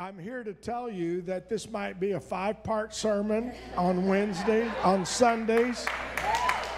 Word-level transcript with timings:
I'm 0.00 0.18
here 0.18 0.42
to 0.42 0.54
tell 0.54 0.88
you 0.88 1.20
that 1.22 1.50
this 1.50 1.70
might 1.70 2.00
be 2.00 2.12
a 2.12 2.20
five 2.20 2.64
part 2.64 2.94
sermon 2.94 3.52
on 3.76 4.06
Wednesday, 4.06 4.66
on 4.82 5.04
Sundays. 5.04 5.86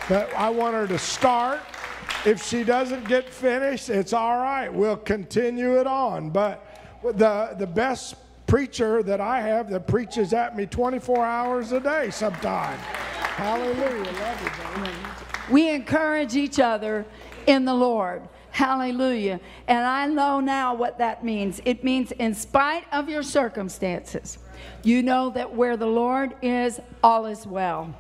But 0.08 0.34
I 0.34 0.50
want 0.50 0.74
her 0.74 0.88
to 0.88 0.98
start. 0.98 1.60
If 2.26 2.42
she 2.44 2.64
doesn't 2.64 3.06
get 3.06 3.28
finished, 3.28 3.90
it's 3.90 4.12
all 4.12 4.38
right. 4.38 4.68
We'll 4.68 4.96
continue 4.96 5.78
it 5.78 5.86
on. 5.86 6.30
But 6.30 6.66
the, 7.04 7.54
the 7.56 7.66
best 7.66 8.16
preacher 8.48 9.04
that 9.04 9.20
I 9.20 9.40
have 9.40 9.70
that 9.70 9.86
preaches 9.86 10.32
at 10.32 10.56
me 10.56 10.66
24 10.66 11.24
hours 11.24 11.70
a 11.70 11.78
day 11.78 12.10
sometimes. 12.10 12.80
Hallelujah. 12.82 14.36
We 15.48 15.70
encourage 15.70 16.34
each 16.34 16.58
other 16.58 17.06
in 17.46 17.66
the 17.66 17.74
Lord. 17.74 18.22
Hallelujah. 18.52 19.40
And 19.66 19.84
I 19.84 20.06
know 20.06 20.38
now 20.38 20.74
what 20.74 20.98
that 20.98 21.24
means. 21.24 21.60
It 21.64 21.82
means, 21.82 22.12
in 22.12 22.34
spite 22.34 22.84
of 22.92 23.08
your 23.08 23.22
circumstances, 23.22 24.38
you 24.82 25.02
know 25.02 25.30
that 25.30 25.54
where 25.54 25.76
the 25.76 25.86
Lord 25.86 26.34
is, 26.42 26.78
all 27.02 27.24
is 27.26 27.46
well. 27.46 27.94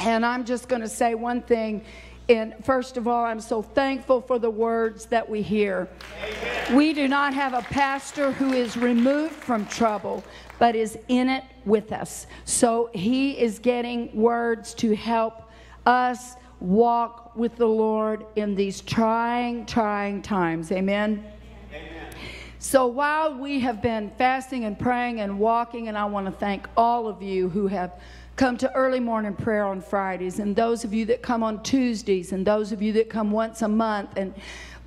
And 0.00 0.26
I'm 0.26 0.44
just 0.44 0.68
going 0.68 0.82
to 0.82 0.88
say 0.88 1.14
one 1.14 1.40
thing. 1.42 1.84
And 2.28 2.54
first 2.64 2.96
of 2.96 3.06
all, 3.06 3.24
I'm 3.24 3.40
so 3.40 3.62
thankful 3.62 4.20
for 4.20 4.40
the 4.40 4.50
words 4.50 5.06
that 5.06 5.28
we 5.28 5.40
hear. 5.40 5.88
Amen. 6.22 6.76
We 6.76 6.92
do 6.92 7.06
not 7.06 7.32
have 7.34 7.54
a 7.54 7.62
pastor 7.62 8.32
who 8.32 8.52
is 8.52 8.76
removed 8.76 9.34
from 9.34 9.66
trouble, 9.66 10.24
but 10.58 10.74
is 10.74 10.98
in 11.08 11.28
it 11.28 11.44
with 11.64 11.92
us. 11.92 12.26
So 12.44 12.90
he 12.92 13.38
is 13.38 13.60
getting 13.60 14.14
words 14.16 14.74
to 14.74 14.96
help 14.96 15.42
us 15.86 16.34
walk 16.60 17.34
with 17.36 17.56
the 17.56 17.66
Lord 17.66 18.26
in 18.36 18.54
these 18.54 18.80
trying, 18.80 19.66
trying 19.66 20.22
times. 20.22 20.70
Amen. 20.72 21.24
Amen. 21.72 22.14
So 22.58 22.86
while 22.86 23.38
we 23.38 23.60
have 23.60 23.80
been 23.80 24.10
fasting 24.18 24.64
and 24.66 24.78
praying 24.78 25.20
and 25.20 25.38
walking, 25.38 25.88
and 25.88 25.96
I 25.96 26.04
want 26.04 26.26
to 26.26 26.32
thank 26.32 26.68
all 26.76 27.08
of 27.08 27.22
you 27.22 27.48
who 27.48 27.66
have 27.68 27.98
come 28.36 28.56
to 28.58 28.72
early 28.74 29.00
morning 29.00 29.34
prayer 29.34 29.64
on 29.64 29.80
Fridays, 29.80 30.38
and 30.38 30.54
those 30.54 30.84
of 30.84 30.92
you 30.92 31.06
that 31.06 31.22
come 31.22 31.42
on 31.42 31.62
Tuesdays, 31.62 32.32
and 32.32 32.46
those 32.46 32.72
of 32.72 32.82
you 32.82 32.92
that 32.94 33.08
come 33.08 33.30
once 33.30 33.62
a 33.62 33.68
month, 33.68 34.10
and 34.16 34.34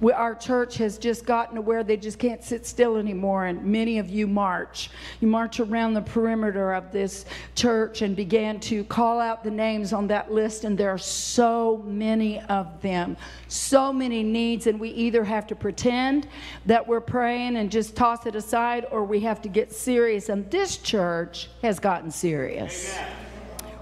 we, 0.04 0.12
our 0.12 0.36
church 0.36 0.76
has 0.76 0.98
just 0.98 1.26
gotten 1.26 1.56
to 1.56 1.62
where 1.62 1.82
they 1.82 1.96
just 1.96 2.20
can't 2.20 2.44
sit 2.44 2.66
still 2.66 2.98
anymore, 2.98 3.46
and 3.46 3.64
many 3.64 4.00
of 4.00 4.10
you 4.10 4.28
march. 4.28 4.90
You 5.22 5.30
march 5.30 5.62
around 5.62 5.94
the 5.94 6.02
perimeter 6.02 6.74
of 6.74 6.92
this 6.92 7.24
church 7.56 8.02
and 8.02 8.14
began 8.14 8.60
to 8.62 8.84
call 8.84 9.22
out 9.22 9.46
the 9.46 9.50
names 9.50 9.94
on 9.94 10.08
that 10.08 10.30
list, 10.30 10.66
and 10.66 10.78
there 10.78 10.90
are 10.90 10.98
so 10.98 11.82
many 11.86 12.42
of 12.42 12.82
them, 12.82 13.16
so 13.48 13.94
many 13.94 14.24
needs, 14.24 14.68
and 14.68 14.78
we 14.78 14.90
either 14.90 15.24
have 15.24 15.48
to 15.48 15.56
pretend 15.56 16.28
that 16.66 16.86
we're 16.86 17.00
praying 17.00 17.56
and 17.56 17.72
just 17.72 17.96
toss 17.96 18.26
it 18.26 18.36
aside, 18.36 18.86
or 18.92 19.06
we 19.06 19.22
have 19.22 19.42
to 19.42 19.48
get 19.48 19.72
serious. 19.72 20.28
And 20.28 20.52
this 20.52 20.78
church 20.78 21.50
has 21.62 21.80
gotten 21.80 22.12
serious. 22.12 22.94
Amen. 22.98 23.16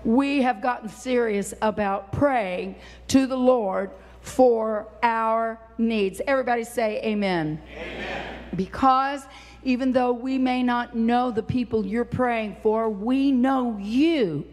We 0.03 0.44
have 0.44 0.61
gotten 0.61 0.89
serious 0.89 1.56
about 1.63 2.11
praying 2.11 2.75
to 3.08 3.25
the 3.25 3.38
Lord 3.38 3.89
for 4.22 4.88
our 5.03 5.59
needs. 5.77 6.22
Everybody 6.27 6.64
say 6.64 7.02
amen. 7.03 7.61
Amen. 7.75 8.39
Because 8.55 9.25
even 9.63 9.91
though 9.91 10.11
we 10.11 10.38
may 10.38 10.63
not 10.63 10.95
know 10.95 11.31
the 11.31 11.44
people 11.44 11.86
you're 11.86 12.05
praying 12.05 12.58
for, 12.61 12.89
we 12.89 13.31
know 13.31 13.78
you. 13.80 14.45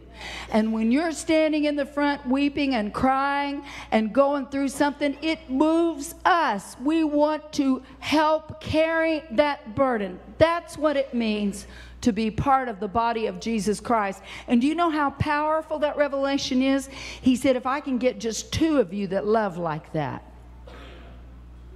And 0.51 0.73
when 0.73 0.91
you're 0.91 1.13
standing 1.13 1.65
in 1.65 1.77
the 1.77 1.87
front 1.87 2.27
weeping 2.27 2.75
and 2.75 2.93
crying 2.93 3.63
and 3.93 4.13
going 4.13 4.47
through 4.47 4.69
something, 4.69 5.17
it 5.23 5.49
moves 5.49 6.15
us. 6.25 6.77
We 6.81 7.05
want 7.05 7.53
to 7.55 7.83
help 8.01 8.61
carry 8.61 9.23
that 9.33 9.75
burden. 9.75 10.19
That's 10.39 10.77
what 10.77 10.97
it 10.97 11.15
means 11.15 11.67
to 12.01 12.13
be 12.13 12.31
part 12.31 12.69
of 12.69 12.81
the 12.81 12.89
body 12.89 13.27
of 13.27 13.41
Jesus 13.41 13.81
Christ. 13.81 14.23
And 14.47 14.61
do 14.61 14.67
you 14.67 14.75
know 14.75 14.91
how 14.91 15.11
powerful 15.11 15.79
that 15.81 15.97
revelation 15.97 16.63
is? 16.63 16.89
He 17.21 17.37
said, 17.37 17.57
If 17.57 17.67
I 17.67 17.81
can 17.81 17.99
get 17.99 18.21
just 18.21 18.53
two 18.53 18.79
of 18.79 18.93
you 18.93 19.07
that 19.09 19.27
love 19.27 19.59
like 19.59 19.93
that, 19.93 20.25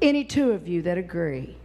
any 0.00 0.24
two 0.24 0.52
of 0.52 0.66
you 0.66 0.82
that 0.82 0.98
agree, 0.98 1.56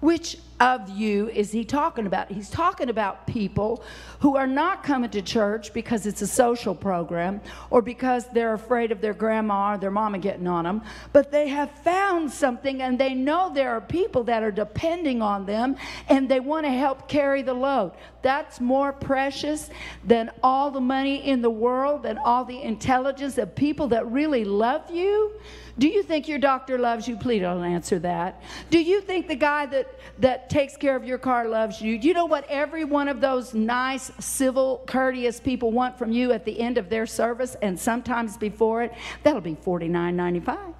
which 0.00 0.36
of 0.60 0.90
you 0.90 1.30
is 1.30 1.50
he 1.50 1.64
talking 1.64 2.06
about? 2.06 2.30
He's 2.30 2.50
talking 2.50 2.90
about 2.90 3.26
people 3.26 3.82
who 4.20 4.36
are 4.36 4.46
not 4.46 4.82
coming 4.82 5.08
to 5.10 5.22
church 5.22 5.72
because 5.72 6.04
it's 6.04 6.20
a 6.20 6.26
social 6.26 6.74
program 6.74 7.40
or 7.70 7.80
because 7.80 8.26
they're 8.34 8.52
afraid 8.52 8.92
of 8.92 9.00
their 9.00 9.14
grandma 9.14 9.74
or 9.74 9.78
their 9.78 9.90
mama 9.90 10.18
getting 10.18 10.46
on 10.46 10.64
them, 10.64 10.82
but 11.14 11.32
they 11.32 11.48
have 11.48 11.70
found 11.70 12.30
something 12.30 12.82
and 12.82 12.98
they 12.98 13.14
know 13.14 13.50
there 13.52 13.70
are 13.70 13.80
people 13.80 14.22
that 14.24 14.42
are 14.42 14.50
depending 14.50 15.22
on 15.22 15.46
them 15.46 15.76
and 16.10 16.28
they 16.28 16.40
want 16.40 16.66
to 16.66 16.72
help 16.72 17.08
carry 17.08 17.40
the 17.40 17.54
load. 17.54 17.92
That's 18.20 18.60
more 18.60 18.92
precious 18.92 19.70
than 20.04 20.30
all 20.42 20.70
the 20.70 20.80
money 20.80 21.26
in 21.26 21.40
the 21.40 21.50
world 21.50 22.04
and 22.04 22.18
all 22.18 22.44
the 22.44 22.60
intelligence 22.60 23.38
of 23.38 23.54
people 23.54 23.88
that 23.88 24.06
really 24.10 24.44
love 24.44 24.90
you 24.90 25.32
do 25.80 25.88
you 25.88 26.02
think 26.02 26.28
your 26.28 26.38
doctor 26.38 26.76
loves 26.76 27.08
you? 27.08 27.16
Please 27.16 27.40
don't 27.40 27.64
answer 27.64 27.98
that. 28.00 28.42
Do 28.68 28.78
you 28.78 29.00
think 29.00 29.28
the 29.28 29.34
guy 29.34 29.64
that, 29.64 29.98
that 30.18 30.50
takes 30.50 30.76
care 30.76 30.94
of 30.94 31.06
your 31.06 31.16
car 31.16 31.48
loves 31.48 31.80
you? 31.80 31.94
You 31.94 32.12
know 32.12 32.26
what 32.26 32.44
every 32.50 32.84
one 32.84 33.08
of 33.08 33.22
those 33.22 33.54
nice, 33.54 34.12
civil, 34.20 34.84
courteous 34.86 35.40
people 35.40 35.72
want 35.72 35.96
from 35.96 36.12
you 36.12 36.32
at 36.32 36.44
the 36.44 36.60
end 36.60 36.76
of 36.76 36.90
their 36.90 37.06
service 37.06 37.56
and 37.62 37.80
sometimes 37.80 38.36
before 38.36 38.82
it? 38.82 38.92
That'll 39.22 39.40
be 39.40 39.54
$49.95. 39.54 40.74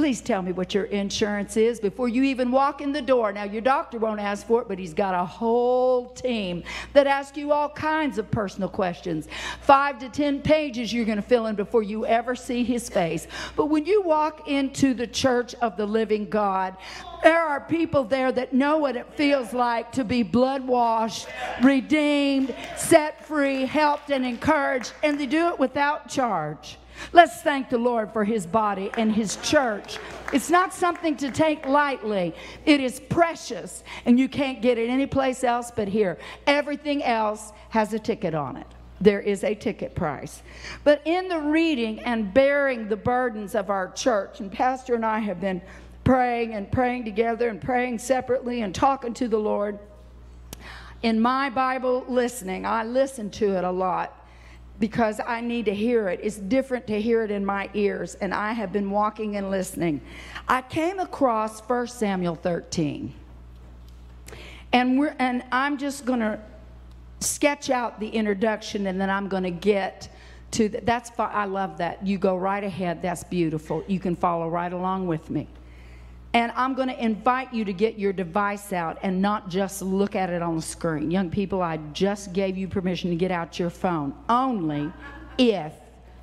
Please 0.00 0.22
tell 0.22 0.40
me 0.40 0.52
what 0.52 0.72
your 0.72 0.84
insurance 0.84 1.58
is 1.58 1.78
before 1.78 2.08
you 2.08 2.22
even 2.22 2.50
walk 2.50 2.80
in 2.80 2.90
the 2.90 3.02
door. 3.02 3.32
Now, 3.34 3.44
your 3.44 3.60
doctor 3.60 3.98
won't 3.98 4.18
ask 4.18 4.46
for 4.46 4.62
it, 4.62 4.66
but 4.66 4.78
he's 4.78 4.94
got 4.94 5.14
a 5.14 5.26
whole 5.26 6.08
team 6.08 6.62
that 6.94 7.06
ask 7.06 7.36
you 7.36 7.52
all 7.52 7.68
kinds 7.68 8.16
of 8.16 8.30
personal 8.30 8.70
questions. 8.70 9.28
Five 9.60 9.98
to 9.98 10.08
ten 10.08 10.40
pages 10.40 10.90
you're 10.90 11.04
going 11.04 11.16
to 11.16 11.22
fill 11.22 11.48
in 11.48 11.54
before 11.54 11.82
you 11.82 12.06
ever 12.06 12.34
see 12.34 12.64
his 12.64 12.88
face. 12.88 13.26
But 13.56 13.66
when 13.66 13.84
you 13.84 14.00
walk 14.00 14.48
into 14.48 14.94
the 14.94 15.06
church 15.06 15.54
of 15.56 15.76
the 15.76 15.84
living 15.84 16.30
God, 16.30 16.78
there 17.22 17.42
are 17.42 17.60
people 17.60 18.02
there 18.02 18.32
that 18.32 18.54
know 18.54 18.78
what 18.78 18.96
it 18.96 19.06
feels 19.16 19.52
like 19.52 19.92
to 19.92 20.02
be 20.02 20.22
blood 20.22 20.66
washed, 20.66 21.28
redeemed, 21.62 22.54
set 22.74 23.26
free, 23.26 23.66
helped, 23.66 24.10
and 24.10 24.24
encouraged, 24.24 24.94
and 25.02 25.20
they 25.20 25.26
do 25.26 25.48
it 25.48 25.58
without 25.58 26.08
charge. 26.08 26.78
Let's 27.12 27.42
thank 27.42 27.70
the 27.70 27.78
Lord 27.78 28.12
for 28.12 28.24
his 28.24 28.46
body 28.46 28.90
and 28.96 29.12
his 29.12 29.36
church. 29.36 29.98
It's 30.32 30.50
not 30.50 30.72
something 30.72 31.16
to 31.18 31.30
take 31.30 31.66
lightly, 31.66 32.34
it 32.64 32.80
is 32.80 33.00
precious, 33.00 33.82
and 34.04 34.18
you 34.18 34.28
can't 34.28 34.62
get 34.62 34.78
it 34.78 34.88
anyplace 34.88 35.44
else 35.44 35.70
but 35.74 35.88
here. 35.88 36.18
Everything 36.46 37.02
else 37.02 37.52
has 37.70 37.92
a 37.92 37.98
ticket 37.98 38.34
on 38.34 38.56
it. 38.56 38.66
There 39.00 39.20
is 39.20 39.44
a 39.44 39.54
ticket 39.54 39.94
price. 39.94 40.42
But 40.84 41.00
in 41.06 41.28
the 41.28 41.38
reading 41.38 42.00
and 42.00 42.32
bearing 42.34 42.88
the 42.88 42.96
burdens 42.96 43.54
of 43.54 43.70
our 43.70 43.90
church, 43.92 44.40
and 44.40 44.52
Pastor 44.52 44.94
and 44.94 45.06
I 45.06 45.20
have 45.20 45.40
been 45.40 45.62
praying 46.04 46.54
and 46.54 46.70
praying 46.70 47.04
together 47.04 47.48
and 47.48 47.60
praying 47.60 47.98
separately 47.98 48.60
and 48.60 48.74
talking 48.74 49.14
to 49.14 49.28
the 49.28 49.38
Lord. 49.38 49.78
In 51.02 51.18
my 51.18 51.48
Bible 51.48 52.04
listening, 52.08 52.66
I 52.66 52.84
listen 52.84 53.30
to 53.30 53.56
it 53.56 53.64
a 53.64 53.70
lot 53.70 54.19
because 54.80 55.20
I 55.24 55.42
need 55.42 55.66
to 55.66 55.74
hear 55.74 56.08
it. 56.08 56.20
It's 56.22 56.38
different 56.38 56.86
to 56.88 57.00
hear 57.00 57.22
it 57.22 57.30
in 57.30 57.44
my 57.44 57.70
ears, 57.74 58.16
and 58.16 58.34
I 58.34 58.52
have 58.52 58.72
been 58.72 58.90
walking 58.90 59.36
and 59.36 59.50
listening. 59.50 60.00
I 60.48 60.62
came 60.62 60.98
across 60.98 61.60
1 61.60 61.86
Samuel 61.86 62.34
13. 62.34 63.14
And 64.72 64.98
we're 64.98 65.14
and 65.18 65.44
I'm 65.52 65.78
just 65.78 66.04
going 66.04 66.20
to 66.20 66.38
sketch 67.20 67.70
out 67.70 68.00
the 68.00 68.08
introduction 68.08 68.86
and 68.86 69.00
then 69.00 69.10
I'm 69.10 69.28
going 69.28 69.42
to 69.42 69.50
get 69.50 70.08
to 70.52 70.68
the, 70.68 70.80
that's 70.80 71.10
I 71.18 71.44
love 71.44 71.78
that. 71.78 72.06
You 72.06 72.18
go 72.18 72.36
right 72.36 72.62
ahead. 72.62 73.02
That's 73.02 73.24
beautiful. 73.24 73.84
You 73.86 74.00
can 74.00 74.16
follow 74.16 74.48
right 74.48 74.72
along 74.72 75.06
with 75.06 75.28
me. 75.30 75.48
And 76.32 76.52
I'm 76.54 76.74
going 76.74 76.88
to 76.88 77.04
invite 77.04 77.52
you 77.52 77.64
to 77.64 77.72
get 77.72 77.98
your 77.98 78.12
device 78.12 78.72
out 78.72 78.98
and 79.02 79.20
not 79.20 79.48
just 79.48 79.82
look 79.82 80.14
at 80.14 80.30
it 80.30 80.42
on 80.42 80.56
the 80.56 80.62
screen. 80.62 81.10
Young 81.10 81.28
people, 81.28 81.60
I 81.60 81.78
just 81.92 82.32
gave 82.32 82.56
you 82.56 82.68
permission 82.68 83.10
to 83.10 83.16
get 83.16 83.32
out 83.32 83.58
your 83.58 83.70
phone 83.70 84.14
only 84.28 84.92
if 85.38 85.72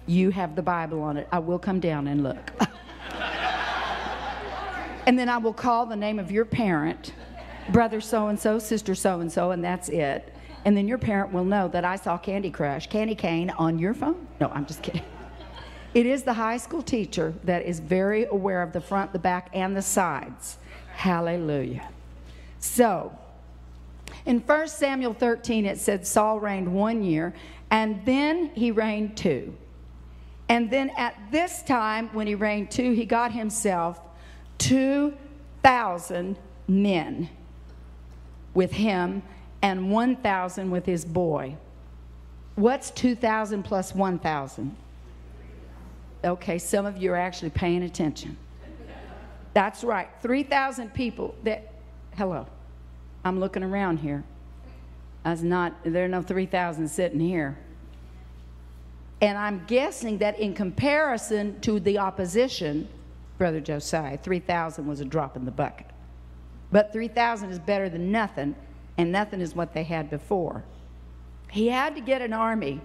you 0.05 0.29
have 0.29 0.55
the 0.55 0.61
Bible 0.61 1.01
on 1.01 1.17
it. 1.17 1.27
I 1.31 1.39
will 1.39 1.59
come 1.59 1.81
down 1.81 2.07
and 2.07 2.23
look. 2.23 2.51
and 5.05 5.19
then 5.19 5.27
I 5.27 5.37
will 5.37 5.53
call 5.53 5.85
the 5.85 5.97
name 5.97 6.19
of 6.19 6.31
your 6.31 6.45
parent, 6.45 7.13
brother 7.69 7.99
so 7.99 8.27
and 8.27 8.39
so, 8.39 8.59
sister 8.59 8.95
so 8.95 9.19
and 9.19 9.29
so, 9.29 9.51
and 9.51 9.61
that's 9.61 9.89
it. 9.89 10.33
And 10.63 10.75
then 10.75 10.87
your 10.87 10.97
parent 10.97 11.33
will 11.33 11.45
know 11.45 11.67
that 11.67 11.83
I 11.83 11.97
saw 11.97 12.17
Candy 12.17 12.49
Crush, 12.49 12.87
Candy 12.87 13.15
Cane 13.15 13.49
on 13.51 13.77
your 13.77 13.93
phone. 13.93 14.25
No, 14.39 14.47
I'm 14.47 14.65
just 14.65 14.81
kidding. 14.81 15.03
It 15.93 16.05
is 16.05 16.23
the 16.23 16.33
high 16.33 16.57
school 16.57 16.81
teacher 16.81 17.33
that 17.43 17.65
is 17.65 17.79
very 17.79 18.25
aware 18.25 18.61
of 18.61 18.73
the 18.73 18.81
front, 18.81 19.13
the 19.13 19.19
back, 19.19 19.49
and 19.53 19.75
the 19.75 19.81
sides. 19.81 20.57
Hallelujah. 20.93 21.87
So, 22.59 23.17
in 24.25 24.39
1 24.39 24.67
Samuel 24.67 25.13
13, 25.13 25.65
it 25.65 25.79
said 25.79 26.05
Saul 26.05 26.39
reigned 26.39 26.73
one 26.73 27.03
year, 27.03 27.33
and 27.71 28.05
then 28.05 28.51
he 28.53 28.71
reigned 28.71 29.17
two. 29.17 29.55
And 30.49 30.69
then 30.69 30.91
at 30.97 31.15
this 31.31 31.63
time, 31.63 32.09
when 32.13 32.27
he 32.27 32.35
reigned 32.35 32.71
two, 32.71 32.91
he 32.93 33.05
got 33.05 33.31
himself 33.31 33.99
2,000 34.59 36.37
men. 36.67 37.29
with 38.53 38.71
him 38.71 39.21
and 39.61 39.91
1,000 39.91 40.71
with 40.71 40.85
his 40.85 41.05
boy. 41.05 41.55
What's 42.55 42.89
2,000 42.89 43.61
plus 43.61 43.93
1,000? 43.93 44.75
Okay, 46.23 46.57
some 46.57 46.85
of 46.85 46.97
you 46.97 47.11
are 47.13 47.17
actually 47.17 47.51
paying 47.51 47.83
attention. 47.83 48.37
That's 49.53 49.83
right, 49.83 50.09
3,000 50.21 50.93
people 50.93 51.35
that, 51.43 51.73
hello, 52.15 52.45
I'm 53.25 53.39
looking 53.39 53.63
around 53.63 53.97
here. 53.97 54.23
Was 55.25 55.43
not, 55.43 55.75
there 55.83 56.05
are 56.05 56.07
no 56.07 56.21
3,000 56.21 56.87
sitting 56.87 57.19
here. 57.19 57.57
And 59.19 59.37
I'm 59.37 59.65
guessing 59.65 60.19
that 60.19 60.39
in 60.39 60.53
comparison 60.53 61.59
to 61.61 61.79
the 61.79 61.97
opposition, 61.97 62.87
Brother 63.37 63.59
Josiah, 63.59 64.17
3,000 64.17 64.85
was 64.85 64.99
a 64.99 65.05
drop 65.05 65.35
in 65.35 65.45
the 65.45 65.51
bucket. 65.51 65.87
But 66.71 66.93
3,000 66.93 67.49
is 67.49 67.59
better 67.59 67.89
than 67.89 68.11
nothing, 68.11 68.55
and 68.97 69.11
nothing 69.11 69.41
is 69.41 69.55
what 69.55 69.73
they 69.73 69.83
had 69.83 70.09
before. 70.09 70.63
He 71.49 71.67
had 71.67 71.95
to 71.95 72.01
get 72.01 72.21
an 72.21 72.33
army. 72.33 72.81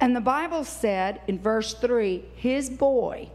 And 0.00 0.16
the 0.16 0.20
Bible 0.20 0.64
said 0.64 1.20
in 1.28 1.38
verse 1.38 1.74
3 1.74 2.24
his 2.34 2.70
boy 2.70 3.30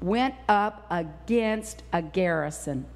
went 0.00 0.34
up 0.48 0.86
against 0.90 1.82
a 1.92 2.02
garrison. 2.02 2.86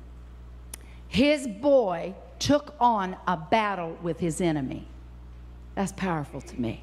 His 1.07 1.47
boy 1.47 2.15
took 2.39 2.75
on 2.79 3.17
a 3.27 3.37
battle 3.37 3.97
with 4.03 4.21
his 4.21 4.41
enemy. 4.41 4.87
That's 5.75 5.93
powerful 5.93 6.41
to 6.41 6.61
me. 6.61 6.83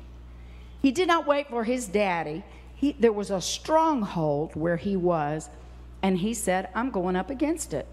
He 0.82 0.92
did 0.92 1.08
not 1.08 1.28
wait 1.28 1.50
for 1.50 1.64
his 1.64 1.88
daddy. 1.88 2.44
He, 2.76 2.94
there 2.94 3.12
was 3.12 3.30
a 3.30 3.42
stronghold 3.42 4.56
where 4.56 4.78
he 4.78 4.96
was, 4.96 5.50
and 6.02 6.18
he 6.18 6.34
said, 6.34 6.70
I'm 6.74 6.90
going 6.90 7.16
up 7.16 7.30
against 7.30 7.74
it. 7.74 7.88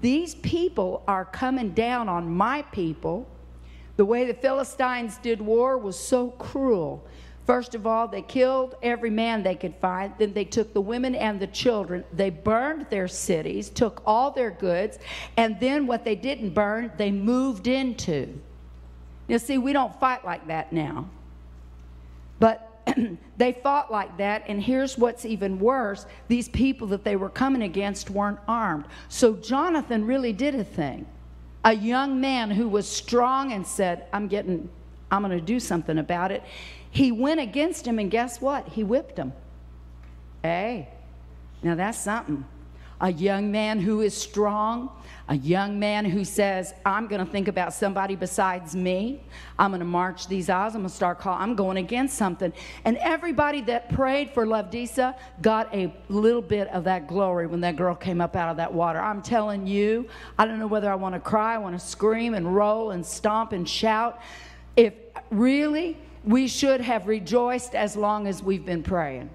These 0.00 0.34
people 0.36 1.02
are 1.08 1.24
coming 1.24 1.70
down 1.70 2.08
on 2.08 2.30
my 2.30 2.62
people. 2.62 3.28
The 3.96 4.04
way 4.04 4.24
the 4.24 4.34
Philistines 4.34 5.18
did 5.18 5.40
war 5.40 5.76
was 5.76 5.98
so 5.98 6.30
cruel. 6.30 7.04
First 7.48 7.74
of 7.74 7.86
all, 7.86 8.06
they 8.06 8.20
killed 8.20 8.74
every 8.82 9.08
man 9.08 9.42
they 9.42 9.54
could 9.54 9.74
find. 9.76 10.12
Then 10.18 10.34
they 10.34 10.44
took 10.44 10.74
the 10.74 10.82
women 10.82 11.14
and 11.14 11.40
the 11.40 11.46
children. 11.46 12.04
They 12.12 12.28
burned 12.28 12.84
their 12.90 13.08
cities, 13.08 13.70
took 13.70 14.02
all 14.04 14.30
their 14.30 14.50
goods, 14.50 14.98
and 15.38 15.58
then 15.58 15.86
what 15.86 16.04
they 16.04 16.14
didn't 16.14 16.50
burn, 16.50 16.92
they 16.98 17.10
moved 17.10 17.66
into. 17.66 18.38
You 19.28 19.38
see, 19.38 19.56
we 19.56 19.72
don't 19.72 19.98
fight 19.98 20.26
like 20.26 20.46
that 20.48 20.74
now. 20.74 21.08
But 22.38 22.82
they 23.38 23.54
fought 23.62 23.90
like 23.90 24.18
that, 24.18 24.44
and 24.46 24.62
here's 24.62 24.98
what's 24.98 25.24
even 25.24 25.58
worse 25.58 26.04
these 26.28 26.50
people 26.50 26.86
that 26.88 27.02
they 27.02 27.16
were 27.16 27.30
coming 27.30 27.62
against 27.62 28.10
weren't 28.10 28.40
armed. 28.46 28.84
So 29.08 29.32
Jonathan 29.32 30.04
really 30.04 30.34
did 30.34 30.54
a 30.54 30.64
thing. 30.64 31.06
A 31.64 31.72
young 31.72 32.20
man 32.20 32.50
who 32.50 32.68
was 32.68 32.86
strong 32.86 33.52
and 33.52 33.66
said, 33.66 34.04
I'm 34.12 34.28
getting, 34.28 34.68
I'm 35.10 35.22
going 35.22 35.38
to 35.38 35.44
do 35.44 35.60
something 35.60 35.98
about 35.98 36.32
it. 36.32 36.42
He 36.90 37.12
went 37.12 37.40
against 37.40 37.86
him, 37.86 37.98
and 37.98 38.10
guess 38.10 38.40
what? 38.40 38.68
He 38.68 38.84
whipped 38.84 39.18
him. 39.18 39.32
Hey, 40.42 40.88
now 41.62 41.74
that's 41.74 41.98
something. 41.98 42.44
A 43.00 43.12
young 43.12 43.52
man 43.52 43.78
who 43.78 44.00
is 44.00 44.12
strong, 44.12 44.90
a 45.28 45.36
young 45.36 45.78
man 45.78 46.04
who 46.04 46.24
says, 46.24 46.74
I'm 46.84 47.06
going 47.06 47.24
to 47.24 47.30
think 47.30 47.46
about 47.46 47.72
somebody 47.72 48.16
besides 48.16 48.74
me. 48.74 49.22
I'm 49.56 49.70
going 49.70 49.78
to 49.78 49.86
march 49.86 50.26
these 50.26 50.50
aisles. 50.50 50.74
I'm 50.74 50.80
going 50.80 50.90
to 50.90 50.96
start 50.96 51.20
calling. 51.20 51.40
I'm 51.40 51.54
going 51.54 51.76
against 51.76 52.18
something. 52.18 52.52
And 52.84 52.96
everybody 52.96 53.60
that 53.62 53.88
prayed 53.90 54.30
for 54.30 54.46
Lovedisa 54.46 55.14
got 55.42 55.72
a 55.72 55.94
little 56.08 56.42
bit 56.42 56.66
of 56.68 56.82
that 56.84 57.06
glory 57.06 57.46
when 57.46 57.60
that 57.60 57.76
girl 57.76 57.94
came 57.94 58.20
up 58.20 58.34
out 58.34 58.50
of 58.50 58.56
that 58.56 58.74
water. 58.74 58.98
I'm 58.98 59.22
telling 59.22 59.68
you, 59.68 60.08
I 60.36 60.44
don't 60.44 60.58
know 60.58 60.66
whether 60.66 60.90
I 60.90 60.96
want 60.96 61.14
to 61.14 61.20
cry, 61.20 61.54
I 61.54 61.58
want 61.58 61.78
to 61.78 61.86
scream 61.86 62.34
and 62.34 62.52
roll 62.52 62.90
and 62.90 63.06
stomp 63.06 63.52
and 63.52 63.68
shout. 63.68 64.20
If 64.78 64.94
really, 65.32 65.96
we 66.22 66.46
should 66.46 66.80
have 66.80 67.08
rejoiced 67.08 67.74
as 67.74 67.96
long 67.96 68.28
as 68.28 68.44
we've 68.44 68.64
been 68.64 68.84
praying. 68.84 69.28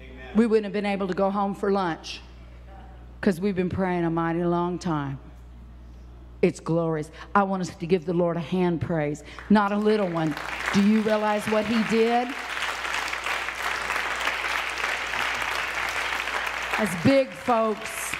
Amen. 0.00 0.26
We 0.34 0.48
wouldn't 0.48 0.64
have 0.64 0.72
been 0.72 0.84
able 0.84 1.06
to 1.06 1.14
go 1.14 1.30
home 1.30 1.54
for 1.54 1.70
lunch 1.70 2.20
because 3.20 3.40
we've 3.40 3.54
been 3.54 3.68
praying 3.68 4.04
a 4.04 4.10
mighty 4.10 4.42
long 4.42 4.80
time. 4.80 5.20
It's 6.42 6.58
glorious. 6.58 7.12
I 7.32 7.44
want 7.44 7.62
us 7.62 7.76
to 7.76 7.86
give 7.86 8.06
the 8.06 8.12
Lord 8.12 8.36
a 8.36 8.40
hand 8.40 8.80
praise, 8.80 9.22
not 9.50 9.70
a 9.70 9.76
little 9.76 10.08
one. 10.08 10.34
Do 10.72 10.84
you 10.84 11.00
realize 11.02 11.46
what 11.46 11.64
He 11.64 11.80
did? 11.84 12.26
As 16.76 17.04
big 17.04 17.30
folks. 17.30 18.12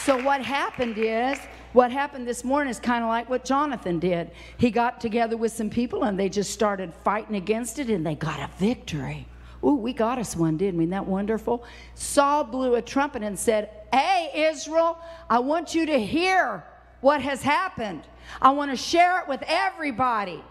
So, 0.00 0.22
what 0.22 0.42
happened 0.42 0.98
is, 0.98 1.38
what 1.76 1.92
happened 1.92 2.26
this 2.26 2.42
morning 2.42 2.70
is 2.70 2.80
kind 2.80 3.04
of 3.04 3.10
like 3.10 3.28
what 3.28 3.44
Jonathan 3.44 3.98
did. 3.98 4.30
He 4.56 4.70
got 4.70 4.98
together 4.98 5.36
with 5.36 5.52
some 5.52 5.68
people 5.68 6.04
and 6.04 6.18
they 6.18 6.30
just 6.30 6.50
started 6.50 6.94
fighting 7.04 7.36
against 7.36 7.78
it 7.78 7.90
and 7.90 8.04
they 8.04 8.14
got 8.14 8.40
a 8.40 8.48
victory. 8.56 9.28
Ooh, 9.62 9.74
we 9.74 9.92
got 9.92 10.18
us 10.18 10.34
one, 10.34 10.56
didn't 10.56 10.78
we? 10.78 10.84
Isn't 10.84 10.92
that 10.92 11.06
wonderful? 11.06 11.64
Saul 11.94 12.44
blew 12.44 12.76
a 12.76 12.82
trumpet 12.82 13.22
and 13.22 13.38
said, 13.38 13.68
Hey, 13.92 14.48
Israel, 14.50 14.98
I 15.28 15.38
want 15.40 15.74
you 15.74 15.84
to 15.84 16.00
hear 16.00 16.64
what 17.02 17.20
has 17.20 17.42
happened. 17.42 18.04
I 18.40 18.52
want 18.52 18.70
to 18.70 18.76
share 18.76 19.20
it 19.20 19.28
with 19.28 19.44
everybody. 19.46 20.42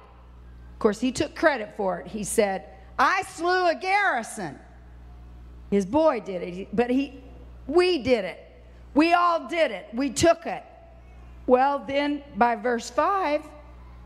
Of 0.73 0.79
course, 0.79 0.99
he 0.99 1.11
took 1.11 1.33
credit 1.35 1.73
for 1.75 2.01
it. 2.01 2.07
He 2.07 2.23
said, 2.23 2.65
I 2.99 3.23
slew 3.23 3.69
a 3.69 3.73
garrison. 3.73 4.59
His 5.71 5.87
boy 5.87 6.19
did 6.19 6.43
it, 6.43 6.75
but 6.75 6.91
he, 6.91 7.19
we 7.65 8.03
did 8.03 8.25
it. 8.25 8.39
We 8.93 9.13
all 9.13 9.47
did 9.47 9.71
it. 9.71 9.87
We 9.91 10.11
took 10.11 10.45
it. 10.45 10.63
Well, 11.47 11.79
then 11.79 12.23
by 12.35 12.55
verse 12.55 12.89
5, 12.89 13.43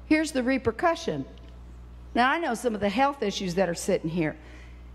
here's 0.05 0.31
the 0.31 0.43
repercussion. 0.43 1.25
Now, 2.15 2.31
I 2.31 2.39
know 2.39 2.53
some 2.53 2.75
of 2.75 2.81
the 2.81 2.89
health 2.89 3.23
issues 3.23 3.55
that 3.55 3.69
are 3.69 3.75
sitting 3.75 4.09
here. 4.09 4.35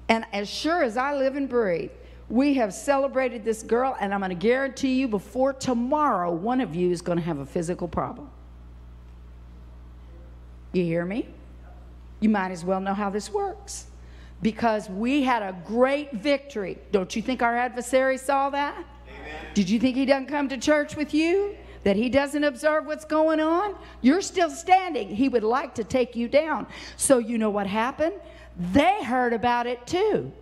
And 0.08 0.26
as 0.32 0.50
sure 0.50 0.82
as 0.82 0.96
I 0.96 1.14
live 1.14 1.37
and 1.37 1.49
breathe, 1.49 1.91
we 2.29 2.55
have 2.55 2.75
celebrated 2.75 3.44
this 3.44 3.62
girl, 3.62 3.96
and 4.00 4.12
I'm 4.12 4.20
going 4.20 4.31
to 4.31 4.35
guarantee 4.35 4.94
you 4.94 5.08
before 5.08 5.52
tomorrow, 5.52 6.32
one 6.32 6.61
of 6.61 6.75
you 6.75 6.91
is 6.91 7.02
going 7.02 7.19
to 7.19 7.25
have 7.25 7.38
a 7.38 7.46
physical 7.46 7.88
problem. 7.88 8.31
You 10.73 10.85
hear 10.85 11.05
me? 11.05 11.29
You 12.20 12.29
might 12.29 12.50
as 12.50 12.64
well 12.64 12.81
know 12.81 12.94
how 12.94 13.11
this 13.11 13.31
works. 13.31 13.87
Because 14.43 14.90
we 14.90 15.23
had 15.23 15.43
a 15.43 15.56
great 15.64 16.12
victory. 16.12 16.79
Don't 16.90 17.14
you 17.14 17.23
think 17.23 17.43
our 17.43 17.56
adversary 17.56 18.19
saw 18.19 18.50
that? 18.50 18.75
Amen. 18.75 19.55
Did 19.55 19.70
you 19.70 19.79
think 19.79 19.97
he 19.97 20.05
doesn't 20.05 20.26
come 20.26 20.49
to 20.49 20.58
church 20.58 20.97
with 20.97 21.14
you? 21.14 21.56
That 21.84 21.96
he 21.96 22.08
doesn't 22.08 22.44
observe 22.44 22.86
what's 22.86 23.04
going 23.04 23.40
on? 23.40 23.76
You're 24.00 24.23
still 24.23 24.50
standing. 24.50 25.09
He 25.09 25.28
would 25.28 25.44
like 25.44 25.75
to 25.76 25.85
take 25.85 26.16
you 26.16 26.28
down. 26.28 26.66
So, 26.97 27.18
you 27.18 27.38
know 27.38 27.50
what 27.50 27.66
happened? 27.66 28.14
they 28.59 29.02
heard 29.02 29.32
about 29.32 29.66
it 29.66 29.87
too. 29.87 30.32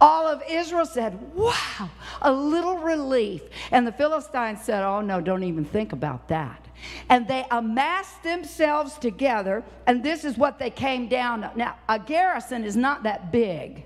All 0.00 0.28
of 0.28 0.42
Israel 0.48 0.86
said, 0.86 1.18
Wow, 1.34 1.90
a 2.20 2.32
little 2.32 2.78
relief. 2.78 3.42
And 3.72 3.86
the 3.86 3.92
Philistines 3.92 4.62
said, 4.62 4.84
Oh, 4.84 5.00
no, 5.00 5.20
don't 5.20 5.42
even 5.42 5.64
think 5.64 5.92
about 5.92 6.28
that. 6.28 6.68
And 7.08 7.26
they 7.26 7.46
amassed 7.50 8.22
themselves 8.22 8.96
together, 8.98 9.64
and 9.86 10.02
this 10.02 10.24
is 10.24 10.36
what 10.36 10.58
they 10.58 10.70
came 10.70 11.08
down. 11.08 11.48
Now, 11.56 11.76
a 11.88 11.98
garrison 11.98 12.64
is 12.64 12.76
not 12.76 13.02
that 13.04 13.32
big, 13.32 13.84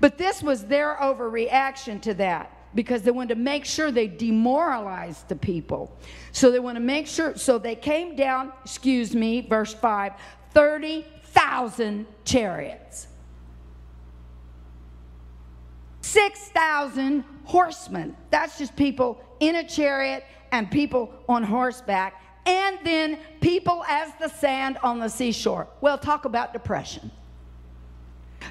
but 0.00 0.16
this 0.16 0.42
was 0.42 0.64
their 0.66 0.96
overreaction 0.96 2.00
to 2.02 2.14
that 2.14 2.50
because 2.74 3.02
they 3.02 3.10
wanted 3.10 3.34
to 3.34 3.40
make 3.40 3.64
sure 3.64 3.90
they 3.90 4.08
demoralized 4.08 5.28
the 5.28 5.36
people. 5.36 5.96
So 6.32 6.50
they 6.50 6.60
want 6.60 6.76
to 6.76 6.80
make 6.80 7.06
sure, 7.06 7.36
so 7.36 7.58
they 7.58 7.74
came 7.74 8.16
down, 8.16 8.52
excuse 8.64 9.14
me, 9.14 9.40
verse 9.42 9.74
5, 9.74 10.12
30 10.52 11.04
6,000 11.32 12.06
chariots, 12.24 13.06
6,000 16.02 17.24
horsemen. 17.44 18.16
That's 18.30 18.58
just 18.58 18.76
people 18.76 19.22
in 19.40 19.56
a 19.56 19.66
chariot 19.66 20.24
and 20.50 20.70
people 20.70 21.14
on 21.28 21.42
horseback, 21.42 22.22
and 22.44 22.78
then 22.84 23.18
people 23.40 23.82
as 23.88 24.12
the 24.20 24.28
sand 24.28 24.76
on 24.82 24.98
the 24.98 25.08
seashore. 25.08 25.68
Well, 25.80 25.96
talk 25.96 26.26
about 26.26 26.52
depression. 26.52 27.10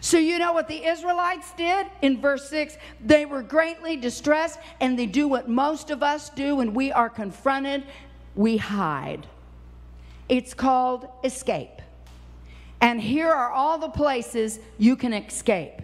So, 0.04 0.18
you 0.18 0.40
know 0.40 0.52
what 0.52 0.68
the 0.68 0.84
Israelites 0.84 1.54
did 1.54 1.86
in 2.02 2.20
verse 2.20 2.50
6? 2.50 2.76
They 3.06 3.28
were 3.28 3.44
greatly 3.44 3.96
distressed, 3.96 4.60
and 4.80 4.98
they 4.98 5.06
do 5.06 5.28
what 5.28 5.48
most 5.48 5.92
of 5.92 6.02
us 6.02 6.32
do 6.32 6.56
when 6.56 6.74
we 6.74 6.92
are 6.92 7.10
confronted 7.10 7.84
we 8.36 8.58
hide. 8.58 9.28
It's 10.28 10.56
called 10.56 11.08
escape. 11.24 11.82
And 12.82 13.00
here 13.00 13.30
are 13.30 13.52
all 13.52 13.78
the 13.78 13.90
places 13.90 14.60
you 14.80 14.96
can 14.96 15.14
escape. 15.14 15.82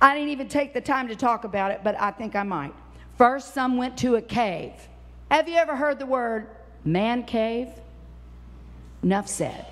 I 0.00 0.14
didn't 0.14 0.30
even 0.30 0.48
take 0.48 0.74
the 0.74 0.80
time 0.80 1.06
to 1.06 1.14
talk 1.14 1.44
about 1.44 1.70
it, 1.70 1.82
but 1.84 1.98
I 2.00 2.10
think 2.10 2.34
I 2.34 2.42
might. 2.42 2.74
First, 3.16 3.54
some 3.54 3.76
went 3.76 3.96
to 3.98 4.16
a 4.16 4.22
cave. 4.22 4.72
Have 5.30 5.48
you 5.48 5.54
ever 5.54 5.76
heard 5.76 6.00
the 6.00 6.06
word 6.06 6.48
man 6.84 7.22
cave? 7.22 7.68
Enough 9.04 9.28
said. 9.28 9.64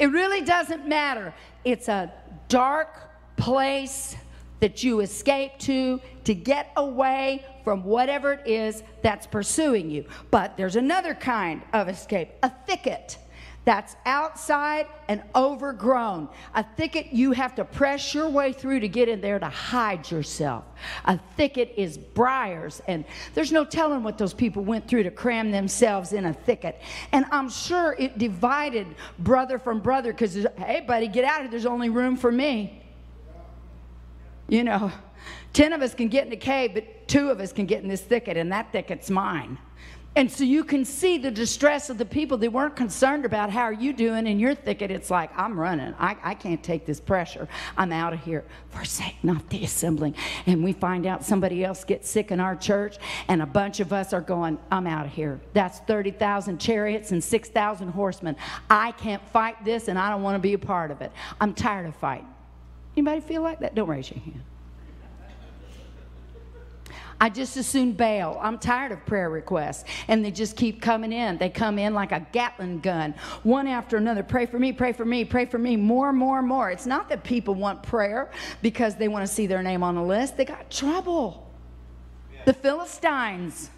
It 0.00 0.06
really 0.06 0.40
doesn't 0.40 0.88
matter. 0.88 1.34
It's 1.62 1.88
a 1.88 2.10
dark 2.48 3.36
place 3.36 4.16
that 4.60 4.82
you 4.82 5.00
escape 5.00 5.58
to 5.58 6.00
to 6.24 6.34
get 6.34 6.72
away 6.76 7.44
from 7.64 7.84
whatever 7.84 8.32
it 8.32 8.46
is 8.46 8.82
that's 9.02 9.26
pursuing 9.26 9.90
you. 9.90 10.06
But 10.30 10.56
there's 10.56 10.76
another 10.76 11.14
kind 11.14 11.60
of 11.74 11.88
escape, 11.88 12.30
a 12.42 12.50
thicket 12.66 13.18
that's 13.64 13.94
outside 14.06 14.86
and 15.08 15.22
overgrown. 15.34 16.28
A 16.54 16.64
thicket 16.64 17.12
you 17.12 17.32
have 17.32 17.54
to 17.56 17.64
press 17.64 18.14
your 18.14 18.28
way 18.28 18.52
through 18.52 18.80
to 18.80 18.88
get 18.88 19.08
in 19.08 19.20
there 19.20 19.38
to 19.38 19.48
hide 19.48 20.10
yourself. 20.10 20.64
A 21.04 21.18
thicket 21.36 21.74
is 21.76 21.98
briars, 21.98 22.80
and 22.88 23.04
there's 23.34 23.52
no 23.52 23.64
telling 23.64 24.02
what 24.02 24.16
those 24.16 24.32
people 24.32 24.64
went 24.64 24.88
through 24.88 25.02
to 25.02 25.10
cram 25.10 25.50
themselves 25.50 26.14
in 26.14 26.24
a 26.24 26.32
thicket. 26.32 26.80
And 27.12 27.26
I'm 27.30 27.50
sure 27.50 27.94
it 27.98 28.16
divided 28.16 28.86
brother 29.18 29.58
from 29.58 29.80
brother 29.80 30.12
because, 30.12 30.46
hey, 30.56 30.80
buddy, 30.86 31.06
get 31.06 31.24
out 31.24 31.40
of 31.40 31.42
here. 31.42 31.50
There's 31.50 31.66
only 31.66 31.90
room 31.90 32.16
for 32.16 32.32
me. 32.32 32.82
You 34.48 34.64
know, 34.64 34.90
10 35.52 35.74
of 35.74 35.82
us 35.82 35.94
can 35.94 36.08
get 36.08 36.24
in 36.24 36.30
the 36.30 36.36
cave, 36.36 36.72
but 36.74 37.06
two 37.08 37.28
of 37.28 37.40
us 37.40 37.52
can 37.52 37.66
get 37.66 37.82
in 37.82 37.88
this 37.88 38.00
thicket, 38.00 38.38
and 38.38 38.50
that 38.52 38.72
thicket's 38.72 39.10
mine. 39.10 39.58
And 40.16 40.30
so 40.30 40.42
you 40.42 40.64
can 40.64 40.84
see 40.84 41.18
the 41.18 41.30
distress 41.30 41.88
of 41.88 41.96
the 41.96 42.04
people. 42.04 42.36
They 42.36 42.48
weren't 42.48 42.74
concerned 42.74 43.24
about 43.24 43.50
how 43.50 43.62
are 43.62 43.72
you 43.72 43.92
doing 43.92 44.26
in 44.26 44.40
your 44.40 44.56
thicket. 44.56 44.90
It's 44.90 45.08
like, 45.08 45.30
I'm 45.38 45.58
running. 45.58 45.94
I, 46.00 46.16
I 46.22 46.34
can't 46.34 46.62
take 46.64 46.84
this 46.84 46.98
pressure. 46.98 47.46
I'm 47.78 47.92
out 47.92 48.12
of 48.12 48.20
here. 48.24 48.44
Forsake 48.70 49.22
not 49.22 49.48
the 49.50 49.62
assembling. 49.62 50.16
And 50.46 50.64
we 50.64 50.72
find 50.72 51.06
out 51.06 51.24
somebody 51.24 51.64
else 51.64 51.84
gets 51.84 52.10
sick 52.10 52.32
in 52.32 52.40
our 52.40 52.56
church, 52.56 52.98
and 53.28 53.40
a 53.40 53.46
bunch 53.46 53.78
of 53.78 53.92
us 53.92 54.12
are 54.12 54.20
going, 54.20 54.58
I'm 54.72 54.88
out 54.88 55.06
of 55.06 55.12
here. 55.12 55.40
That's 55.52 55.78
30,000 55.80 56.58
chariots 56.58 57.12
and 57.12 57.22
6,000 57.22 57.88
horsemen. 57.88 58.34
I 58.68 58.90
can't 58.92 59.22
fight 59.28 59.64
this, 59.64 59.86
and 59.86 59.96
I 59.96 60.10
don't 60.10 60.22
want 60.22 60.34
to 60.34 60.40
be 60.40 60.54
a 60.54 60.58
part 60.58 60.90
of 60.90 61.02
it. 61.02 61.12
I'm 61.40 61.54
tired 61.54 61.86
of 61.86 61.94
fighting. 61.94 62.28
Anybody 62.96 63.20
feel 63.20 63.42
like 63.42 63.60
that? 63.60 63.76
Don't 63.76 63.88
raise 63.88 64.10
your 64.10 64.18
hand. 64.20 64.42
I 67.20 67.28
just 67.28 67.56
as 67.58 67.66
soon 67.66 67.92
bail. 67.92 68.38
I'm 68.40 68.58
tired 68.58 68.92
of 68.92 69.04
prayer 69.04 69.28
requests. 69.28 69.84
And 70.08 70.24
they 70.24 70.30
just 70.30 70.56
keep 70.56 70.80
coming 70.80 71.12
in. 71.12 71.36
They 71.36 71.50
come 71.50 71.78
in 71.78 71.92
like 71.92 72.12
a 72.12 72.26
Gatling 72.32 72.80
gun, 72.80 73.14
one 73.42 73.66
after 73.66 73.96
another. 73.96 74.22
Pray 74.22 74.46
for 74.46 74.58
me, 74.58 74.72
pray 74.72 74.92
for 74.92 75.04
me, 75.04 75.24
pray 75.24 75.44
for 75.44 75.58
me, 75.58 75.76
more, 75.76 76.12
more, 76.12 76.42
more. 76.42 76.70
It's 76.70 76.86
not 76.86 77.08
that 77.10 77.22
people 77.24 77.54
want 77.54 77.82
prayer 77.82 78.30
because 78.62 78.96
they 78.96 79.08
want 79.08 79.26
to 79.26 79.32
see 79.32 79.46
their 79.46 79.62
name 79.62 79.82
on 79.82 79.94
the 79.94 80.02
list, 80.02 80.36
they 80.36 80.44
got 80.44 80.70
trouble. 80.70 81.50
The 82.46 82.54
Philistines. 82.54 83.70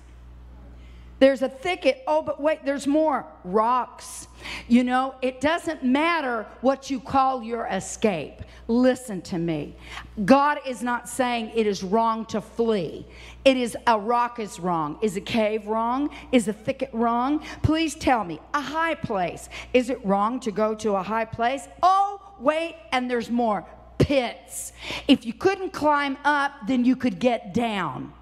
There's 1.22 1.42
a 1.42 1.48
thicket. 1.48 2.02
Oh, 2.08 2.20
but 2.20 2.40
wait, 2.40 2.64
there's 2.64 2.88
more. 2.88 3.24
Rocks. 3.44 4.26
You 4.66 4.82
know, 4.82 5.14
it 5.22 5.40
doesn't 5.40 5.84
matter 5.84 6.48
what 6.62 6.90
you 6.90 6.98
call 6.98 7.44
your 7.44 7.64
escape. 7.66 8.42
Listen 8.66 9.22
to 9.22 9.38
me. 9.38 9.76
God 10.24 10.58
is 10.66 10.82
not 10.82 11.08
saying 11.08 11.52
it 11.54 11.64
is 11.64 11.84
wrong 11.84 12.26
to 12.26 12.40
flee. 12.40 13.06
It 13.44 13.56
is 13.56 13.76
a 13.86 13.96
rock 13.96 14.40
is 14.40 14.58
wrong. 14.58 14.98
Is 15.00 15.16
a 15.16 15.20
cave 15.20 15.68
wrong? 15.68 16.10
Is 16.32 16.48
a 16.48 16.52
thicket 16.52 16.90
wrong? 16.92 17.44
Please 17.62 17.94
tell 17.94 18.24
me. 18.24 18.40
A 18.52 18.60
high 18.60 18.96
place. 18.96 19.48
Is 19.72 19.90
it 19.90 20.04
wrong 20.04 20.40
to 20.40 20.50
go 20.50 20.74
to 20.74 20.96
a 20.96 21.04
high 21.04 21.26
place? 21.26 21.68
Oh, 21.84 22.20
wait, 22.40 22.74
and 22.90 23.08
there's 23.08 23.30
more. 23.30 23.64
Pits. 23.96 24.72
If 25.06 25.24
you 25.24 25.34
couldn't 25.34 25.72
climb 25.72 26.18
up, 26.24 26.50
then 26.66 26.84
you 26.84 26.96
could 26.96 27.20
get 27.20 27.54
down. 27.54 28.12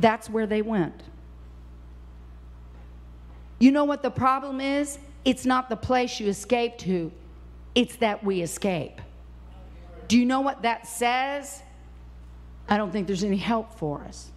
That's 0.00 0.30
where 0.30 0.46
they 0.46 0.62
went. 0.62 1.02
You 3.58 3.70
know 3.70 3.84
what 3.84 4.02
the 4.02 4.10
problem 4.10 4.60
is? 4.60 4.98
It's 5.24 5.44
not 5.44 5.68
the 5.68 5.76
place 5.76 6.18
you 6.18 6.28
escape 6.28 6.78
to, 6.78 7.12
it's 7.74 7.96
that 7.96 8.24
we 8.24 8.40
escape. 8.40 9.00
Do 10.08 10.18
you 10.18 10.24
know 10.24 10.40
what 10.40 10.62
that 10.62 10.86
says? 10.86 11.62
I 12.68 12.76
don't 12.76 12.90
think 12.90 13.06
there's 13.06 13.22
any 13.22 13.36
help 13.36 13.74
for 13.74 14.02
us. 14.02 14.30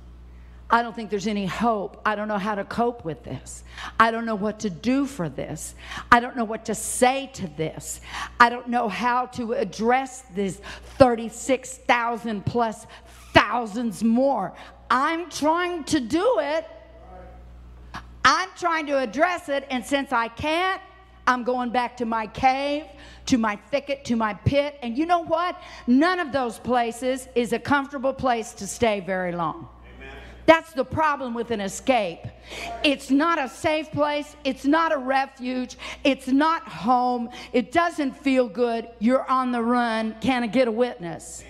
I 0.69 0.81
don't 0.81 0.95
think 0.95 1.09
there's 1.09 1.27
any 1.27 1.45
hope. 1.45 2.01
I 2.05 2.15
don't 2.15 2.27
know 2.27 2.37
how 2.37 2.55
to 2.55 2.63
cope 2.63 3.05
with 3.05 3.23
this. 3.23 3.63
I 3.99 4.09
don't 4.11 4.25
know 4.25 4.35
what 4.35 4.59
to 4.61 4.69
do 4.69 5.05
for 5.05 5.29
this. 5.29 5.75
I 6.11 6.19
don't 6.19 6.35
know 6.35 6.45
what 6.45 6.65
to 6.65 6.75
say 6.75 7.29
to 7.33 7.47
this. 7.47 8.01
I 8.39 8.49
don't 8.49 8.67
know 8.67 8.89
how 8.89 9.27
to 9.27 9.53
address 9.53 10.23
these 10.33 10.57
36,000 10.97 12.45
plus 12.45 12.87
thousands 13.33 14.03
more. 14.03 14.53
I'm 14.93 15.27
trying 15.31 15.85
to 15.85 15.99
do 15.99 16.37
it. 16.39 16.67
I'm 18.23 18.49
trying 18.55 18.85
to 18.85 18.99
address 18.99 19.49
it, 19.49 19.65
and 19.71 19.83
since 19.83 20.11
I 20.11 20.27
can't, 20.27 20.79
I'm 21.25 21.43
going 21.43 21.71
back 21.71 21.97
to 21.97 22.05
my 22.05 22.27
cave, 22.27 22.85
to 23.25 23.39
my 23.39 23.55
thicket, 23.71 24.05
to 24.05 24.15
my 24.15 24.35
pit. 24.35 24.77
And 24.83 24.95
you 24.95 25.07
know 25.07 25.23
what? 25.23 25.59
None 25.87 26.19
of 26.19 26.31
those 26.31 26.59
places 26.59 27.27
is 27.33 27.53
a 27.53 27.59
comfortable 27.59 28.13
place 28.13 28.53
to 28.53 28.67
stay 28.67 28.99
very 28.99 29.31
long. 29.31 29.67
That's 30.45 30.73
the 30.73 30.85
problem 30.85 31.33
with 31.33 31.49
an 31.49 31.61
escape. 31.61 32.19
It's 32.83 33.09
not 33.09 33.39
a 33.39 33.49
safe 33.49 33.91
place. 33.91 34.35
It's 34.43 34.65
not 34.65 34.91
a 34.91 34.97
refuge. 34.97 35.75
It's 36.03 36.27
not 36.27 36.67
home. 36.67 37.29
It 37.51 37.71
doesn't 37.71 38.15
feel 38.17 38.47
good. 38.47 38.89
You're 38.99 39.27
on 39.27 39.51
the 39.51 39.63
run. 39.63 40.15
Can 40.21 40.43
I 40.43 40.47
get 40.47 40.67
a 40.67 40.71
witness? 40.71 41.43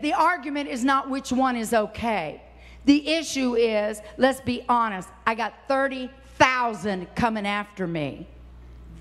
The 0.00 0.12
argument 0.12 0.68
is 0.68 0.84
not 0.84 1.10
which 1.10 1.32
one 1.32 1.56
is 1.56 1.74
okay. 1.74 2.42
The 2.84 3.08
issue 3.08 3.54
is, 3.54 4.00
let's 4.16 4.40
be 4.40 4.64
honest, 4.68 5.08
I 5.26 5.34
got 5.34 5.54
30,000 5.68 7.14
coming 7.14 7.46
after 7.46 7.86
me. 7.86 8.26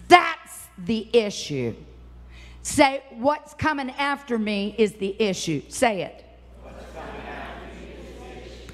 That's 0.07 0.67
the 0.77 1.07
issue. 1.13 1.75
Say, 2.63 3.03
what's 3.11 3.53
coming 3.53 3.89
after 3.91 4.37
me 4.37 4.75
is 4.77 4.93
the 4.93 5.19
issue. 5.19 5.61
Say 5.69 6.01
it. 6.01 6.25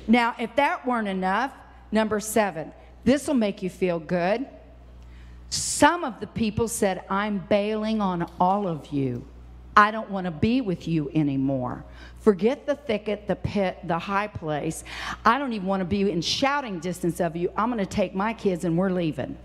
Now, 0.07 0.35
if 0.39 0.55
that 0.55 0.85
weren't 0.85 1.07
enough, 1.07 1.51
number 1.91 2.19
seven, 2.19 2.71
this 3.03 3.27
will 3.27 3.35
make 3.35 3.61
you 3.61 3.69
feel 3.69 3.99
good. 3.99 4.47
Some 5.49 6.03
of 6.03 6.19
the 6.19 6.27
people 6.27 6.67
said, 6.67 7.03
I'm 7.09 7.39
bailing 7.49 8.01
on 8.01 8.29
all 8.39 8.67
of 8.67 8.87
you. 8.87 9.25
I 9.77 9.91
don't 9.91 10.09
want 10.09 10.25
to 10.25 10.31
be 10.31 10.59
with 10.59 10.87
you 10.87 11.11
anymore. 11.13 11.85
Forget 12.21 12.65
the 12.65 12.73
thicket, 12.73 13.27
the 13.27 13.35
pit, 13.35 13.77
the 13.83 13.99
high 13.99 14.25
place. 14.25 14.83
I 15.23 15.37
don't 15.37 15.53
even 15.53 15.67
want 15.67 15.81
to 15.81 15.85
be 15.85 16.09
in 16.11 16.19
shouting 16.19 16.79
distance 16.79 17.21
of 17.21 17.35
you. 17.35 17.51
I'm 17.55 17.71
going 17.71 17.77
to 17.77 17.85
take 17.85 18.15
my 18.15 18.33
kids 18.33 18.65
and 18.65 18.75
we're 18.75 18.89
leaving. 18.89 19.37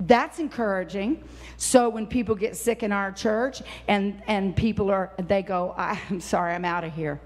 That's 0.00 0.38
encouraging. 0.38 1.22
So 1.58 1.90
when 1.90 2.06
people 2.06 2.34
get 2.34 2.56
sick 2.56 2.82
in 2.82 2.90
our 2.90 3.12
church 3.12 3.60
and, 3.86 4.22
and 4.26 4.56
people 4.56 4.90
are, 4.90 5.12
they 5.18 5.42
go, 5.42 5.74
I'm 5.76 6.20
sorry, 6.20 6.54
I'm 6.54 6.64
out 6.64 6.84
of 6.84 6.94
here. 6.94 7.20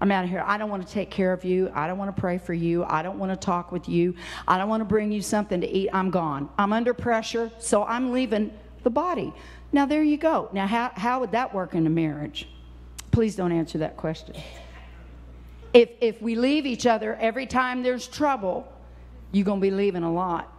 I'm 0.00 0.10
out 0.10 0.24
of 0.24 0.30
here. 0.30 0.42
I 0.44 0.58
don't 0.58 0.68
want 0.68 0.84
to 0.84 0.92
take 0.92 1.10
care 1.12 1.32
of 1.32 1.44
you. 1.44 1.70
I 1.74 1.86
don't 1.86 1.96
want 1.96 2.14
to 2.14 2.20
pray 2.20 2.38
for 2.38 2.54
you. 2.54 2.84
I 2.84 3.02
don't 3.02 3.20
want 3.20 3.30
to 3.30 3.36
talk 3.36 3.70
with 3.70 3.88
you. 3.88 4.16
I 4.48 4.58
don't 4.58 4.68
want 4.68 4.80
to 4.80 4.84
bring 4.84 5.12
you 5.12 5.22
something 5.22 5.60
to 5.60 5.68
eat. 5.68 5.90
I'm 5.92 6.10
gone. 6.10 6.48
I'm 6.58 6.72
under 6.72 6.92
pressure, 6.92 7.52
so 7.60 7.84
I'm 7.84 8.12
leaving 8.12 8.52
the 8.82 8.90
body. 8.90 9.32
Now, 9.76 9.84
there 9.84 10.02
you 10.02 10.16
go. 10.16 10.48
Now, 10.54 10.66
how, 10.66 10.90
how 10.94 11.20
would 11.20 11.32
that 11.32 11.52
work 11.52 11.74
in 11.74 11.86
a 11.86 11.90
marriage? 11.90 12.48
Please 13.10 13.36
don't 13.36 13.52
answer 13.52 13.76
that 13.76 13.98
question. 13.98 14.34
If, 15.74 15.90
if 16.00 16.22
we 16.22 16.34
leave 16.34 16.64
each 16.64 16.86
other 16.86 17.14
every 17.16 17.44
time 17.44 17.82
there's 17.82 18.08
trouble, 18.08 18.66
you're 19.32 19.44
going 19.44 19.60
to 19.60 19.62
be 19.62 19.70
leaving 19.70 20.02
a 20.02 20.10
lot. 20.10 20.50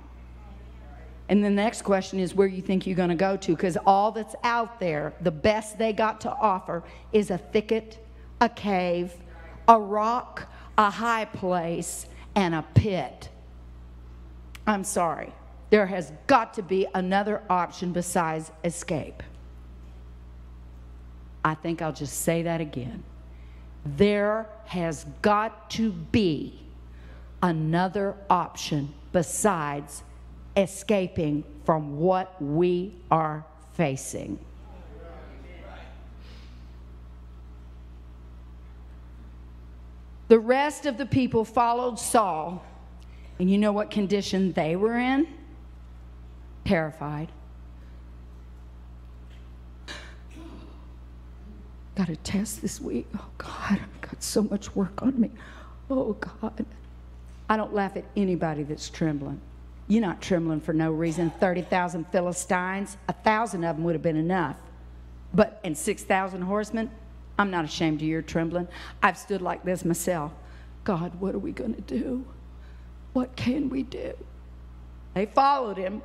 And 1.29 1.43
the 1.43 1.49
next 1.49 1.81
question 1.81 2.19
is 2.19 2.35
where 2.35 2.47
you 2.47 2.61
think 2.61 2.85
you're 2.85 2.95
going 2.95 3.09
to 3.09 3.15
go 3.15 3.35
to, 3.37 3.55
because 3.55 3.75
all 3.87 4.11
that's 4.11 4.35
out 4.43 4.79
there, 4.79 5.13
the 5.21 5.31
best 5.31 5.79
they 5.79 5.93
got 5.93 6.21
to 6.21 6.29
offer, 6.29 6.83
is 7.11 7.31
a 7.31 7.39
thicket, 7.39 7.97
a 8.39 8.47
cave, 8.47 9.11
a 9.67 9.79
rock, 9.79 10.47
a 10.77 10.91
high 10.91 11.25
place, 11.25 12.05
and 12.35 12.53
a 12.53 12.63
pit. 12.75 13.29
I'm 14.67 14.83
sorry 14.83 15.33
there 15.69 15.85
has 15.85 16.11
got 16.27 16.53
to 16.55 16.61
be 16.61 16.87
another 16.93 17.41
option 17.49 17.91
besides 17.91 18.51
escape. 18.63 19.21
I 21.43 21.55
think 21.55 21.81
I'll 21.81 21.93
just 21.93 22.21
say 22.21 22.43
that 22.43 22.61
again. 22.61 23.03
There 23.85 24.49
has 24.65 25.05
got 25.21 25.69
to 25.71 25.91
be 25.91 26.59
another 27.41 28.15
option 28.29 28.93
besides 29.11 30.03
escaping 30.55 31.43
from 31.65 31.97
what 31.99 32.41
we 32.41 32.95
are 33.11 33.45
facing. 33.73 34.39
The 40.27 40.39
rest 40.39 40.85
of 40.85 40.97
the 40.97 41.05
people 41.05 41.45
followed 41.45 41.97
Saul, 41.97 42.65
and 43.39 43.49
you 43.49 43.57
know 43.57 43.71
what 43.71 43.89
condition 43.89 44.51
they 44.51 44.75
were 44.75 44.97
in? 44.97 45.27
Terrified. 46.67 47.31
Got 51.95 52.09
a 52.09 52.15
test 52.17 52.61
this 52.61 52.81
week. 52.81 53.07
Oh, 53.17 53.25
God, 53.37 53.79
I've 53.81 54.01
got 54.01 54.21
so 54.21 54.43
much 54.43 54.75
work 54.75 55.01
on 55.01 55.19
me. 55.19 55.31
Oh, 55.89 56.13
God. 56.13 56.65
I 57.49 57.55
don't 57.55 57.73
laugh 57.73 57.95
at 57.95 58.03
anybody 58.15 58.63
that's 58.63 58.89
trembling. 58.89 59.39
You're 59.87 60.01
not 60.01 60.21
trembling 60.21 60.59
for 60.59 60.73
no 60.73 60.91
reason. 60.91 61.31
30,000 61.39 62.05
Philistines, 62.11 62.97
a 63.07 63.13
thousand 63.13 63.63
of 63.63 63.77
them 63.77 63.85
would 63.85 63.95
have 63.95 64.01
been 64.01 64.17
enough. 64.17 64.57
But, 65.33 65.61
and 65.63 65.75
6,000 65.75 66.41
horsemen, 66.41 66.91
I'm 67.39 67.49
not 67.49 67.63
ashamed 67.63 68.01
of 68.01 68.07
your 68.07 68.21
trembling. 68.21 68.67
I've 69.01 69.17
stood 69.17 69.41
like 69.41 69.63
this 69.63 69.85
myself. 69.85 70.33
God, 70.83 71.15
what 71.21 71.33
are 71.33 71.39
we 71.39 71.53
going 71.53 71.75
to 71.75 71.81
do? 71.81 72.25
What 73.13 73.37
can 73.37 73.69
we 73.69 73.83
do? 73.83 74.13
They 75.13 75.25
followed 75.25 75.77
him. 75.77 76.01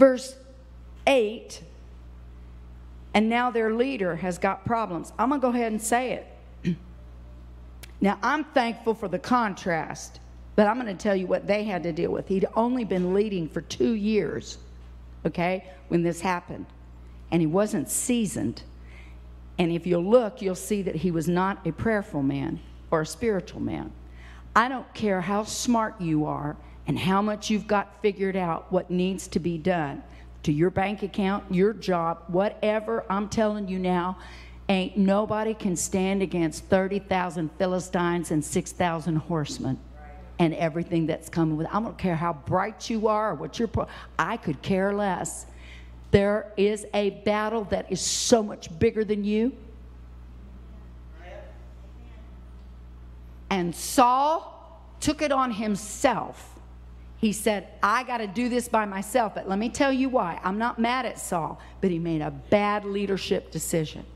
Verse 0.00 0.34
8, 1.06 1.60
and 3.12 3.28
now 3.28 3.50
their 3.50 3.74
leader 3.74 4.16
has 4.16 4.38
got 4.38 4.64
problems. 4.64 5.12
I'm 5.18 5.28
going 5.28 5.42
to 5.42 5.46
go 5.46 5.52
ahead 5.52 5.72
and 5.72 5.82
say 5.82 6.24
it. 6.64 6.76
now, 8.00 8.18
I'm 8.22 8.44
thankful 8.44 8.94
for 8.94 9.08
the 9.08 9.18
contrast, 9.18 10.18
but 10.56 10.66
I'm 10.66 10.80
going 10.80 10.86
to 10.86 11.00
tell 11.00 11.14
you 11.14 11.26
what 11.26 11.46
they 11.46 11.64
had 11.64 11.82
to 11.82 11.92
deal 11.92 12.12
with. 12.12 12.28
He'd 12.28 12.46
only 12.56 12.82
been 12.82 13.12
leading 13.12 13.46
for 13.46 13.60
two 13.60 13.92
years, 13.92 14.56
okay, 15.26 15.68
when 15.88 16.02
this 16.02 16.22
happened, 16.22 16.64
and 17.30 17.42
he 17.42 17.46
wasn't 17.46 17.90
seasoned. 17.90 18.62
And 19.58 19.70
if 19.70 19.86
you'll 19.86 20.02
look, 20.02 20.40
you'll 20.40 20.54
see 20.54 20.80
that 20.80 20.96
he 20.96 21.10
was 21.10 21.28
not 21.28 21.66
a 21.66 21.72
prayerful 21.72 22.22
man 22.22 22.58
or 22.90 23.02
a 23.02 23.06
spiritual 23.06 23.60
man. 23.60 23.92
I 24.56 24.70
don't 24.70 24.94
care 24.94 25.20
how 25.20 25.44
smart 25.44 26.00
you 26.00 26.24
are 26.24 26.56
and 26.90 26.98
how 26.98 27.22
much 27.22 27.50
you've 27.50 27.68
got 27.68 28.02
figured 28.02 28.34
out 28.34 28.66
what 28.72 28.90
needs 28.90 29.28
to 29.28 29.38
be 29.38 29.56
done 29.56 30.02
to 30.42 30.50
your 30.50 30.70
bank 30.70 31.04
account, 31.04 31.44
your 31.48 31.72
job, 31.72 32.24
whatever. 32.26 33.04
I'm 33.08 33.28
telling 33.28 33.68
you 33.68 33.78
now, 33.78 34.18
ain't 34.68 34.96
nobody 34.96 35.54
can 35.54 35.76
stand 35.76 36.20
against 36.20 36.64
30,000 36.64 37.48
Philistines 37.58 38.32
and 38.32 38.44
6,000 38.44 39.14
horsemen 39.14 39.78
and 40.40 40.52
everything 40.54 41.06
that's 41.06 41.28
coming 41.28 41.56
with. 41.56 41.68
I 41.68 41.78
don't 41.78 41.96
care 41.96 42.16
how 42.16 42.32
bright 42.32 42.90
you 42.90 43.06
are 43.06 43.30
or 43.30 43.34
what 43.36 43.60
you're. 43.60 43.70
I 44.18 44.36
could 44.36 44.60
care 44.60 44.92
less. 44.92 45.46
There 46.10 46.52
is 46.56 46.86
a 46.92 47.10
battle 47.10 47.62
that 47.66 47.92
is 47.92 48.00
so 48.00 48.42
much 48.42 48.76
bigger 48.80 49.04
than 49.04 49.22
you. 49.22 49.52
And 53.48 53.72
Saul 53.76 54.82
took 54.98 55.22
it 55.22 55.30
on 55.30 55.52
himself. 55.52 56.56
He 57.20 57.32
said, 57.32 57.68
I 57.82 58.02
got 58.04 58.18
to 58.18 58.26
do 58.26 58.48
this 58.48 58.66
by 58.68 58.86
myself. 58.86 59.34
But 59.34 59.46
let 59.48 59.58
me 59.58 59.68
tell 59.68 59.92
you 59.92 60.08
why. 60.08 60.40
I'm 60.42 60.56
not 60.56 60.78
mad 60.78 61.04
at 61.04 61.18
Saul, 61.18 61.60
but 61.82 61.90
he 61.90 61.98
made 61.98 62.22
a 62.22 62.30
bad 62.30 62.86
leadership 62.86 63.50
decision. 63.50 64.06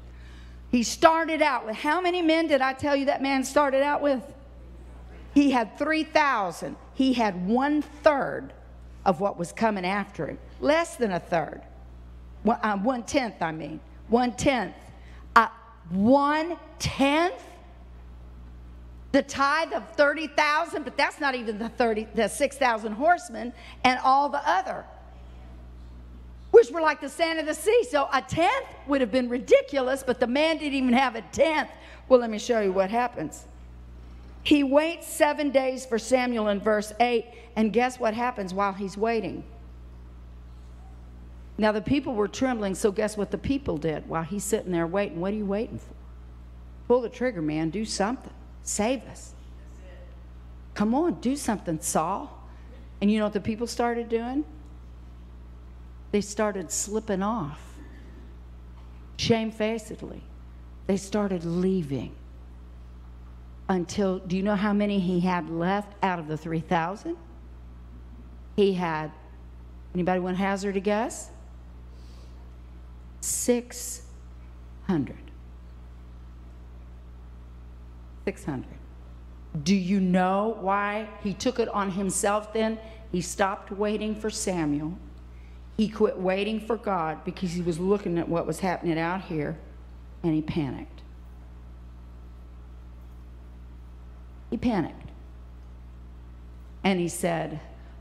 He 0.70 0.82
started 0.82 1.42
out 1.42 1.66
with 1.66 1.76
how 1.76 2.00
many 2.00 2.22
men 2.22 2.46
did 2.46 2.62
I 2.62 2.72
tell 2.72 2.96
you 2.96 3.06
that 3.06 3.22
man 3.22 3.44
started 3.44 3.82
out 3.82 4.00
with? 4.00 4.22
He 5.34 5.50
had 5.50 5.78
3,000. 5.78 6.76
He 6.94 7.12
had 7.12 7.46
one 7.46 7.82
third 7.82 8.52
of 9.04 9.20
what 9.20 9.38
was 9.38 9.52
coming 9.52 9.84
after 9.84 10.26
him, 10.26 10.38
less 10.60 10.96
than 10.96 11.12
a 11.12 11.20
third. 11.20 11.60
One, 12.42 12.58
uh, 12.62 13.02
tenth, 13.02 13.42
I 13.42 13.52
mean. 13.52 13.80
One 14.08 14.32
tenth. 14.32 14.74
Uh, 15.36 15.48
one 15.90 16.56
tenth? 16.78 17.42
The 19.14 19.22
tithe 19.22 19.72
of 19.72 19.88
30,000, 19.90 20.82
but 20.82 20.96
that's 20.96 21.20
not 21.20 21.36
even 21.36 21.56
the 21.56 21.68
30, 21.68 22.08
the 22.16 22.26
6,000 22.26 22.92
horsemen 22.94 23.52
and 23.84 24.00
all 24.02 24.28
the 24.28 24.42
other, 24.44 24.84
which 26.50 26.68
were 26.72 26.80
like 26.80 27.00
the 27.00 27.08
sand 27.08 27.38
of 27.38 27.46
the 27.46 27.54
sea. 27.54 27.84
So 27.88 28.08
a 28.12 28.20
tenth 28.20 28.66
would 28.88 29.00
have 29.00 29.12
been 29.12 29.28
ridiculous, 29.28 30.02
but 30.02 30.18
the 30.18 30.26
man 30.26 30.58
didn't 30.58 30.74
even 30.74 30.94
have 30.94 31.14
a 31.14 31.22
tenth. 31.30 31.70
Well, 32.08 32.18
let 32.18 32.28
me 32.28 32.40
show 32.40 32.58
you 32.58 32.72
what 32.72 32.90
happens. 32.90 33.44
He 34.42 34.64
waits 34.64 35.06
seven 35.06 35.50
days 35.50 35.86
for 35.86 35.96
Samuel 35.96 36.48
in 36.48 36.58
verse 36.58 36.92
8, 36.98 37.24
and 37.54 37.72
guess 37.72 38.00
what 38.00 38.14
happens 38.14 38.52
while 38.52 38.72
he's 38.72 38.96
waiting? 38.96 39.44
Now, 41.56 41.70
the 41.70 41.80
people 41.80 42.16
were 42.16 42.26
trembling, 42.26 42.74
so 42.74 42.90
guess 42.90 43.16
what 43.16 43.30
the 43.30 43.38
people 43.38 43.76
did 43.76 44.08
while 44.08 44.24
he's 44.24 44.42
sitting 44.42 44.72
there 44.72 44.88
waiting? 44.88 45.20
What 45.20 45.32
are 45.34 45.36
you 45.36 45.46
waiting 45.46 45.78
for? 45.78 45.94
Pull 46.88 47.02
the 47.02 47.08
trigger, 47.08 47.42
man. 47.42 47.70
Do 47.70 47.84
something. 47.84 48.32
Save 48.64 49.06
us. 49.06 49.34
Come 50.72 50.94
on, 50.94 51.20
do 51.20 51.36
something, 51.36 51.78
Saul. 51.80 52.30
And 53.00 53.10
you 53.10 53.18
know 53.18 53.26
what 53.26 53.34
the 53.34 53.40
people 53.40 53.66
started 53.66 54.08
doing? 54.08 54.44
They 56.10 56.20
started 56.20 56.70
slipping 56.70 57.22
off. 57.22 57.60
Shamefacedly. 59.18 60.22
They 60.86 60.96
started 60.96 61.44
leaving. 61.44 62.14
Until, 63.68 64.18
do 64.18 64.36
you 64.36 64.42
know 64.42 64.56
how 64.56 64.72
many 64.72 64.98
he 64.98 65.20
had 65.20 65.50
left 65.50 65.92
out 66.02 66.18
of 66.18 66.28
the 66.28 66.36
3,000? 66.36 67.16
He 68.56 68.74
had, 68.74 69.10
anybody 69.94 70.20
want 70.20 70.36
to 70.36 70.42
hazard 70.42 70.76
a 70.76 70.80
guess? 70.80 71.30
600. 73.20 75.23
600. 78.24 78.66
Do 79.62 79.74
you 79.74 80.00
know 80.00 80.56
why 80.60 81.08
he 81.22 81.32
took 81.32 81.58
it 81.58 81.68
on 81.68 81.92
himself 81.92 82.52
then? 82.52 82.78
He 83.12 83.20
stopped 83.20 83.70
waiting 83.70 84.14
for 84.14 84.30
Samuel. 84.30 84.98
He 85.76 85.88
quit 85.88 86.18
waiting 86.18 86.60
for 86.60 86.76
God 86.76 87.24
because 87.24 87.52
he 87.52 87.62
was 87.62 87.78
looking 87.78 88.18
at 88.18 88.28
what 88.28 88.46
was 88.46 88.60
happening 88.60 88.98
out 88.98 89.22
here 89.22 89.56
and 90.22 90.34
he 90.34 90.42
panicked. 90.42 91.02
He 94.50 94.56
panicked. 94.56 95.10
And 96.82 97.00
he 97.00 97.08
said, 97.08 97.60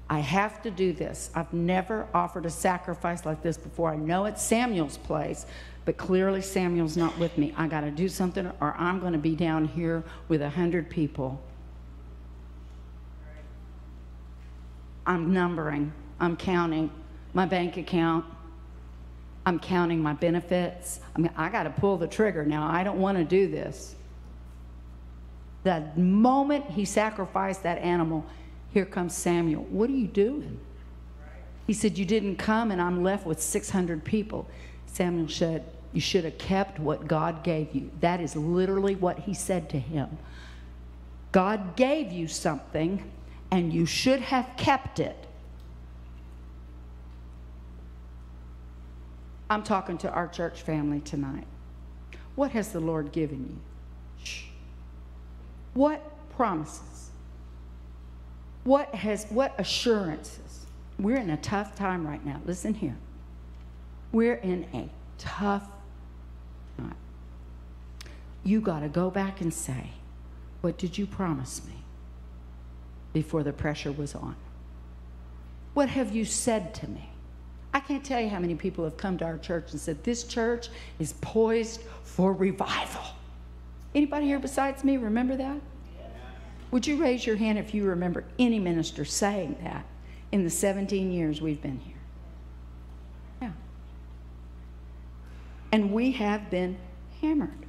I 0.09 0.19
have 0.19 0.61
to 0.63 0.71
do 0.71 0.93
this. 0.93 1.31
I've 1.33 1.53
never 1.53 2.07
offered 2.13 2.45
a 2.45 2.49
sacrifice 2.49 3.25
like 3.25 3.41
this 3.41 3.57
before. 3.57 3.91
I 3.91 3.95
know 3.95 4.25
it's 4.25 4.43
Samuel's 4.43 4.97
place, 4.97 5.45
but 5.85 5.97
clearly 5.97 6.41
Samuel's 6.41 6.95
not 6.95 7.17
with 7.17 7.37
me. 7.37 7.53
I 7.57 7.67
got 7.67 7.81
to 7.81 7.91
do 7.91 8.07
something, 8.07 8.51
or 8.61 8.75
I'm 8.77 8.99
going 8.99 9.13
to 9.13 9.19
be 9.19 9.35
down 9.35 9.65
here 9.65 10.03
with 10.27 10.41
a 10.41 10.49
hundred 10.49 10.89
people. 10.89 11.41
I'm 15.05 15.33
numbering, 15.33 15.91
I'm 16.19 16.37
counting 16.37 16.89
my 17.33 17.45
bank 17.45 17.77
account, 17.77 18.25
I'm 19.45 19.59
counting 19.59 20.01
my 20.01 20.13
benefits. 20.13 21.01
I 21.15 21.19
mean, 21.19 21.31
I 21.35 21.49
got 21.49 21.63
to 21.63 21.69
pull 21.69 21.97
the 21.97 22.07
trigger 22.07 22.45
now. 22.45 22.65
I 22.69 22.83
don't 22.83 22.99
want 22.99 23.17
to 23.17 23.25
do 23.25 23.47
this. 23.47 23.95
The 25.63 25.83
moment 25.95 26.65
he 26.69 26.85
sacrificed 26.85 27.63
that 27.63 27.79
animal, 27.79 28.25
here 28.71 28.85
comes 28.85 29.15
Samuel. 29.15 29.63
What 29.63 29.89
are 29.89 29.93
you 29.93 30.07
doing? 30.07 30.59
He 31.67 31.73
said, 31.73 31.97
You 31.97 32.05
didn't 32.05 32.37
come, 32.37 32.71
and 32.71 32.81
I'm 32.81 33.03
left 33.03 33.25
with 33.25 33.41
600 33.41 34.03
people. 34.03 34.47
Samuel 34.93 35.27
said, 35.27 35.65
You 35.91 35.99
should 35.99 36.23
have 36.23 36.37
kept 36.37 36.79
what 36.79 37.07
God 37.07 37.43
gave 37.43 37.73
you. 37.73 37.89
That 37.99 38.21
is 38.21 38.35
literally 38.35 38.95
what 38.95 39.19
he 39.19 39.33
said 39.33 39.69
to 39.71 39.79
him. 39.79 40.19
God 41.31 41.75
gave 41.75 42.11
you 42.11 42.27
something, 42.27 43.11
and 43.49 43.73
you 43.73 43.87
should 43.87 44.21
have 44.21 44.51
kept 44.55 44.99
it. 44.99 45.17
I'm 49.49 49.63
talking 49.63 49.97
to 49.99 50.11
our 50.11 50.27
church 50.27 50.61
family 50.61 50.99
tonight. 50.99 51.47
What 52.35 52.51
has 52.51 52.71
the 52.71 52.79
Lord 52.79 53.11
given 53.11 53.59
you? 54.19 54.27
What 55.73 56.03
promises? 56.35 57.09
What 58.63 58.93
has 58.93 59.25
what 59.29 59.55
assurances? 59.57 60.67
We're 60.99 61.17
in 61.17 61.31
a 61.31 61.37
tough 61.37 61.75
time 61.75 62.05
right 62.07 62.23
now. 62.23 62.41
Listen 62.45 62.75
here. 62.75 62.95
We're 64.13 64.35
in 64.35 64.65
a 64.73 64.87
tough 65.17 65.67
time. 66.77 66.95
You 68.45 68.61
got 68.61 68.79
to 68.79 68.87
go 68.87 69.09
back 69.09 69.41
and 69.41 69.53
say, 69.53 69.89
What 70.61 70.77
did 70.77 70.97
you 70.97 71.05
promise 71.05 71.61
me 71.65 71.73
before 73.11 73.43
the 73.43 73.51
pressure 73.51 73.91
was 73.91 74.15
on? 74.15 74.37
What 75.73 75.89
have 75.89 76.15
you 76.15 76.23
said 76.23 76.73
to 76.75 76.87
me? 76.87 77.09
I 77.73 77.79
can't 77.79 78.05
tell 78.05 78.21
you 78.21 78.29
how 78.29 78.39
many 78.39 78.53
people 78.55 78.83
have 78.83 78.95
come 78.95 79.17
to 79.17 79.25
our 79.25 79.39
church 79.39 79.71
and 79.71 79.81
said, 79.81 80.03
This 80.03 80.23
church 80.23 80.69
is 80.99 81.13
poised 81.19 81.81
for 82.03 82.31
revival. 82.31 83.03
Anybody 83.95 84.27
here 84.27 84.39
besides 84.39 84.83
me 84.83 84.97
remember 84.97 85.35
that? 85.35 85.57
Would 86.71 86.87
you 86.87 86.97
raise 86.97 87.25
your 87.25 87.35
hand 87.35 87.59
if 87.59 87.73
you 87.75 87.85
remember 87.85 88.23
any 88.39 88.57
minister 88.57 89.05
saying 89.05 89.57
that 89.63 89.85
in 90.31 90.43
the 90.43 90.49
17 90.49 91.11
years 91.11 91.39
we've 91.39 91.61
been 91.61 91.77
here? 91.77 91.93
Yeah. 93.43 93.51
And 95.73 95.91
we 95.91 96.11
have 96.11 96.51
been 96.51 96.77
hammered. 97.19 97.65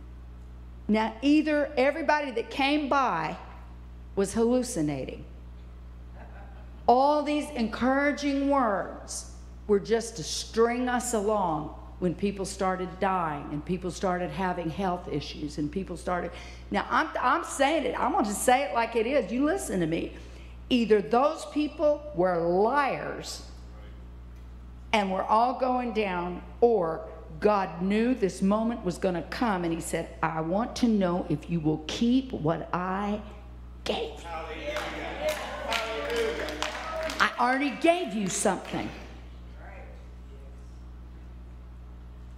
Now, 0.89 1.15
either 1.23 1.73
everybody 1.79 2.33
that 2.33 2.51
came 2.51 2.87
by 2.87 3.35
was 4.15 4.35
hallucinating. 4.35 5.25
All 6.87 7.23
these 7.23 7.49
encouraging 7.53 8.51
words 8.51 9.31
were 9.69 9.81
just 9.81 10.17
to 10.17 10.23
string 10.23 10.87
us 10.87 11.15
along 11.15 11.75
when 11.99 12.15
people 12.15 12.45
started 12.45 12.91
dying 13.01 13.49
and 13.53 13.65
people 13.65 13.91
started 13.91 14.29
having 14.29 14.69
health 14.69 15.09
issues 15.11 15.57
and 15.57 15.73
people 15.73 15.97
started. 15.97 16.31
Now, 16.71 16.87
I'm, 16.91 17.09
I'm 17.19 17.43
saying 17.43 17.87
it, 17.87 17.99
I'm 17.99 18.13
going 18.13 18.27
to 18.27 18.35
say 18.35 18.65
it 18.65 18.75
like 18.75 18.97
it 18.97 19.07
is. 19.07 19.33
You 19.33 19.47
listen 19.47 19.81
to 19.81 19.87
me. 19.87 20.13
Either 20.69 21.01
those 21.01 21.47
people 21.55 22.03
were 22.15 22.39
liars 22.39 23.47
and 24.93 25.11
we're 25.11 25.25
all 25.25 25.59
going 25.59 25.95
down, 25.95 26.43
or 26.61 27.09
God 27.41 27.83
knew 27.83 28.15
this 28.15 28.43
moment 28.43 28.85
was 28.85 28.99
going 28.99 29.15
to 29.15 29.23
come 29.23 29.65
and 29.65 29.73
He 29.73 29.81
said, 29.81 30.09
I 30.23 30.41
want 30.41 30.77
to 30.77 30.89
know 30.89 31.27
if 31.29 31.51
you 31.51 31.61
will 31.61 31.85
keep 31.87 32.33
what 32.33 32.69
I 32.73 33.21
gave 33.85 34.21
you. 34.21 34.29
I 37.21 37.31
already 37.39 37.71
gave 37.81 38.15
you 38.15 38.29
something. 38.29 38.89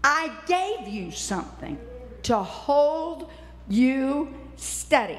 I 0.03 0.31
gave 0.47 0.89
you 0.89 1.11
something 1.11 1.79
to 2.25 2.39
hold 2.39 3.31
you 3.69 4.33
steady. 4.57 5.19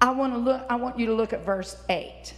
I 0.00 0.10
want 0.10 0.34
to 0.34 0.38
look 0.38 0.64
I 0.68 0.76
want 0.76 0.98
you 0.98 1.06
to 1.06 1.14
look 1.14 1.32
at 1.32 1.44
verse 1.44 1.76
8. 1.88 2.32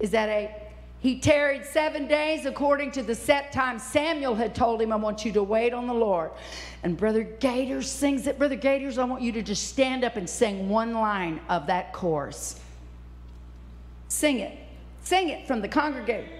Is 0.00 0.10
that 0.10 0.28
8? 0.28 0.65
He 1.00 1.20
tarried 1.20 1.64
seven 1.64 2.08
days 2.08 2.46
according 2.46 2.90
to 2.92 3.02
the 3.02 3.14
set 3.14 3.52
time 3.52 3.78
Samuel 3.78 4.34
had 4.34 4.54
told 4.54 4.80
him, 4.80 4.92
I 4.92 4.96
want 4.96 5.24
you 5.24 5.32
to 5.32 5.42
wait 5.42 5.72
on 5.72 5.86
the 5.86 5.94
Lord. 5.94 6.30
And 6.82 6.96
Brother 6.96 7.22
Gators 7.22 7.90
sings 7.90 8.26
it. 8.26 8.38
Brother 8.38 8.56
Gators, 8.56 8.98
I 8.98 9.04
want 9.04 9.22
you 9.22 9.32
to 9.32 9.42
just 9.42 9.68
stand 9.68 10.04
up 10.04 10.16
and 10.16 10.28
sing 10.28 10.68
one 10.68 10.94
line 10.94 11.40
of 11.48 11.66
that 11.66 11.92
chorus. 11.92 12.60
Sing 14.08 14.40
it. 14.40 14.58
Sing 15.02 15.28
it 15.28 15.46
from 15.46 15.60
the 15.60 15.68
congregation. 15.68 16.30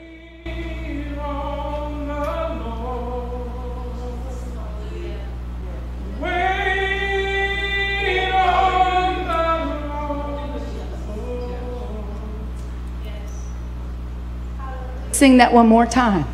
Sing 15.17 15.39
that 15.39 15.51
one 15.51 15.67
more 15.67 15.87
time. 15.87 16.27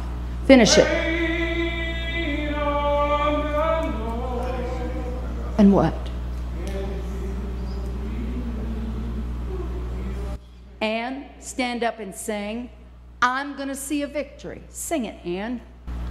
Finish 0.46 0.76
it. 0.76 0.88
And 5.56 5.72
what? 5.72 5.94
And 10.80 11.26
stand 11.38 11.84
up 11.84 12.00
and 12.00 12.12
sing, 12.12 12.70
I'm 13.22 13.54
going 13.54 13.68
to 13.68 13.76
see 13.76 14.02
a 14.02 14.08
victory. 14.08 14.64
Sing 14.68 15.04
it, 15.04 15.24
Anne. 15.24 15.60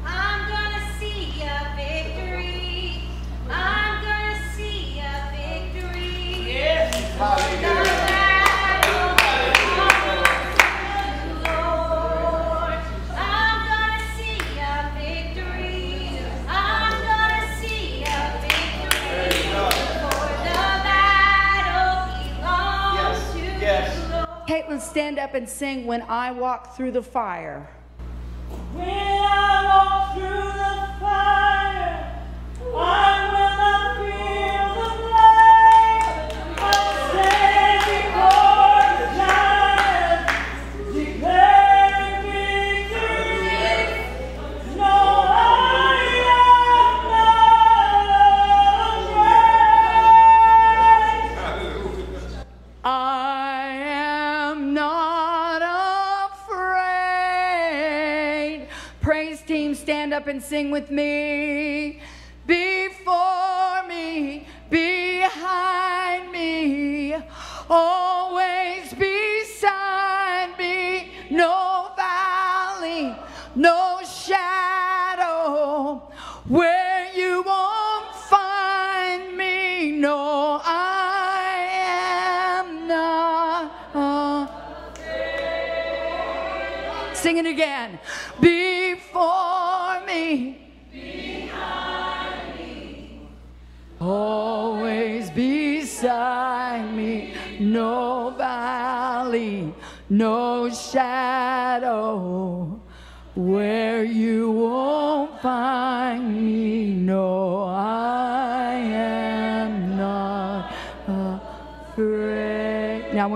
I'm 0.05 0.49
gonna 0.49 0.97
see 0.97 1.41
a 1.41 1.73
victory. 1.75 3.03
I'm 3.49 4.01
gonna 4.01 4.39
see 4.55 4.99
a 4.99 5.11
victory. 5.35 6.53
Yes. 6.53 7.60
Caitlin, 24.71 24.81
stand 24.81 25.19
up 25.19 25.33
and 25.33 25.47
sing 25.47 25.85
When 25.85 26.01
I 26.03 26.31
Walk 26.31 26.75
Through 26.75 26.91
the 26.91 27.03
Fire. 27.03 27.69
When 28.73 29.10
sing 60.41 60.71
with 60.71 60.89
me. 60.89 61.20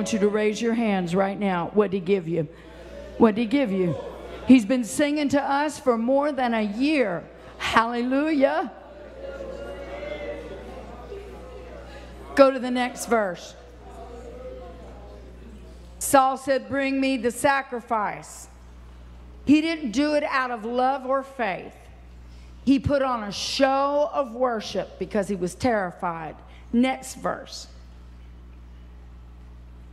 Want 0.06 0.14
you 0.14 0.20
to 0.20 0.28
raise 0.28 0.62
your 0.62 0.76
hands 0.76 1.16
right 1.16 1.40
now. 1.40 1.72
What 1.74 1.90
did 1.90 1.98
he 1.98 2.06
give 2.06 2.28
you? 2.28 2.48
What 3.18 3.34
did 3.34 3.42
he 3.42 3.48
give 3.48 3.72
you? 3.72 3.96
He's 4.48 4.64
been 4.64 4.84
singing 4.84 5.30
to 5.30 5.42
us 5.42 5.80
for 5.80 5.98
more 5.98 6.32
than 6.32 6.54
a 6.54 6.62
year. 6.62 7.24
Hallelujah. 7.58 8.72
Go 12.36 12.52
to 12.52 12.60
the 12.60 12.70
next 12.70 13.08
verse. 13.08 13.56
Saul 15.98 16.38
said, 16.38 16.70
Bring 16.70 17.02
me 17.02 17.18
the 17.18 17.32
sacrifice. 17.32 18.48
He 19.46 19.60
didn't 19.60 19.90
do 19.90 20.14
it 20.14 20.24
out 20.26 20.52
of 20.52 20.66
love 20.66 21.08
or 21.08 21.24
faith. 21.24 21.74
He 22.64 22.78
put 22.78 23.02
on 23.02 23.24
a 23.24 23.32
show 23.32 24.12
of 24.14 24.36
worship 24.36 25.00
because 25.00 25.28
he 25.28 25.36
was 25.36 25.56
terrified. 25.56 26.36
Next 26.72 27.16
verse. 27.16 27.70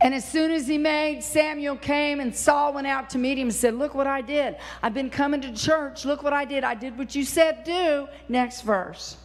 And 0.03 0.13
as 0.13 0.25
soon 0.25 0.51
as 0.51 0.67
he 0.67 0.77
made, 0.77 1.23
Samuel 1.23 1.77
came 1.77 2.19
and 2.19 2.35
Saul 2.35 2.73
went 2.73 2.87
out 2.87 3.09
to 3.11 3.17
meet 3.17 3.37
him 3.37 3.47
and 3.47 3.55
said, 3.55 3.73
Look 3.75 3.95
what 3.95 4.05
I 4.05 4.19
did. 4.19 4.57
I've 4.83 4.93
been 4.93 5.09
coming 5.09 5.39
to 5.41 5.53
church. 5.53 6.03
Look 6.03 6.23
what 6.23 6.33
I 6.33 6.43
did. 6.43 6.65
I 6.65 6.75
did 6.75 6.97
what 6.97 7.15
you 7.15 7.23
said 7.23 7.63
do. 7.63 8.09
Next 8.27 8.61
verse. 8.63 9.15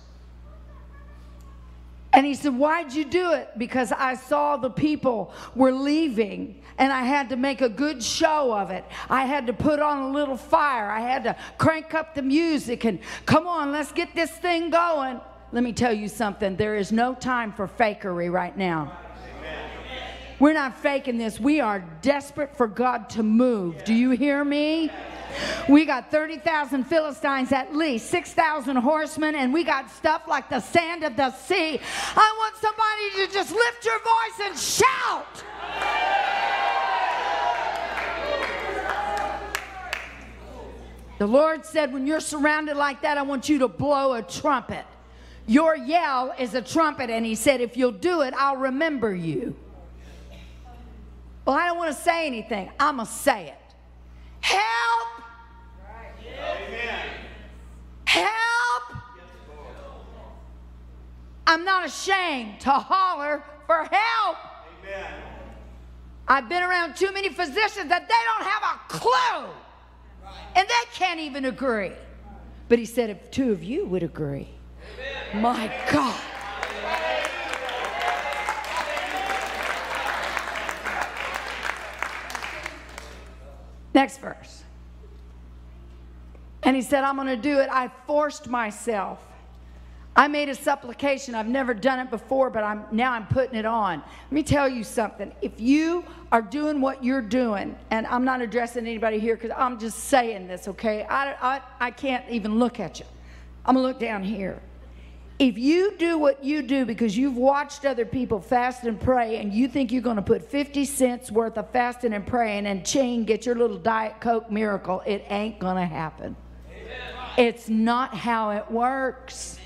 And 2.13 2.25
he 2.25 2.37
said, 2.37 2.57
Why'd 2.57 2.93
you 2.93 3.05
do 3.05 3.33
it? 3.33 3.51
Because 3.59 3.91
I 3.91 4.15
saw 4.15 4.57
the 4.57 4.71
people 4.71 5.35
were 5.57 5.73
leaving 5.73 6.63
and 6.79 6.93
I 6.93 7.03
had 7.03 7.31
to 7.31 7.37
make 7.37 7.61
a 7.61 7.69
good 7.69 8.01
show 8.01 8.57
of 8.57 8.71
it. 8.71 8.85
I 9.11 9.25
had 9.25 9.49
to 9.49 9.53
put 9.53 9.81
on 9.81 9.99
a 9.99 10.11
little 10.13 10.37
fire. 10.37 10.89
I 10.89 11.01
had 11.01 11.25
to 11.25 11.35
crank 11.59 11.93
up 11.93 12.15
the 12.15 12.23
music 12.23 12.85
and 12.85 13.01
come 13.27 13.49
on, 13.49 13.73
let's 13.73 13.91
get 13.91 14.15
this 14.15 14.31
thing 14.31 14.71
going. 14.71 15.21
Let 15.51 15.65
me 15.65 15.73
tell 15.73 15.93
you 15.93 16.07
something 16.07 16.55
there 16.55 16.77
is 16.77 16.93
no 16.93 17.15
time 17.15 17.53
for 17.53 17.67
fakery 17.67 18.31
right 18.31 18.57
now. 18.57 18.97
We're 20.41 20.53
not 20.53 20.79
faking 20.79 21.19
this. 21.19 21.41
We 21.41 21.61
are 21.61 21.81
desperate 22.01 22.57
for 22.57 22.69
God 22.69 23.11
to 23.11 23.23
move. 23.23 23.83
Do 23.85 23.93
you 23.93 24.11
hear 24.11 24.45
me? 24.45 24.91
We 25.69 25.85
got 25.85 26.11
30,000 26.11 26.85
Philistines, 26.85 27.53
at 27.53 27.75
least 27.75 28.09
6,000 28.11 28.77
horsemen, 28.77 29.35
and 29.35 29.53
we 29.53 29.65
got 29.65 29.91
stuff 29.91 30.23
like 30.29 30.49
the 30.49 30.61
sand 30.61 31.03
of 31.03 31.17
the 31.17 31.33
sea. 31.33 31.81
I 32.17 32.35
want 32.39 32.57
somebody 32.57 33.27
to 33.27 33.33
just 33.33 33.53
lift 33.53 33.85
your 33.85 33.99
voice 33.99 34.49
and 34.49 34.59
shout. 34.59 35.45
The 41.19 41.27
Lord 41.27 41.65
said, 41.65 41.93
when 41.93 42.07
you're 42.07 42.21
surrounded 42.21 42.77
like 42.77 43.03
that, 43.03 43.19
I 43.19 43.23
want 43.23 43.49
you 43.49 43.59
to 43.59 43.69
blow 43.69 44.15
a 44.15 44.23
trumpet. 44.23 44.87
Your 45.49 45.75
yell 45.75 46.33
is 46.39 46.55
a 46.55 46.63
trumpet, 46.63 47.11
and 47.11 47.27
He 47.27 47.35
said, 47.35 47.61
if 47.61 47.77
you'll 47.77 47.91
do 47.91 48.21
it, 48.23 48.35
I'll 48.37 48.57
remember 48.57 49.13
you. 49.13 49.57
Well, 51.49 51.57
I 51.57 51.65
don't 51.65 51.79
want 51.79 51.97
to 51.97 52.03
say 52.03 52.27
anything. 52.27 52.71
I'm 52.79 52.97
going 52.97 53.07
to 53.07 53.13
say 53.13 53.47
it. 53.47 53.75
Help! 54.41 55.09
Help! 58.05 58.83
I'm 61.47 61.65
not 61.65 61.87
ashamed 61.87 62.61
to 62.61 62.71
holler 62.71 63.43
for 63.67 63.89
help. 63.91 64.37
I've 66.29 66.51
been 66.51 66.63
around 66.63 66.97
too 66.97 67.15
many 67.15 67.31
physicians 67.31 67.89
that 67.89 68.07
they 68.07 68.23
don't 68.27 68.47
have 68.47 68.63
a 68.63 68.79
clue. 68.99 69.51
And 70.55 70.69
they 70.69 70.85
can't 70.93 71.19
even 71.19 71.47
agree. 71.47 71.93
But 72.69 72.79
he 72.79 72.85
said, 72.85 73.09
if 73.09 73.31
two 73.31 73.53
of 73.53 73.65
you 73.65 73.87
would 73.87 74.03
agree, 74.03 74.51
my 75.33 75.73
God. 75.91 76.21
Next 83.99 84.19
verse. 84.19 84.63
And 86.63 86.77
he 86.77 86.83
said, 86.83 87.03
I'm 87.03 87.17
going 87.17 87.27
to 87.27 87.37
do 87.37 87.59
it. 87.59 87.69
I 87.69 87.91
forced 88.07 88.47
myself. 88.47 89.19
I 90.15 90.29
made 90.29 90.49
a 90.49 90.55
supplication. 90.55 91.35
I've 91.35 91.49
never 91.49 91.75
done 91.75 91.99
it 91.99 92.09
before, 92.09 92.49
but 92.49 92.63
I'm 92.63 92.85
now 92.93 93.11
I'm 93.11 93.27
putting 93.27 93.57
it 93.59 93.67
on. 93.67 93.99
Let 93.99 94.33
me 94.33 94.45
tell 94.45 94.69
you 94.69 94.85
something. 94.85 95.33
If 95.43 95.61
you 95.61 96.05
are 96.31 96.43
doing 96.43 96.81
what 96.81 97.03
you're 97.03 97.21
doing, 97.21 97.77
and 97.91 98.07
I'm 98.07 98.25
not 98.25 98.41
addressing 98.41 98.87
anybody 98.87 99.19
here 99.19 99.35
because 99.35 99.51
I'm 99.57 99.81
just 99.81 99.99
saying 100.05 100.47
this, 100.47 100.69
okay? 100.69 101.03
I, 101.03 101.35
I, 101.57 101.61
I 101.81 101.91
can't 101.91 102.25
even 102.31 102.57
look 102.57 102.79
at 102.79 103.01
you. 103.01 103.07
I'm 103.65 103.75
gonna 103.75 103.85
look 103.85 103.99
down 103.99 104.23
here. 104.23 104.61
If 105.39 105.57
you 105.57 105.95
do 105.97 106.19
what 106.19 106.43
you 106.43 106.63
do 106.63 106.85
because 106.85 107.17
you've 107.17 107.37
watched 107.37 107.85
other 107.85 108.05
people 108.05 108.41
fast 108.41 108.83
and 108.85 109.01
pray, 109.01 109.37
and 109.37 109.53
you 109.53 109.69
think 109.69 109.93
you're 109.93 110.03
gonna 110.03 110.21
put 110.21 110.43
50 110.43 110.85
cents 110.85 111.31
worth 111.31 111.57
of 111.57 111.71
fasting 111.71 112.13
and 112.13 112.27
praying 112.27 112.67
and 112.67 112.85
chain 112.85 113.25
get 113.25 113.47
your 113.47 113.55
little 113.55 113.79
Diet 113.79 114.21
Coke 114.21 114.51
miracle, 114.51 115.01
it 115.07 115.25
ain't 115.29 115.61
gonna 115.61 115.87
happen. 115.87 116.35
It's 117.37 117.69
not 117.69 118.15
how 118.15 118.51
it 118.51 118.69
works. 118.69 119.61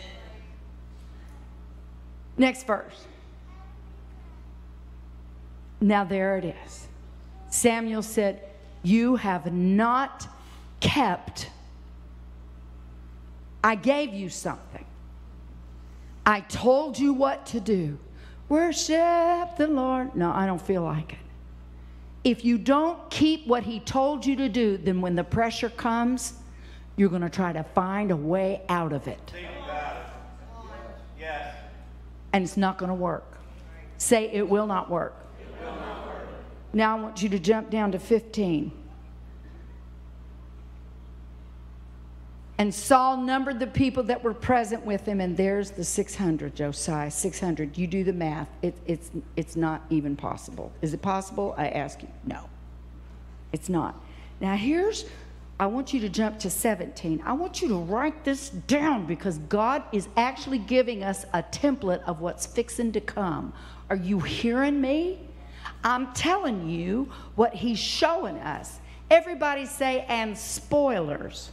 Next 2.36 2.66
verse. 2.66 3.06
Now 5.80 6.04
there 6.04 6.36
it 6.36 6.44
is. 6.44 6.86
Samuel 7.48 8.02
said, 8.02 8.42
You 8.82 9.16
have 9.16 9.50
not 9.52 10.28
kept. 10.80 11.48
I 13.64 13.74
gave 13.74 14.12
you 14.12 14.28
something. 14.28 14.84
I 16.24 16.40
told 16.40 16.98
you 16.98 17.12
what 17.12 17.46
to 17.46 17.60
do. 17.60 17.98
Worship 18.48 19.56
the 19.56 19.66
Lord. 19.68 20.14
No, 20.14 20.30
I 20.32 20.46
don't 20.46 20.60
feel 20.60 20.82
like 20.82 21.14
it. 21.14 21.18
If 22.24 22.44
you 22.44 22.58
don't 22.58 23.10
keep 23.10 23.46
what 23.46 23.64
he 23.64 23.80
told 23.80 24.24
you 24.24 24.36
to 24.36 24.48
do, 24.48 24.76
then 24.76 25.00
when 25.00 25.16
the 25.16 25.24
pressure 25.24 25.70
comes, 25.70 26.34
you're 26.96 27.08
going 27.08 27.22
to 27.22 27.30
try 27.30 27.52
to 27.52 27.64
find 27.64 28.10
a 28.10 28.16
way 28.16 28.62
out 28.68 28.92
of 28.92 29.08
it. 29.08 29.32
Yes. 31.18 31.54
and 32.32 32.44
it's 32.44 32.56
not 32.56 32.78
going 32.78 32.90
to 32.90 32.94
work. 32.94 33.38
Say 33.98 34.28
it 34.32 34.48
will 34.48 34.66
not 34.66 34.90
work. 34.90 35.14
Now 36.72 36.96
I 36.96 37.00
want 37.00 37.22
you 37.22 37.28
to 37.30 37.38
jump 37.38 37.70
down 37.70 37.92
to 37.92 37.98
15. 37.98 38.72
And 42.62 42.72
Saul 42.72 43.16
numbered 43.16 43.58
the 43.58 43.66
people 43.66 44.04
that 44.04 44.22
were 44.22 44.32
present 44.32 44.86
with 44.86 45.04
him, 45.04 45.20
and 45.20 45.36
there's 45.36 45.72
the 45.72 45.82
600, 45.82 46.54
Josiah. 46.54 47.10
600. 47.10 47.76
You 47.76 47.88
do 47.88 48.04
the 48.04 48.12
math. 48.12 48.48
It, 48.62 48.76
it's, 48.86 49.10
it's 49.34 49.56
not 49.56 49.82
even 49.90 50.14
possible. 50.14 50.70
Is 50.80 50.94
it 50.94 51.02
possible? 51.02 51.56
I 51.58 51.70
ask 51.70 52.02
you. 52.02 52.08
No, 52.24 52.48
it's 53.52 53.68
not. 53.68 54.00
Now, 54.40 54.54
here's, 54.54 55.06
I 55.58 55.66
want 55.66 55.92
you 55.92 55.98
to 56.02 56.08
jump 56.08 56.38
to 56.38 56.50
17. 56.50 57.24
I 57.26 57.32
want 57.32 57.62
you 57.62 57.66
to 57.66 57.78
write 57.78 58.22
this 58.22 58.50
down 58.50 59.06
because 59.06 59.38
God 59.38 59.82
is 59.90 60.06
actually 60.16 60.58
giving 60.58 61.02
us 61.02 61.26
a 61.32 61.42
template 61.42 62.04
of 62.04 62.20
what's 62.20 62.46
fixing 62.46 62.92
to 62.92 63.00
come. 63.00 63.52
Are 63.90 63.96
you 63.96 64.20
hearing 64.20 64.80
me? 64.80 65.18
I'm 65.82 66.12
telling 66.12 66.70
you 66.70 67.10
what 67.34 67.54
He's 67.54 67.80
showing 67.80 68.36
us. 68.36 68.78
Everybody 69.10 69.66
say, 69.66 70.04
and 70.06 70.38
spoilers. 70.38 71.50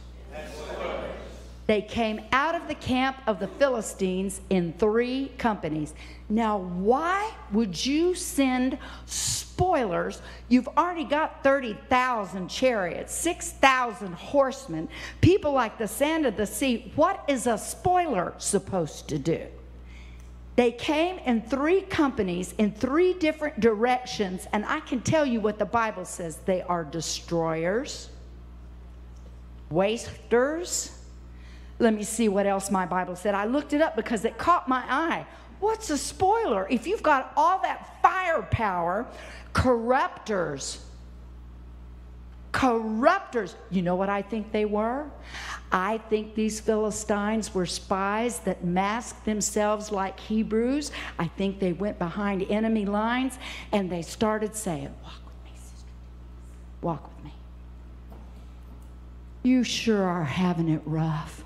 They 1.66 1.82
came 1.82 2.20
out 2.32 2.56
of 2.56 2.66
the 2.66 2.74
camp 2.74 3.18
of 3.28 3.38
the 3.38 3.46
Philistines 3.46 4.40
in 4.50 4.72
three 4.72 5.30
companies. 5.38 5.94
Now, 6.28 6.58
why 6.58 7.32
would 7.52 7.86
you 7.86 8.16
send 8.16 8.76
spoilers? 9.06 10.20
You've 10.48 10.66
already 10.76 11.04
got 11.04 11.44
30,000 11.44 12.48
chariots, 12.48 13.14
6,000 13.14 14.14
horsemen, 14.14 14.88
people 15.20 15.52
like 15.52 15.78
the 15.78 15.86
sand 15.86 16.26
of 16.26 16.36
the 16.36 16.46
sea. 16.46 16.90
What 16.96 17.22
is 17.28 17.46
a 17.46 17.56
spoiler 17.56 18.34
supposed 18.38 19.06
to 19.10 19.18
do? 19.20 19.46
They 20.56 20.72
came 20.72 21.18
in 21.20 21.40
three 21.40 21.80
companies 21.80 22.52
in 22.58 22.72
three 22.72 23.14
different 23.14 23.60
directions, 23.60 24.46
and 24.52 24.64
I 24.66 24.80
can 24.80 25.00
tell 25.00 25.24
you 25.24 25.40
what 25.40 25.58
the 25.58 25.64
Bible 25.64 26.04
says 26.04 26.36
they 26.44 26.62
are 26.62 26.84
destroyers, 26.84 28.09
wasters. 29.70 30.96
Let 31.78 31.94
me 31.94 32.02
see 32.02 32.28
what 32.28 32.46
else 32.46 32.70
my 32.70 32.84
Bible 32.86 33.16
said. 33.16 33.34
I 33.34 33.46
looked 33.46 33.72
it 33.72 33.80
up 33.80 33.96
because 33.96 34.24
it 34.24 34.36
caught 34.36 34.68
my 34.68 34.84
eye. 34.88 35.26
What's 35.60 35.90
a 35.90 35.98
spoiler? 35.98 36.66
If 36.70 36.86
you've 36.86 37.02
got 37.02 37.32
all 37.36 37.60
that 37.62 38.02
firepower, 38.02 39.06
corruptors, 39.54 40.78
corruptors. 42.52 43.54
You 43.70 43.82
know 43.82 43.94
what 43.94 44.08
I 44.08 44.22
think 44.22 44.52
they 44.52 44.64
were? 44.64 45.06
I 45.72 45.98
think 45.98 46.34
these 46.34 46.60
Philistines 46.60 47.54
were 47.54 47.66
spies 47.66 48.40
that 48.40 48.64
masked 48.64 49.24
themselves 49.24 49.92
like 49.92 50.18
Hebrews. 50.18 50.90
I 51.18 51.28
think 51.28 51.60
they 51.60 51.72
went 51.72 51.98
behind 51.98 52.42
enemy 52.50 52.86
lines 52.86 53.38
and 53.72 53.90
they 53.90 54.02
started 54.02 54.56
saying, 54.56 54.92
Walk 55.02 55.20
with 55.24 55.44
me, 55.44 55.58
sister. 55.58 55.90
Walk 56.80 57.14
with 57.14 57.24
me. 57.24 57.32
You 59.42 59.64
sure 59.64 60.02
are 60.02 60.24
having 60.24 60.68
it 60.68 60.82
rough. 60.84 61.44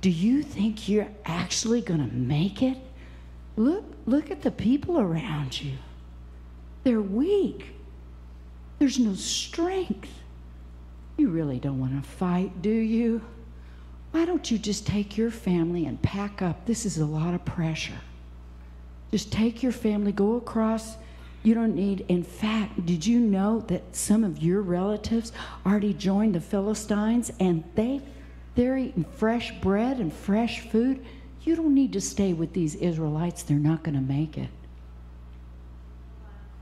Do 0.00 0.10
you 0.10 0.42
think 0.42 0.88
you're 0.88 1.08
actually 1.24 1.80
going 1.80 2.08
to 2.08 2.14
make 2.14 2.62
it? 2.62 2.78
Look, 3.56 3.84
look 4.06 4.30
at 4.30 4.42
the 4.42 4.50
people 4.50 4.98
around 4.98 5.60
you. 5.60 5.72
They're 6.84 7.00
weak. 7.00 7.66
There's 8.78 8.98
no 8.98 9.14
strength. 9.14 10.10
You 11.16 11.28
really 11.30 11.58
don't 11.58 11.80
want 11.80 12.00
to 12.00 12.08
fight, 12.08 12.62
do 12.62 12.70
you? 12.70 13.20
Why 14.12 14.24
don't 14.24 14.50
you 14.50 14.56
just 14.56 14.86
take 14.86 15.18
your 15.18 15.32
family 15.32 15.86
and 15.86 16.00
pack 16.00 16.40
up? 16.40 16.64
This 16.64 16.86
is 16.86 16.98
a 16.98 17.04
lot 17.04 17.34
of 17.34 17.44
pressure. 17.44 18.00
Just 19.10 19.32
take 19.32 19.62
your 19.62 19.72
family, 19.72 20.12
go 20.12 20.36
across. 20.36 20.96
You 21.42 21.54
don't 21.54 21.74
need, 21.74 22.04
in 22.08 22.22
fact, 22.22 22.84
did 22.84 23.06
you 23.06 23.20
know 23.20 23.60
that 23.68 23.94
some 23.94 24.24
of 24.24 24.42
your 24.42 24.60
relatives 24.60 25.32
already 25.64 25.94
joined 25.94 26.34
the 26.34 26.40
Philistines 26.40 27.30
and 27.40 27.64
they 27.74 28.00
they're 28.54 28.76
eating 28.76 29.04
fresh 29.04 29.52
bread 29.60 29.98
and 29.98 30.12
fresh 30.12 30.60
food? 30.68 31.04
You 31.42 31.54
don't 31.54 31.74
need 31.74 31.92
to 31.92 32.00
stay 32.00 32.32
with 32.32 32.52
these 32.52 32.74
Israelites. 32.74 33.44
They're 33.44 33.56
not 33.56 33.84
going 33.84 33.94
to 33.94 34.00
make 34.00 34.36
it. 34.36 34.50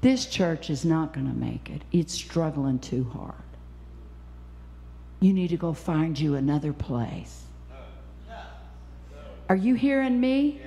This 0.03 0.27
church 0.27 0.71
is 0.71 0.85
not 0.85 1.13
going 1.13 1.27
to 1.27 1.33
make 1.33 1.71
it. 1.71 1.83
It's 1.91 2.13
struggling 2.13 2.79
too 2.79 3.05
hard. 3.05 3.35
You 5.21 5.33
need 5.33 5.49
to 5.49 5.57
go 5.57 5.73
find 5.73 6.19
you 6.19 6.35
another 6.35 6.73
place. 6.73 7.45
Are 9.49 9.57
you 9.57 9.75
hearing 9.75 10.21
me? 10.21 10.61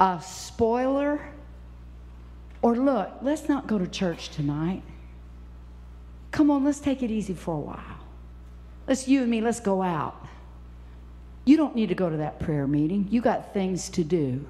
A 0.00 0.20
spoiler? 0.20 1.33
Or 2.64 2.74
look, 2.74 3.10
let's 3.20 3.46
not 3.46 3.66
go 3.66 3.76
to 3.76 3.86
church 3.86 4.30
tonight. 4.30 4.82
Come 6.30 6.50
on, 6.50 6.64
let's 6.64 6.80
take 6.80 7.02
it 7.02 7.10
easy 7.10 7.34
for 7.34 7.54
a 7.54 7.60
while. 7.60 7.98
Let's 8.88 9.06
you 9.06 9.20
and 9.20 9.30
me, 9.30 9.42
let's 9.42 9.60
go 9.60 9.82
out. 9.82 10.26
You 11.44 11.58
don't 11.58 11.76
need 11.76 11.90
to 11.90 11.94
go 11.94 12.08
to 12.08 12.16
that 12.16 12.40
prayer 12.40 12.66
meeting. 12.66 13.06
You 13.10 13.20
got 13.20 13.52
things 13.52 13.90
to 13.90 14.02
do. 14.02 14.46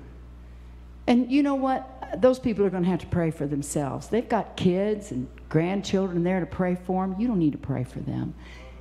And 1.08 1.28
you 1.28 1.42
know 1.42 1.56
what? 1.56 2.20
Those 2.22 2.38
people 2.38 2.64
are 2.64 2.70
going 2.70 2.84
to 2.84 2.88
have 2.88 3.00
to 3.00 3.06
pray 3.08 3.32
for 3.32 3.48
themselves. 3.48 4.06
They've 4.06 4.28
got 4.28 4.56
kids 4.56 5.10
and 5.10 5.26
grandchildren 5.48 6.22
there 6.22 6.38
to 6.38 6.46
pray 6.46 6.76
for 6.76 7.04
them. 7.04 7.20
You 7.20 7.26
don't 7.26 7.40
need 7.40 7.50
to 7.50 7.58
pray 7.58 7.82
for 7.82 7.98
them. 7.98 8.32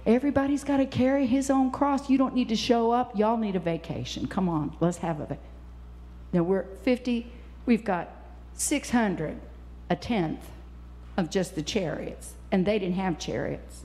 Everybody's 0.06 0.64
got 0.64 0.78
to 0.78 0.86
carry 0.86 1.26
his 1.26 1.50
own 1.50 1.72
cross. 1.72 2.08
You 2.08 2.20
don't 2.20 2.36
need 2.36 2.50
to 2.50 2.56
show 2.56 2.92
up. 2.92 3.18
Y'all 3.18 3.38
need 3.38 3.56
a 3.56 3.60
vacation. 3.60 4.28
Come 4.28 4.48
on, 4.48 4.78
let's 4.80 4.98
have 4.98 5.22
a. 5.22 5.40
Now 6.34 6.44
we're 6.44 6.66
50, 6.84 7.26
we've 7.66 7.84
got 7.84 8.23
600, 8.56 9.40
a 9.90 9.96
tenth 9.96 10.50
of 11.18 11.30
just 11.30 11.56
the 11.56 11.62
chariots, 11.62 12.34
and 12.52 12.66
they 12.66 12.80
didn't 12.80 12.96
have 12.96 13.20
chariots. 13.20 13.84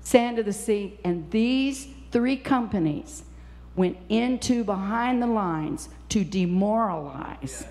Sand 0.00 0.38
of 0.38 0.46
the 0.46 0.52
sea, 0.52 0.98
and 1.04 1.30
these 1.30 1.88
three 2.10 2.36
companies 2.36 3.24
went 3.76 3.96
into 4.08 4.64
behind 4.64 5.22
the 5.22 5.26
lines 5.26 5.88
to 6.08 6.24
demoralize 6.24 7.66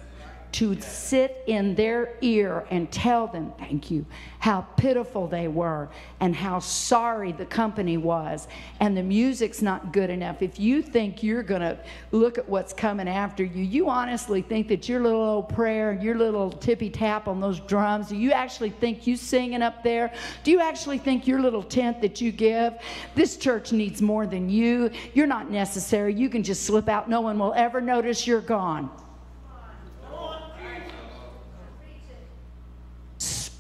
to 0.54 0.80
sit 0.82 1.44
in 1.48 1.76
their 1.76 2.16
ear 2.22 2.66
and 2.70 2.92
tell 2.92 3.28
them, 3.28 3.52
thank 3.60 3.92
you, 3.92 4.06
how 4.40 4.62
pitiful 4.78 5.28
they 5.28 5.48
were 5.48 5.90
and 6.20 6.36
how 6.36 6.60
sorry 6.60 7.32
the 7.32 7.46
company 7.46 7.98
was. 7.98 8.48
And 8.80 8.96
the 8.96 9.04
music's 9.04 9.62
not 9.62 9.92
good 9.94 10.10
enough. 10.10 10.42
If 10.42 10.60
you 10.60 10.82
think 10.82 11.22
you're 11.22 11.44
going 11.44 11.62
to 11.62 11.78
look 12.12 12.38
at 12.38 12.48
what's 12.48 12.74
coming 12.74 13.08
after 13.08 13.44
you, 13.44 13.64
you 13.64 13.90
honestly 13.90 14.42
think 14.42 14.68
that 14.70 14.88
your 14.88 15.02
little 15.02 15.22
old 15.22 15.50
prayer, 15.50 15.98
your 16.02 16.16
little 16.16 16.52
tippy 16.52 16.90
tap 16.90 17.28
on 17.28 17.40
those 17.40 17.60
drums, 17.60 18.10
do 18.10 18.16
you 18.16 18.32
actually 18.32 18.70
think 18.70 19.06
you 19.06 19.16
singing 19.16 19.62
up 19.62 19.84
there? 19.84 20.14
Do 20.44 20.52
you 20.52 20.60
actually 20.60 20.98
think 20.98 21.28
your 21.28 21.42
little 21.42 21.64
tent 21.64 22.02
that 22.02 22.22
you 22.22 22.32
give, 22.32 22.74
this 23.16 23.38
church 23.38 23.72
needs 23.72 24.02
more 24.02 24.26
than 24.26 24.50
you? 24.50 24.92
You're 25.14 25.28
not 25.28 25.52
necessary. 25.52 26.14
You 26.14 26.30
can 26.30 26.44
just 26.44 26.64
slip 26.64 26.88
out. 26.90 27.10
No 27.10 27.22
one 27.22 27.38
will 27.38 27.54
ever 27.54 27.82
notice 27.82 28.26
you're 28.26 28.42
gone. 28.42 28.90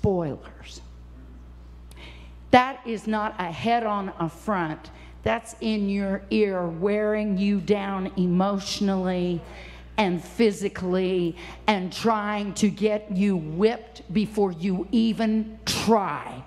Spoilers. 0.08 0.80
That 2.52 2.80
is 2.88 3.08
not 3.08 3.36
a 3.39 3.52
head 3.52 3.86
on 3.86 4.13
affront. 4.20 4.89
That's 5.24 5.58
in 5.60 5.89
your 5.89 6.22
ear, 6.30 6.65
wearing 6.65 7.38
you 7.38 7.60
down 7.60 8.13
emotionally 8.15 9.41
and 9.98 10.24
physically 10.24 11.36
and 11.67 11.91
trying 11.91 12.54
to 12.54 12.70
get 12.70 13.17
you 13.17 13.36
whipped 13.36 14.13
before 14.13 14.54
you 14.54 14.88
even 14.93 15.60
try. 15.65 16.41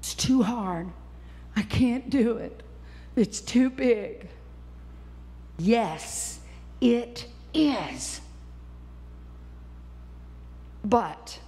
It's 0.00 0.12
too 0.12 0.42
hard. 0.42 0.88
I 1.56 1.62
can't 1.62 2.10
do 2.10 2.36
it. 2.36 2.62
It's 3.16 3.40
too 3.40 3.70
big. 3.70 4.28
Yes, 5.56 6.40
it 6.82 7.24
is. 7.54 8.20
But 10.88 11.38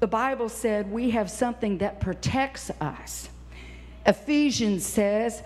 the 0.00 0.08
Bible 0.08 0.48
said 0.48 0.90
we 0.90 1.10
have 1.10 1.30
something 1.30 1.78
that 1.78 2.00
protects 2.00 2.70
us. 2.80 3.28
Ephesians 4.04 4.84
says, 4.84 5.42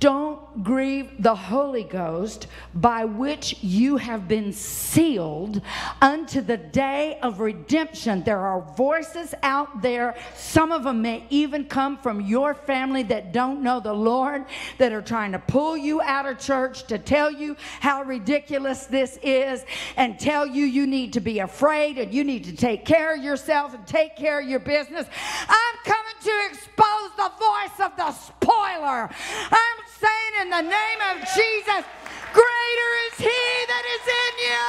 don't 0.00 0.64
grieve 0.64 1.10
the 1.18 1.34
Holy 1.34 1.84
Ghost 1.84 2.46
by 2.74 3.04
which 3.04 3.62
you 3.62 3.96
have 3.96 4.26
been 4.26 4.52
sealed 4.52 5.60
unto 6.00 6.40
the 6.40 6.56
day 6.56 7.18
of 7.22 7.40
redemption. 7.40 8.22
There 8.22 8.40
are 8.40 8.62
voices 8.76 9.34
out 9.42 9.82
there, 9.82 10.16
some 10.34 10.72
of 10.72 10.84
them 10.84 11.02
may 11.02 11.24
even 11.30 11.66
come 11.66 11.98
from 11.98 12.20
your 12.20 12.54
family 12.54 13.02
that 13.04 13.32
don't 13.32 13.62
know 13.62 13.78
the 13.78 13.92
Lord, 13.92 14.46
that 14.78 14.92
are 14.92 15.02
trying 15.02 15.32
to 15.32 15.38
pull 15.38 15.76
you 15.76 16.00
out 16.02 16.26
of 16.26 16.38
church 16.38 16.86
to 16.86 16.98
tell 16.98 17.30
you 17.30 17.56
how 17.80 18.02
ridiculous 18.02 18.86
this 18.86 19.18
is 19.22 19.64
and 19.96 20.18
tell 20.18 20.46
you 20.46 20.64
you 20.64 20.86
need 20.86 21.12
to 21.12 21.20
be 21.20 21.40
afraid 21.40 21.98
and 21.98 22.12
you 22.12 22.24
need 22.24 22.44
to 22.44 22.56
take 22.56 22.84
care 22.84 23.14
of 23.14 23.22
yourself 23.22 23.74
and 23.74 23.86
take 23.86 24.16
care 24.16 24.40
of 24.40 24.48
your 24.48 24.60
business. 24.60 25.06
I'm 25.48 25.76
coming 25.84 26.14
to 26.22 26.48
expose 26.50 26.73
the 27.24 27.30
voice 27.38 27.80
of 27.80 27.96
the 27.96 28.12
spoiler. 28.12 29.08
I'm 29.50 29.78
saying 29.98 30.34
in 30.42 30.50
the 30.50 30.60
name 30.60 31.00
of 31.10 31.20
Jesus, 31.34 31.84
greater 32.32 32.90
is 33.06 33.16
he 33.16 33.66
that 33.70 33.84
is 33.94 34.06
in 34.20 34.34
you. 34.44 34.66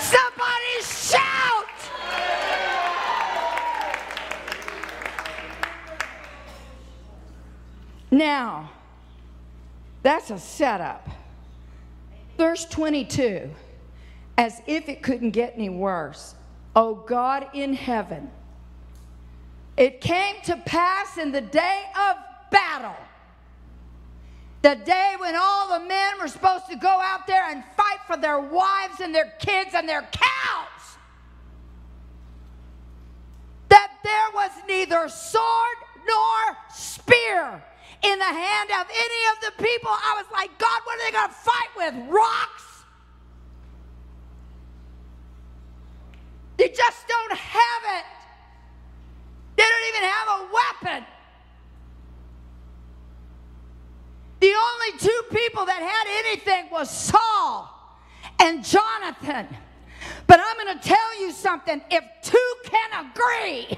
Somebody 0.00 0.74
shout. 0.82 1.70
Now, 8.10 8.70
that's 10.02 10.30
a 10.30 10.38
setup. 10.38 11.08
Verse 12.36 12.64
22, 12.64 13.48
as 14.38 14.60
if 14.66 14.88
it 14.88 15.02
couldn't 15.02 15.30
get 15.30 15.54
any 15.54 15.68
worse. 15.68 16.34
Oh 16.74 16.96
God 16.96 17.46
in 17.54 17.74
heaven, 17.74 18.28
it 19.76 20.00
came 20.00 20.36
to 20.44 20.56
pass 20.58 21.18
in 21.18 21.32
the 21.32 21.40
day 21.40 21.82
of 22.10 22.16
battle, 22.50 22.96
the 24.62 24.76
day 24.76 25.14
when 25.18 25.34
all 25.36 25.78
the 25.78 25.84
men 25.86 26.14
were 26.20 26.28
supposed 26.28 26.68
to 26.70 26.76
go 26.76 26.88
out 26.88 27.26
there 27.26 27.44
and 27.50 27.64
fight 27.76 27.98
for 28.06 28.16
their 28.16 28.38
wives 28.40 29.00
and 29.00 29.14
their 29.14 29.32
kids 29.40 29.70
and 29.74 29.88
their 29.88 30.02
cows, 30.02 30.96
that 33.68 33.90
there 34.04 34.30
was 34.34 34.50
neither 34.68 35.08
sword 35.08 35.76
nor 36.06 36.56
spear 36.72 37.62
in 38.02 38.18
the 38.18 38.24
hand 38.24 38.70
of 38.70 38.86
any 38.90 39.22
of 39.32 39.40
the 39.56 39.62
people. 39.62 39.90
I 39.90 40.14
was 40.16 40.26
like, 40.32 40.56
God, 40.58 40.80
what 40.84 41.00
are 41.00 41.04
they 41.04 41.12
going 41.12 41.28
to 41.28 41.34
fight 41.34 41.70
with? 41.76 41.94
Rocks? 42.08 42.84
They 46.56 46.68
just 46.68 47.08
don't 47.08 47.32
have 47.32 47.82
it. 47.98 48.04
They 49.64 49.70
don't 49.70 49.88
even 49.96 50.08
have 50.10 50.28
a 50.28 50.40
weapon. 50.52 51.06
The 54.40 54.52
only 54.52 54.98
two 54.98 55.22
people 55.30 55.64
that 55.64 55.80
had 55.80 56.06
anything 56.26 56.70
was 56.70 56.90
Saul 56.90 57.72
and 58.40 58.62
Jonathan. 58.62 59.48
But 60.26 60.40
I'm 60.44 60.56
going 60.56 60.78
to 60.78 60.84
tell 60.86 61.18
you 61.18 61.32
something. 61.32 61.80
If 61.90 62.04
two 62.22 62.54
can 62.64 63.08
agree, 63.08 63.68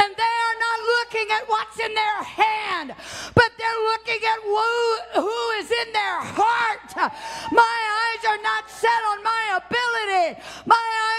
and 0.00 0.10
they 0.16 0.34
are 0.46 0.58
not 0.64 0.78
looking 0.96 1.28
at 1.30 1.44
what's 1.46 1.78
in 1.78 1.92
their 1.92 2.22
hand, 2.22 2.94
but 3.34 3.50
they're 3.58 3.82
looking 3.92 4.20
at 4.24 4.38
who, 4.48 5.20
who 5.20 5.50
is 5.60 5.70
in 5.70 5.92
their 5.92 6.20
heart. 6.24 7.12
My 7.52 7.76
eyes 8.00 8.22
are 8.32 8.42
not 8.42 8.70
set 8.70 9.02
on 9.12 9.22
my 9.22 9.60
ability. 9.60 10.40
My 10.64 10.86
eyes 11.08 11.17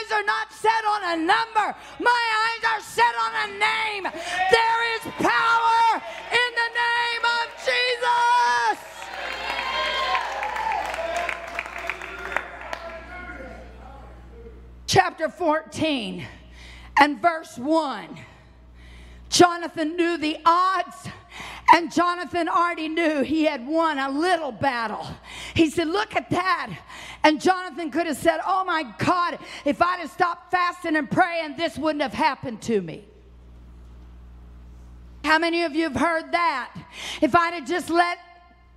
set 0.62 0.84
on 0.86 1.02
a 1.14 1.16
number. 1.16 1.76
My 2.00 2.22
eyes 2.44 2.64
are 2.72 2.82
set 2.82 3.16
on 3.16 3.32
a 3.44 3.48
name. 3.48 4.04
There 4.04 4.96
is 4.96 5.02
power 5.18 6.02
in 6.32 6.52
the 6.62 6.70
name 6.86 7.24
of 7.38 7.46
Jesus. 7.70 8.78
Chapter 14.88 15.30
14 15.30 16.26
and 17.00 17.22
verse 17.22 17.58
1. 17.58 18.20
Jonathan 19.30 19.96
knew 19.96 20.18
the 20.18 20.38
odds, 20.46 21.08
and 21.74 21.92
Jonathan 21.92 22.48
already 22.48 22.88
knew 22.88 23.22
he 23.22 23.44
had 23.44 23.66
won 23.66 24.00
a 24.00 24.10
little 24.10 24.52
battle. 24.52 25.08
He 25.54 25.70
said, 25.70 25.88
Look 25.88 26.16
at 26.16 26.30
that. 26.30 26.78
And 27.24 27.40
Jonathan 27.40 27.92
could 27.92 28.08
have 28.08 28.18
said, 28.18 28.40
Oh 28.46 28.64
my 28.64 28.84
God, 28.98 29.40
if 29.66 29.82
I'd 29.82 30.00
have 30.00 30.12
stopped 30.12 30.52
fasting 30.52 30.96
and 30.96 31.10
praying, 31.10 31.58
this 31.58 31.78
wouldn't 31.78 32.02
have 32.02 32.14
happened 32.14 32.62
to 32.64 32.82
me. 32.82 33.06
How 35.24 35.38
many 35.38 35.64
of 35.64 35.76
you 35.76 35.84
have 35.84 35.96
heard 35.96 36.32
that? 36.32 36.74
If 37.22 37.36
I'd 37.36 37.54
have 37.54 37.68
just 37.68 37.90
let 37.90 38.18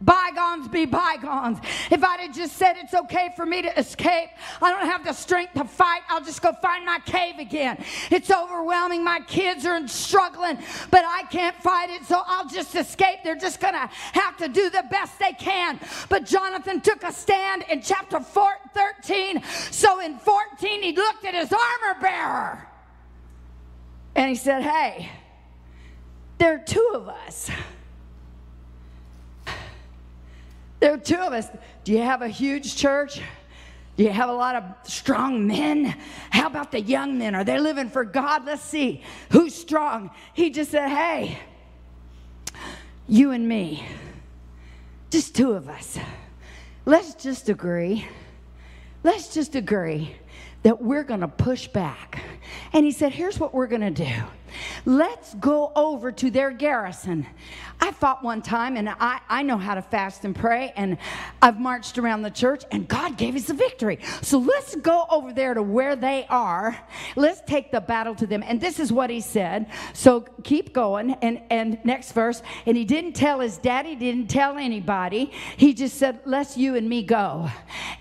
bygones 0.05 0.69
be 0.69 0.85
bygones. 0.85 1.59
If 1.91 2.03
I'd 2.03 2.21
have 2.21 2.35
just 2.35 2.57
said 2.57 2.77
it's 2.77 2.95
okay 2.95 3.31
for 3.37 3.47
me 3.47 3.63
to 3.63 3.79
escape, 3.79 4.31
I 4.61 4.71
don't 4.71 4.87
have 4.87 5.05
the 5.05 5.13
strength 5.13 5.55
to 5.55 5.65
fight. 5.65 6.03
I'll 6.09 6.25
just 6.25 6.43
go 6.43 6.53
find 6.53 6.85
my 6.85 6.99
cave 7.01 7.39
again. 7.39 7.83
It's 8.11 8.31
overwhelming. 8.31 9.05
My 9.05 9.21
kids 9.21 9.65
are 9.67 9.87
struggling, 9.89 10.59
but 10.91 11.05
I 11.05 11.25
can't 11.31 11.57
fight 11.57 11.91
it, 11.91 12.05
so 12.05 12.23
I'll 12.27 12.49
just 12.49 12.75
escape. 12.75 13.21
They're 13.25 13.35
just 13.35 13.61
going 13.61 13.75
to 13.75 13.89
have 14.13 14.37
to 14.39 14.49
do 14.49 14.71
the 14.71 14.85
best 14.91 15.19
they 15.19 15.33
can. 15.33 15.79
But 16.09 16.27
Jonathan 16.27 16.81
took 16.81 17.03
a 17.03 17.13
stand 17.13 17.65
in 17.71 17.83
chapter 17.83 18.21
4, 18.21 18.53
13. 18.75 19.43
So 19.71 20.01
in 20.01 20.19
14, 20.19 20.83
he 20.83 20.93
looked 20.93 21.25
at 21.25 21.35
his 21.35 21.53
armor 21.53 22.01
bearer 22.01 22.69
and 24.15 24.29
he 24.29 24.35
said, 24.35 24.63
Hey, 24.63 25.11
there 26.39 26.55
are 26.55 26.59
two 26.59 26.91
of 26.95 27.09
us. 27.09 27.51
There 30.83 30.93
are 30.93 30.99
two 30.99 31.15
of 31.15 31.33
us. 31.33 31.47
Do 31.85 31.93
you 31.93 32.03
have 32.03 32.23
a 32.23 32.29
huge 32.29 32.75
church? 32.75 33.21
Do 33.97 34.03
you 34.03 34.11
have 34.11 34.29
a 34.29 34.33
lot 34.33 34.57
of 34.57 34.65
strong 34.91 35.47
men? 35.47 35.95
How 36.31 36.49
about 36.49 36.73
the 36.73 36.81
young 36.81 37.19
men? 37.19 37.37
Are 37.37 37.45
they 37.45 37.61
living 37.61 37.89
for 37.89 38.05
God? 38.05 38.45
Let's 38.45 38.63
see 38.63 39.01
who's 39.31 39.55
strong. 39.55 40.11
He 40.35 40.51
just 40.51 40.73
said, 40.73 40.89
Hey, 40.89 41.39
you 43.07 43.31
and 43.31 43.49
me, 43.49 43.87
just 45.11 45.37
two 45.37 45.53
of 45.53 45.69
us. 45.69 46.01
Let's 46.85 47.15
just 47.15 47.49
agree. 47.49 48.05
Let's 49.05 49.33
just 49.33 49.55
agree 49.55 50.17
that 50.65 50.83
we're 50.83 51.05
going 51.05 51.21
to 51.21 51.29
push 51.29 51.69
back 51.69 52.21
And 52.73 52.85
he 52.85 52.91
said, 52.91 53.13
Here's 53.13 53.39
what 53.39 53.55
we're 53.55 53.69
going 53.69 53.95
to 53.95 54.05
do. 54.05 54.23
Let's 54.85 55.35
go 55.35 55.73
over 55.75 56.13
to 56.13 56.31
their 56.31 56.51
garrison. 56.51 57.27
I 57.81 57.91
fought 57.91 58.23
one 58.23 58.43
time, 58.43 58.77
and 58.77 58.89
I, 58.89 59.21
I 59.29 59.43
know 59.43 59.57
how 59.59 59.75
to 59.75 59.83
fast 59.83 60.25
and 60.25 60.37
pray, 60.37 60.73
and 60.77 60.99
I've 61.41 61.59
marched 61.59 61.99
around 61.99 62.23
the 62.23 62.31
church, 62.31 62.63
and 62.71 62.87
God 62.87 63.17
gave 63.17 63.35
us 63.35 63.47
the 63.47 63.55
victory. 63.55 63.99
So 64.21 64.39
let's 64.39 64.77
go 64.77 65.05
over 65.11 65.33
there 65.33 65.53
to 65.55 65.63
where 65.63 65.97
they 65.97 66.25
are. 66.29 66.79
Let's 67.17 67.41
take 67.41 67.73
the 67.73 67.81
battle 67.81 68.15
to 68.17 68.27
them. 68.27 68.45
And 68.47 68.61
this 68.61 68.79
is 68.79 68.93
what 68.93 69.11
he 69.11 69.21
said. 69.21 69.67
So 69.95 70.25
keep 70.45 70.73
going. 70.73 71.15
And, 71.23 71.43
and 71.51 71.85
next 71.85 72.13
verse. 72.13 72.43
And 72.67 72.77
he 72.77 72.85
didn't 72.85 73.15
tell 73.15 73.41
his 73.41 73.59
daddy, 73.59 73.97
didn't 73.97 74.29
tell 74.29 74.59
anybody. 74.59 75.33
He 75.57 75.75
just 75.75 75.97
said, 75.97 76.21
Let's 76.25 76.57
you 76.57 76.77
and 76.77 76.89
me 76.89 77.03
go. 77.03 77.51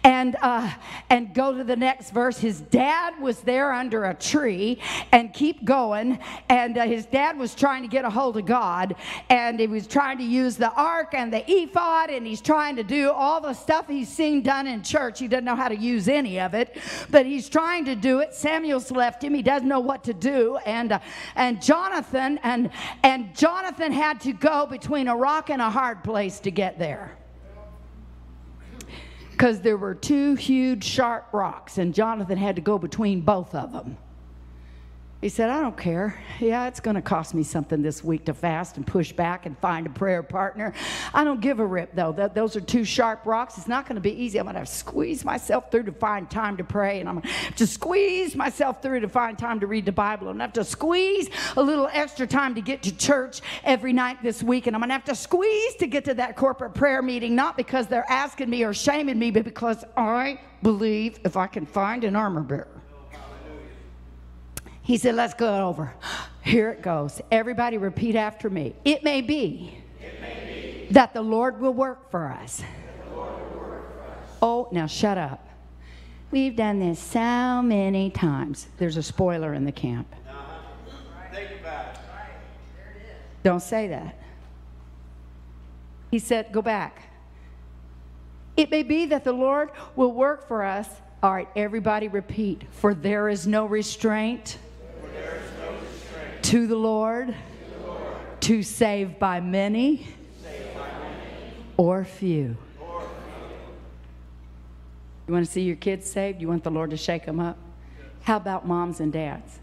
And, 0.04 0.36
uh, 0.42 0.72
and 1.10 1.34
go 1.34 1.58
to 1.58 1.64
the 1.64 1.76
next 1.76 2.12
verse. 2.12 2.38
His 2.38 2.62
dad 2.62 3.20
was 3.20 3.40
there 3.42 3.72
under 3.72 4.06
a 4.06 4.14
tree, 4.14 4.80
and 5.12 5.34
keep 5.34 5.66
going 5.66 6.20
and 6.52 6.78
uh, 6.78 6.86
his 6.86 7.06
dad 7.06 7.38
was 7.38 7.56
trying 7.56 7.82
to 7.82 7.88
get 7.88 8.04
a 8.04 8.10
hold 8.10 8.36
of 8.36 8.46
God, 8.46 8.96
and 9.30 9.58
he 9.58 9.68
was 9.68 9.88
trying 9.88 10.18
to 10.18 10.24
use 10.26 10.58
the 10.58 10.70
ark 10.74 11.14
and 11.14 11.32
the 11.32 11.50
ephod, 11.50 12.10
and 12.10 12.28
he's 12.28 12.42
trying 12.42 12.76
to 12.76 12.84
do 12.84 13.10
all 13.10 13.40
the 13.40 13.54
stuff 13.54 13.88
he's 13.88 14.10
seen 14.10 14.42
done 14.42 14.68
in 14.68 14.84
church. 14.84 15.20
He 15.20 15.30
doesn't 15.30 15.46
know 15.46 15.56
how 15.56 15.70
to 15.70 15.78
use 15.78 16.10
any 16.10 16.42
of 16.42 16.54
it, 16.54 16.78
but 17.10 17.26
he's 17.26 17.48
trying 17.48 17.86
to 17.86 17.96
do 17.96 18.20
it. 18.20 18.34
Samuel's 18.34 18.92
left 18.92 19.24
him; 19.24 19.34
he 19.34 19.42
doesn't 19.42 19.68
know 19.68 19.80
what 19.80 20.04
to 20.04 20.14
do, 20.14 20.58
and 20.66 20.92
uh, 20.92 21.00
and 21.38 21.62
Jonathan 21.62 22.38
and 22.44 22.70
and 23.02 23.34
Jonathan 23.34 23.94
had 23.94 24.20
to 24.20 24.34
go 24.34 24.66
between 24.66 25.08
a 25.08 25.16
rock 25.16 25.50
and 25.50 25.62
a 25.62 25.70
hard 25.70 26.04
place 26.04 26.42
to 26.42 26.52
get 26.52 26.78
there 26.78 27.18
because 29.32 29.62
there 29.62 29.78
were 29.78 29.96
two 29.96 30.36
huge 30.36 30.84
sharp 30.84 31.28
rocks, 31.32 31.78
and 31.78 31.94
Jonathan 31.96 32.38
had 32.38 32.58
to 32.58 32.62
go 32.62 32.78
between 32.78 33.22
both 33.22 33.56
of 33.56 33.72
them. 33.72 33.98
He 35.22 35.30
said, 35.30 35.52
I 35.52 35.62
don't 35.62 35.78
care. 35.78 36.20
Yeah, 36.40 36.66
it's 36.68 36.80
going 36.80 36.96
to 36.96 37.02
cost 37.02 37.36
me 37.36 37.44
something 37.44 37.84
this 37.84 38.04
week 38.04 38.26
to 38.26 38.34
fast 38.34 38.78
and 38.78 38.88
push 38.88 39.12
back 39.12 39.46
and 39.46 39.56
find 39.60 39.86
a 39.86 39.90
prayer 39.92 40.24
partner. 40.24 40.74
I 41.14 41.24
don't 41.24 41.40
give 41.40 41.60
a 41.60 41.66
rip, 41.66 41.94
though. 41.94 42.12
Those 42.12 42.56
are 42.56 42.62
two 42.62 42.84
sharp 42.84 43.28
rocks. 43.28 43.56
It's 43.60 43.68
not 43.68 43.86
going 43.86 43.98
to 43.98 44.02
be 44.02 44.20
easy. 44.20 44.40
I'm 44.40 44.46
going 44.46 44.56
to 44.56 44.66
squeeze 44.66 45.24
myself 45.24 45.70
through 45.70 45.84
to 45.84 45.92
find 45.92 46.28
time 46.28 46.58
to 46.58 46.64
pray, 46.64 47.02
and 47.02 47.08
I'm 47.08 47.20
going 47.20 47.34
to 47.56 47.68
squeeze 47.68 48.36
myself 48.36 48.82
through 48.82 49.02
to 49.02 49.10
find 49.10 49.38
time 49.38 49.60
to 49.60 49.68
read 49.68 49.86
the 49.86 49.92
Bible. 49.92 50.28
I'm 50.28 50.38
going 50.38 50.52
to 50.52 50.60
have 50.60 50.66
to 50.66 50.72
squeeze 50.72 51.30
a 51.56 51.62
little 51.62 51.88
extra 51.94 52.26
time 52.26 52.56
to 52.56 52.62
get 52.62 52.82
to 52.82 52.98
church 52.98 53.42
every 53.64 53.94
night 53.94 54.24
this 54.24 54.42
week, 54.42 54.66
and 54.66 54.76
I'm 54.76 54.80
going 54.80 54.90
to 54.90 54.94
have 54.94 55.06
to 55.06 55.16
squeeze 55.16 55.76
to 55.76 55.86
get 55.86 56.04
to 56.06 56.16
that 56.16 56.36
corporate 56.36 56.74
prayer 56.74 57.04
meeting, 57.04 57.36
not 57.36 57.58
because 57.58 57.86
they're 57.86 58.10
asking 58.10 58.50
me 58.50 58.64
or 58.64 58.74
shaming 58.74 59.20
me, 59.20 59.30
but 59.30 59.44
because 59.44 59.86
I 59.96 60.40
believe 60.64 61.20
if 61.24 61.38
I 61.38 61.46
can 61.46 61.68
find 61.68 62.04
an 62.06 62.16
armor 62.16 62.42
bearer. 62.42 62.81
He 64.84 64.98
said, 64.98 65.16
Let's 65.16 65.34
go 65.34 65.68
over. 65.68 65.94
Here 66.44 66.70
it 66.70 66.82
goes. 66.82 67.22
Everybody 67.32 67.78
repeat 67.78 68.16
after 68.16 68.50
me. 68.50 68.76
It 68.84 69.04
may 69.04 69.22
be, 69.22 69.78
it 70.00 70.20
may 70.20 70.86
be. 70.88 70.94
that 70.94 71.14
the 71.14 71.22
Lord 71.22 71.62
will 71.62 71.74
work 71.74 72.10
for 72.10 72.28
us. 72.28 72.64
Oh, 74.42 74.68
now 74.72 74.88
shut 74.88 75.20
up. 75.20 75.48
We've 76.32 76.56
done 76.56 76.80
this 76.80 77.00
so 77.00 77.62
many 77.62 78.10
times. 78.10 78.68
There's 78.78 78.98
a 78.98 79.04
spoiler 79.04 79.54
in 79.54 79.66
the 79.66 79.72
camp. 79.72 80.08
Don't 83.44 83.62
say 83.62 83.88
that. 83.88 84.16
He 86.10 86.20
said, 86.20 86.52
Go 86.52 86.62
back. 86.62 87.04
It 88.58 88.70
may 88.70 88.84
be 88.84 89.06
that 89.08 89.24
the 89.24 89.32
Lord 89.32 89.72
will 89.96 90.12
work 90.12 90.48
for 90.48 90.64
us. 90.64 90.88
All 91.24 91.32
right, 91.32 91.48
everybody 91.56 92.08
repeat. 92.08 92.64
For 92.72 92.94
there 92.94 93.30
is 93.30 93.48
no 93.48 93.66
restraint 93.66 94.58
to 96.52 96.68
the 96.68 96.76
Lord, 96.76 97.34
to 98.42 98.62
save 98.62 99.18
by 99.18 99.40
many, 99.40 100.06
or 101.78 102.04
few. 102.04 102.58
You 105.28 105.34
want 105.34 105.46
to 105.46 105.50
see 105.50 105.62
your 105.62 105.78
kids 105.78 106.10
saved? 106.10 106.42
You 106.42 106.50
want 106.50 106.66
the 106.66 106.70
Lord 106.70 106.90
to 106.90 106.98
shake 106.98 107.26
them 107.26 107.40
up? 107.40 107.58
How 108.24 108.36
about 108.36 108.68
moms 108.68 109.00
and 109.00 109.14
dads? 109.14 109.60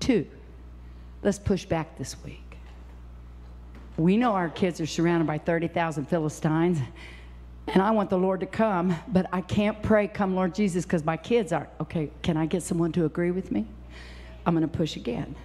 Two. 0.00 0.26
Let's 1.22 1.38
push 1.38 1.64
back 1.64 1.96
this 1.96 2.22
week. 2.22 2.58
We 3.96 4.18
know 4.18 4.32
our 4.32 4.50
kids 4.50 4.82
are 4.82 4.86
surrounded 4.86 5.26
by 5.26 5.38
30,000 5.38 6.04
Philistines, 6.10 6.78
and 7.68 7.80
I 7.80 7.92
want 7.92 8.10
the 8.10 8.18
Lord 8.18 8.40
to 8.40 8.46
come, 8.46 8.94
but 9.08 9.24
I 9.32 9.40
can't 9.40 9.82
pray, 9.82 10.08
Come, 10.08 10.34
Lord 10.34 10.54
Jesus, 10.54 10.84
because 10.84 11.06
my 11.06 11.16
kids 11.16 11.54
are. 11.54 11.70
Okay, 11.80 12.10
can 12.20 12.36
I 12.36 12.44
get 12.44 12.62
someone 12.62 12.92
to 12.92 13.06
agree 13.06 13.30
with 13.30 13.50
me? 13.50 13.66
I'm 14.48 14.54
going 14.54 14.66
to 14.66 14.78
push 14.78 14.96
again. 14.96 15.36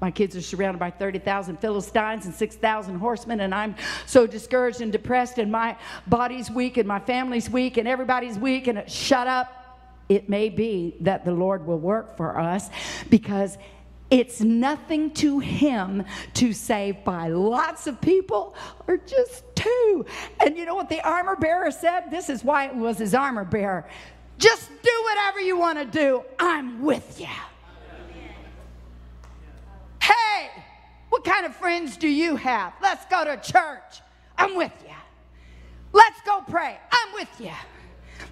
My 0.00 0.10
kids 0.10 0.34
are 0.34 0.40
surrounded 0.40 0.78
by 0.78 0.90
30,000 0.90 1.58
Philistines 1.58 2.24
and 2.24 2.34
6,000 2.34 2.98
horsemen, 2.98 3.40
and 3.40 3.54
I'm 3.54 3.74
so 4.06 4.26
discouraged 4.26 4.80
and 4.80 4.90
depressed, 4.90 5.36
and 5.36 5.52
my 5.52 5.76
body's 6.06 6.50
weak, 6.50 6.78
and 6.78 6.88
my 6.88 6.98
family's 6.98 7.50
weak, 7.50 7.76
and 7.76 7.86
everybody's 7.86 8.38
weak, 8.38 8.66
and 8.66 8.90
shut 8.90 9.26
up. 9.26 9.78
It 10.08 10.30
may 10.30 10.48
be 10.48 10.96
that 11.00 11.26
the 11.26 11.32
Lord 11.32 11.66
will 11.66 11.78
work 11.78 12.16
for 12.16 12.40
us 12.40 12.70
because 13.10 13.58
it's 14.08 14.40
nothing 14.40 15.10
to 15.14 15.38
him 15.38 16.04
to 16.34 16.54
save 16.54 17.04
by 17.04 17.28
lots 17.28 17.86
of 17.86 18.00
people 18.00 18.54
or 18.88 18.96
just 18.96 19.44
two. 19.54 20.06
And 20.40 20.56
you 20.56 20.64
know 20.64 20.76
what 20.76 20.88
the 20.88 21.06
armor 21.06 21.36
bearer 21.36 21.70
said? 21.70 22.10
This 22.10 22.30
is 22.30 22.42
why 22.42 22.68
it 22.68 22.74
was 22.74 22.96
his 22.96 23.14
armor 23.14 23.44
bearer. 23.44 23.86
Just 24.38 24.70
do 24.82 25.04
whatever 25.04 25.40
you 25.40 25.58
want 25.58 25.78
to 25.78 25.84
do. 25.84 26.22
I'm 26.38 26.82
with 26.82 27.20
you. 27.20 27.26
Hey, 30.06 30.50
what 31.08 31.24
kind 31.24 31.44
of 31.44 31.56
friends 31.56 31.96
do 31.96 32.06
you 32.06 32.36
have? 32.36 32.74
Let's 32.80 33.04
go 33.06 33.24
to 33.24 33.36
church. 33.38 34.00
I'm 34.38 34.54
with 34.54 34.72
you. 34.86 34.94
Let's 35.92 36.20
go 36.22 36.42
pray. 36.46 36.78
I'm 36.92 37.14
with 37.14 37.40
you. 37.40 37.52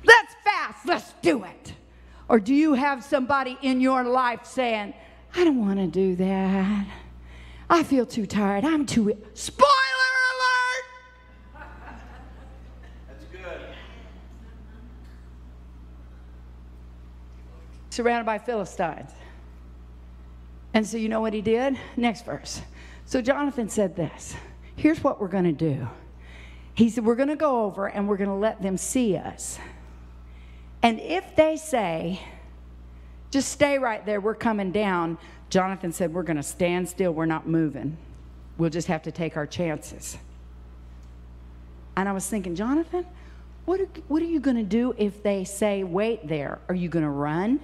Let's 0.04 0.34
fast. 0.44 0.86
Let's 0.86 1.12
do 1.20 1.42
it. 1.42 1.72
Or 2.28 2.38
do 2.38 2.54
you 2.54 2.74
have 2.74 3.02
somebody 3.02 3.58
in 3.60 3.80
your 3.80 4.04
life 4.04 4.46
saying, 4.46 4.94
I 5.34 5.42
don't 5.42 5.58
want 5.58 5.80
to 5.80 5.88
do 5.88 6.14
that. 6.16 6.86
I 7.68 7.82
feel 7.82 8.06
too 8.06 8.26
tired. 8.26 8.64
I'm 8.64 8.86
too. 8.86 9.16
Spoiler 9.32 9.66
alert! 10.30 11.64
That's 13.08 13.24
good. 13.32 13.60
Surrounded 17.90 18.26
by 18.26 18.38
Philistines. 18.38 19.10
And 20.74 20.84
so 20.84 20.96
you 20.96 21.08
know 21.08 21.20
what 21.20 21.32
he 21.32 21.40
did? 21.40 21.78
Next 21.96 22.24
verse. 22.26 22.60
So 23.06 23.22
Jonathan 23.22 23.68
said 23.68 23.96
this 23.96 24.34
Here's 24.76 25.02
what 25.02 25.20
we're 25.20 25.28
going 25.28 25.44
to 25.44 25.52
do. 25.52 25.88
He 26.74 26.90
said, 26.90 27.04
We're 27.04 27.14
going 27.14 27.28
to 27.28 27.36
go 27.36 27.64
over 27.64 27.86
and 27.86 28.08
we're 28.08 28.16
going 28.16 28.28
to 28.28 28.34
let 28.34 28.60
them 28.60 28.76
see 28.76 29.16
us. 29.16 29.58
And 30.82 31.00
if 31.00 31.34
they 31.36 31.56
say, 31.56 32.20
just 33.30 33.50
stay 33.50 33.78
right 33.78 34.04
there, 34.04 34.20
we're 34.20 34.34
coming 34.34 34.70
down, 34.70 35.16
Jonathan 35.48 35.92
said, 35.92 36.12
We're 36.12 36.24
going 36.24 36.36
to 36.36 36.42
stand 36.42 36.88
still, 36.88 37.12
we're 37.12 37.26
not 37.26 37.48
moving. 37.48 37.96
We'll 38.58 38.70
just 38.70 38.88
have 38.88 39.02
to 39.04 39.12
take 39.12 39.36
our 39.36 39.46
chances. 39.46 40.18
And 41.96 42.08
I 42.08 42.12
was 42.12 42.28
thinking, 42.28 42.56
Jonathan, 42.56 43.06
what 43.64 43.80
are, 43.80 43.88
what 44.08 44.20
are 44.22 44.26
you 44.26 44.40
going 44.40 44.56
to 44.56 44.62
do 44.62 44.94
if 44.98 45.22
they 45.22 45.44
say, 45.44 45.84
Wait 45.84 46.26
there? 46.26 46.58
Are 46.68 46.74
you 46.74 46.88
going 46.88 47.04
to 47.04 47.10
run? 47.10 47.60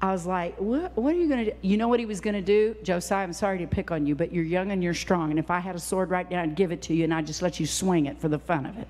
I 0.00 0.12
was 0.12 0.26
like, 0.26 0.56
what, 0.58 0.96
what 0.96 1.12
are 1.12 1.18
you 1.18 1.28
going 1.28 1.46
to 1.46 1.50
do? 1.50 1.56
You 1.60 1.76
know 1.76 1.88
what 1.88 1.98
he 1.98 2.06
was 2.06 2.20
going 2.20 2.34
to 2.34 2.42
do? 2.42 2.76
Josiah, 2.84 3.24
I'm 3.24 3.32
sorry 3.32 3.58
to 3.58 3.66
pick 3.66 3.90
on 3.90 4.06
you, 4.06 4.14
but 4.14 4.32
you're 4.32 4.44
young 4.44 4.70
and 4.70 4.82
you're 4.82 4.94
strong. 4.94 5.30
And 5.30 5.38
if 5.38 5.50
I 5.50 5.58
had 5.58 5.74
a 5.74 5.80
sword 5.80 6.10
right 6.10 6.30
now, 6.30 6.42
I'd 6.42 6.54
give 6.54 6.70
it 6.70 6.82
to 6.82 6.94
you 6.94 7.02
and 7.04 7.12
I'd 7.12 7.26
just 7.26 7.42
let 7.42 7.58
you 7.58 7.66
swing 7.66 8.06
it 8.06 8.20
for 8.20 8.28
the 8.28 8.38
fun 8.38 8.66
of 8.66 8.78
it. 8.78 8.86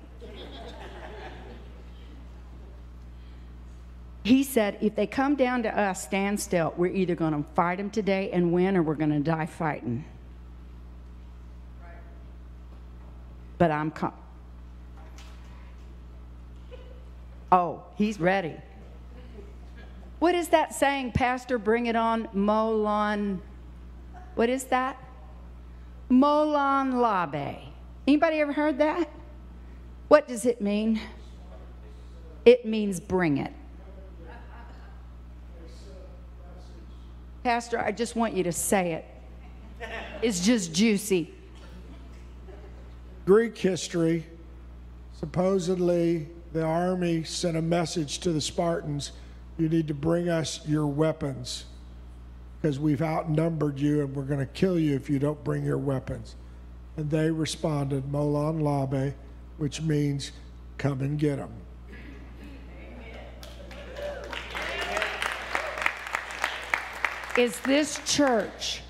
he 4.23 4.43
said, 4.43 4.77
if 4.81 4.95
they 4.95 5.07
come 5.07 5.33
down 5.33 5.63
to 5.63 5.75
us, 5.75 6.03
stand 6.03 6.39
still. 6.39 6.75
We're 6.77 6.93
either 6.93 7.15
going 7.15 7.33
to 7.33 7.49
fight 7.55 7.77
them 7.77 7.89
today 7.89 8.29
and 8.31 8.53
win 8.53 8.77
or 8.77 8.83
we're 8.83 8.93
going 8.93 9.09
to 9.09 9.19
die 9.19 9.47
fighting. 9.47 10.05
But 13.57 13.71
I'm. 13.71 13.89
Com- 13.89 14.13
oh, 17.51 17.83
he's 17.95 18.19
ready. 18.19 18.55
What 20.19 20.35
is 20.35 20.49
that 20.49 20.75
saying, 20.75 21.13
Pastor? 21.13 21.57
Bring 21.57 21.85
it 21.85 21.95
on, 21.95 22.27
Molon. 22.35 23.39
What 24.35 24.49
is 24.49 24.65
that? 24.65 25.01
Molon 26.09 27.01
Labe. 27.01 27.57
Anybody 28.07 28.37
ever 28.37 28.51
heard 28.51 28.77
that? 28.79 29.09
What 30.09 30.27
does 30.27 30.45
it 30.45 30.61
mean? 30.61 30.99
It 32.45 32.65
means 32.65 32.99
bring 32.99 33.37
it. 33.37 33.53
Pastor, 37.43 37.79
I 37.79 37.91
just 37.91 38.15
want 38.15 38.33
you 38.33 38.43
to 38.43 38.51
say 38.51 38.93
it. 38.93 39.05
It's 40.21 40.45
just 40.45 40.73
juicy. 40.73 41.33
Greek 43.25 43.57
history, 43.57 44.25
supposedly 45.17 46.27
the 46.51 46.63
army 46.63 47.23
sent 47.23 47.55
a 47.55 47.61
message 47.61 48.19
to 48.19 48.31
the 48.31 48.41
Spartans 48.41 49.11
you 49.59 49.67
need 49.67 49.87
to 49.89 49.93
bring 49.93 50.29
us 50.29 50.65
your 50.67 50.87
weapons. 50.87 51.65
because 52.61 52.77
we've 52.79 53.01
outnumbered 53.01 53.79
you 53.79 54.01
and 54.01 54.13
we're 54.13 54.23
going 54.23 54.39
to 54.39 54.45
kill 54.45 54.77
you 54.77 54.93
if 54.93 55.09
you 55.09 55.17
don't 55.17 55.41
bring 55.45 55.63
your 55.63 55.77
weapons. 55.77 56.35
And 56.97 57.09
they 57.09 57.31
responded, 57.31 58.11
Molon 58.11 58.61
Labe, 58.61 59.13
which 59.57 59.81
means 59.81 60.33
come 60.77 60.99
and 60.99 61.17
get 61.17 61.37
them. 61.37 61.51
Is 67.37 67.57
this 67.61 68.01
church 68.05 68.81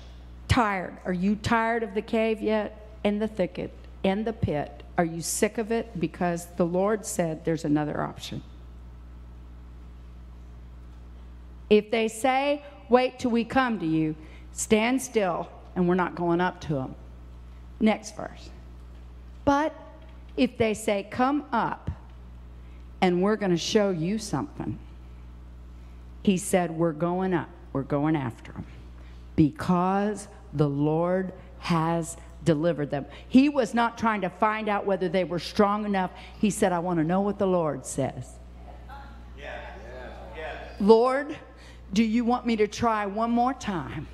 tired? 0.48 0.96
Are 1.04 1.12
you 1.12 1.36
tired 1.36 1.84
of 1.84 1.94
the 1.94 2.02
cave 2.02 2.40
yet? 2.40 2.88
And 3.04 3.22
the 3.22 3.28
thicket 3.28 3.72
and 4.02 4.24
the 4.24 4.32
pit? 4.32 4.82
Are 4.98 5.04
you 5.04 5.20
sick 5.22 5.58
of 5.58 5.70
it? 5.70 6.00
Because 6.00 6.46
the 6.56 6.66
Lord 6.66 7.06
said 7.06 7.44
there's 7.44 7.64
another 7.64 8.00
option. 8.00 8.42
If 11.70 11.90
they 11.90 12.08
say, 12.08 12.64
wait 12.88 13.20
till 13.20 13.30
we 13.30 13.44
come 13.44 13.78
to 13.78 13.86
you, 13.86 14.16
stand 14.52 15.00
still, 15.00 15.48
and 15.76 15.88
we're 15.88 15.94
not 15.94 16.16
going 16.16 16.40
up 16.40 16.60
to 16.62 16.74
them. 16.74 16.94
Next 17.78 18.16
verse. 18.16 18.50
But 19.44 19.74
if 20.36 20.58
they 20.58 20.74
say, 20.74 21.06
come 21.10 21.44
up, 21.52 21.90
and 23.00 23.22
we're 23.22 23.36
going 23.36 23.52
to 23.52 23.56
show 23.56 23.90
you 23.90 24.18
something, 24.18 24.78
he 26.22 26.36
said, 26.36 26.70
we're 26.70 26.92
going 26.92 27.32
up, 27.32 27.48
we're 27.72 27.82
going 27.82 28.16
after 28.16 28.52
them 28.52 28.66
because 29.36 30.28
the 30.52 30.68
Lord 30.68 31.32
has 31.60 32.16
delivered 32.44 32.90
them. 32.90 33.06
He 33.28 33.48
was 33.48 33.72
not 33.72 33.96
trying 33.96 34.20
to 34.22 34.28
find 34.28 34.68
out 34.68 34.84
whether 34.84 35.08
they 35.08 35.24
were 35.24 35.38
strong 35.38 35.86
enough. 35.86 36.10
He 36.38 36.50
said, 36.50 36.72
I 36.72 36.78
want 36.78 36.98
to 36.98 37.04
know 37.04 37.22
what 37.22 37.38
the 37.38 37.46
Lord 37.46 37.86
says. 37.86 38.34
Lord, 40.78 41.36
do 41.92 42.04
you 42.04 42.24
want 42.24 42.46
me 42.46 42.56
to 42.56 42.68
try 42.68 43.06
one 43.06 43.30
more 43.30 43.54
time? 43.54 44.06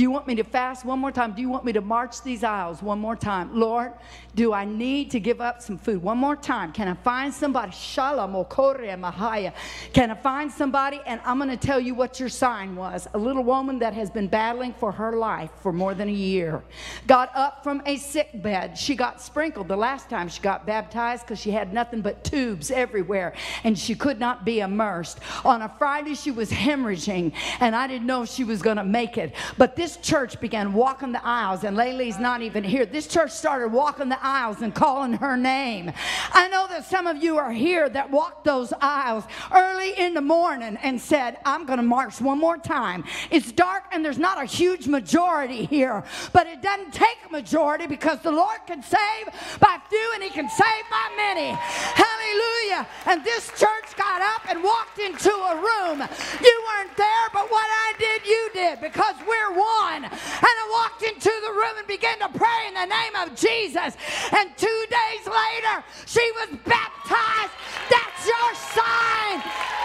Do 0.00 0.04
you 0.04 0.10
want 0.10 0.26
me 0.26 0.34
to 0.36 0.44
fast 0.44 0.86
one 0.86 0.98
more 0.98 1.12
time? 1.12 1.32
Do 1.32 1.42
you 1.42 1.50
want 1.50 1.66
me 1.66 1.74
to 1.74 1.82
march 1.82 2.22
these 2.22 2.42
aisles 2.42 2.82
one 2.82 2.98
more 2.98 3.14
time? 3.14 3.54
Lord, 3.54 3.92
do 4.34 4.54
I 4.54 4.64
need 4.64 5.10
to 5.10 5.20
give 5.20 5.42
up 5.42 5.60
some 5.60 5.76
food 5.76 6.02
one 6.02 6.16
more 6.16 6.36
time? 6.36 6.72
Can 6.72 6.88
I 6.88 6.94
find 6.94 7.34
somebody? 7.34 7.72
Shalom 7.72 8.32
Mahaya. 8.32 9.52
Can 9.92 10.10
I 10.10 10.14
find 10.14 10.50
somebody? 10.50 11.02
And 11.04 11.20
I'm 11.26 11.36
going 11.36 11.50
to 11.50 11.56
tell 11.58 11.78
you 11.78 11.94
what 11.94 12.18
your 12.18 12.30
sign 12.30 12.76
was. 12.76 13.08
A 13.12 13.18
little 13.18 13.44
woman 13.44 13.78
that 13.80 13.92
has 13.92 14.08
been 14.08 14.26
battling 14.26 14.72
for 14.72 14.90
her 14.90 15.18
life 15.18 15.50
for 15.60 15.70
more 15.70 15.92
than 15.92 16.08
a 16.08 16.12
year 16.12 16.62
got 17.06 17.30
up 17.34 17.62
from 17.62 17.82
a 17.84 17.98
sick 17.98 18.30
bed. 18.42 18.78
She 18.78 18.94
got 18.94 19.20
sprinkled 19.20 19.68
the 19.68 19.76
last 19.76 20.08
time 20.08 20.30
she 20.30 20.40
got 20.40 20.64
baptized 20.64 21.26
because 21.26 21.38
she 21.38 21.50
had 21.50 21.74
nothing 21.74 22.00
but 22.00 22.24
tubes 22.24 22.70
everywhere 22.70 23.34
and 23.64 23.78
she 23.78 23.94
could 23.94 24.18
not 24.18 24.46
be 24.46 24.60
immersed. 24.60 25.20
On 25.44 25.60
a 25.60 25.68
Friday, 25.68 26.14
she 26.14 26.30
was 26.30 26.50
hemorrhaging 26.50 27.34
and 27.60 27.76
I 27.76 27.86
didn't 27.86 28.06
know 28.06 28.22
if 28.22 28.30
she 28.30 28.44
was 28.44 28.62
going 28.62 28.78
to 28.78 28.84
make 28.84 29.18
it. 29.18 29.34
But 29.58 29.76
this 29.76 29.89
church 29.96 30.40
began 30.40 30.72
walking 30.72 31.12
the 31.12 31.24
aisles, 31.24 31.64
and 31.64 31.76
Laylee's 31.76 32.18
not 32.18 32.42
even 32.42 32.64
here. 32.64 32.86
This 32.86 33.06
church 33.06 33.30
started 33.30 33.68
walking 33.68 34.08
the 34.08 34.24
aisles 34.24 34.62
and 34.62 34.74
calling 34.74 35.14
her 35.14 35.36
name. 35.36 35.92
I 36.32 36.48
know 36.48 36.66
that 36.68 36.84
some 36.84 37.06
of 37.06 37.22
you 37.22 37.38
are 37.38 37.52
here 37.52 37.88
that 37.88 38.10
walked 38.10 38.44
those 38.44 38.72
aisles 38.80 39.24
early 39.52 39.92
in 39.98 40.14
the 40.14 40.20
morning 40.20 40.78
and 40.82 41.00
said, 41.00 41.38
I'm 41.44 41.66
going 41.66 41.78
to 41.78 41.82
march 41.82 42.20
one 42.20 42.38
more 42.38 42.58
time. 42.58 43.04
It's 43.30 43.52
dark 43.52 43.84
and 43.92 44.04
there's 44.04 44.18
not 44.18 44.42
a 44.42 44.46
huge 44.46 44.86
majority 44.86 45.64
here, 45.66 46.04
but 46.32 46.46
it 46.46 46.62
doesn't 46.62 46.92
take 46.92 47.18
a 47.28 47.32
majority 47.32 47.86
because 47.86 48.20
the 48.20 48.32
Lord 48.32 48.58
can 48.66 48.82
save 48.82 49.26
by 49.58 49.78
few 49.88 50.10
and 50.14 50.22
He 50.22 50.30
can 50.30 50.48
save 50.48 50.84
by 50.90 51.08
many. 51.16 51.48
Hallelujah. 51.50 52.86
And 53.06 53.24
this 53.24 53.48
church 53.58 53.96
got 53.96 54.22
up 54.22 54.48
and 54.48 54.62
walked 54.62 54.98
into 54.98 55.30
a 55.30 55.56
room. 55.56 56.00
You 56.42 56.64
weren't 56.68 56.96
there, 56.96 57.26
but 57.32 57.50
what 57.50 57.66
I 57.66 57.94
did, 57.98 58.26
you 58.26 58.50
did 58.52 58.80
because 58.80 59.16
we're 59.26 59.52
one. 59.58 59.79
And 59.88 60.04
I 60.12 60.68
walked 60.72 61.02
into 61.02 61.30
the 61.30 61.52
room 61.52 61.78
and 61.78 61.86
began 61.86 62.18
to 62.20 62.28
pray 62.28 62.68
in 62.68 62.74
the 62.74 62.86
name 62.86 63.16
of 63.16 63.34
Jesus. 63.34 63.96
And 64.32 64.50
two 64.56 64.84
days 64.90 65.26
later, 65.26 65.84
she 66.06 66.30
was 66.36 66.58
baptized. 66.64 67.52
That's 67.88 68.26
your 68.26 68.54
sign. 68.54 69.42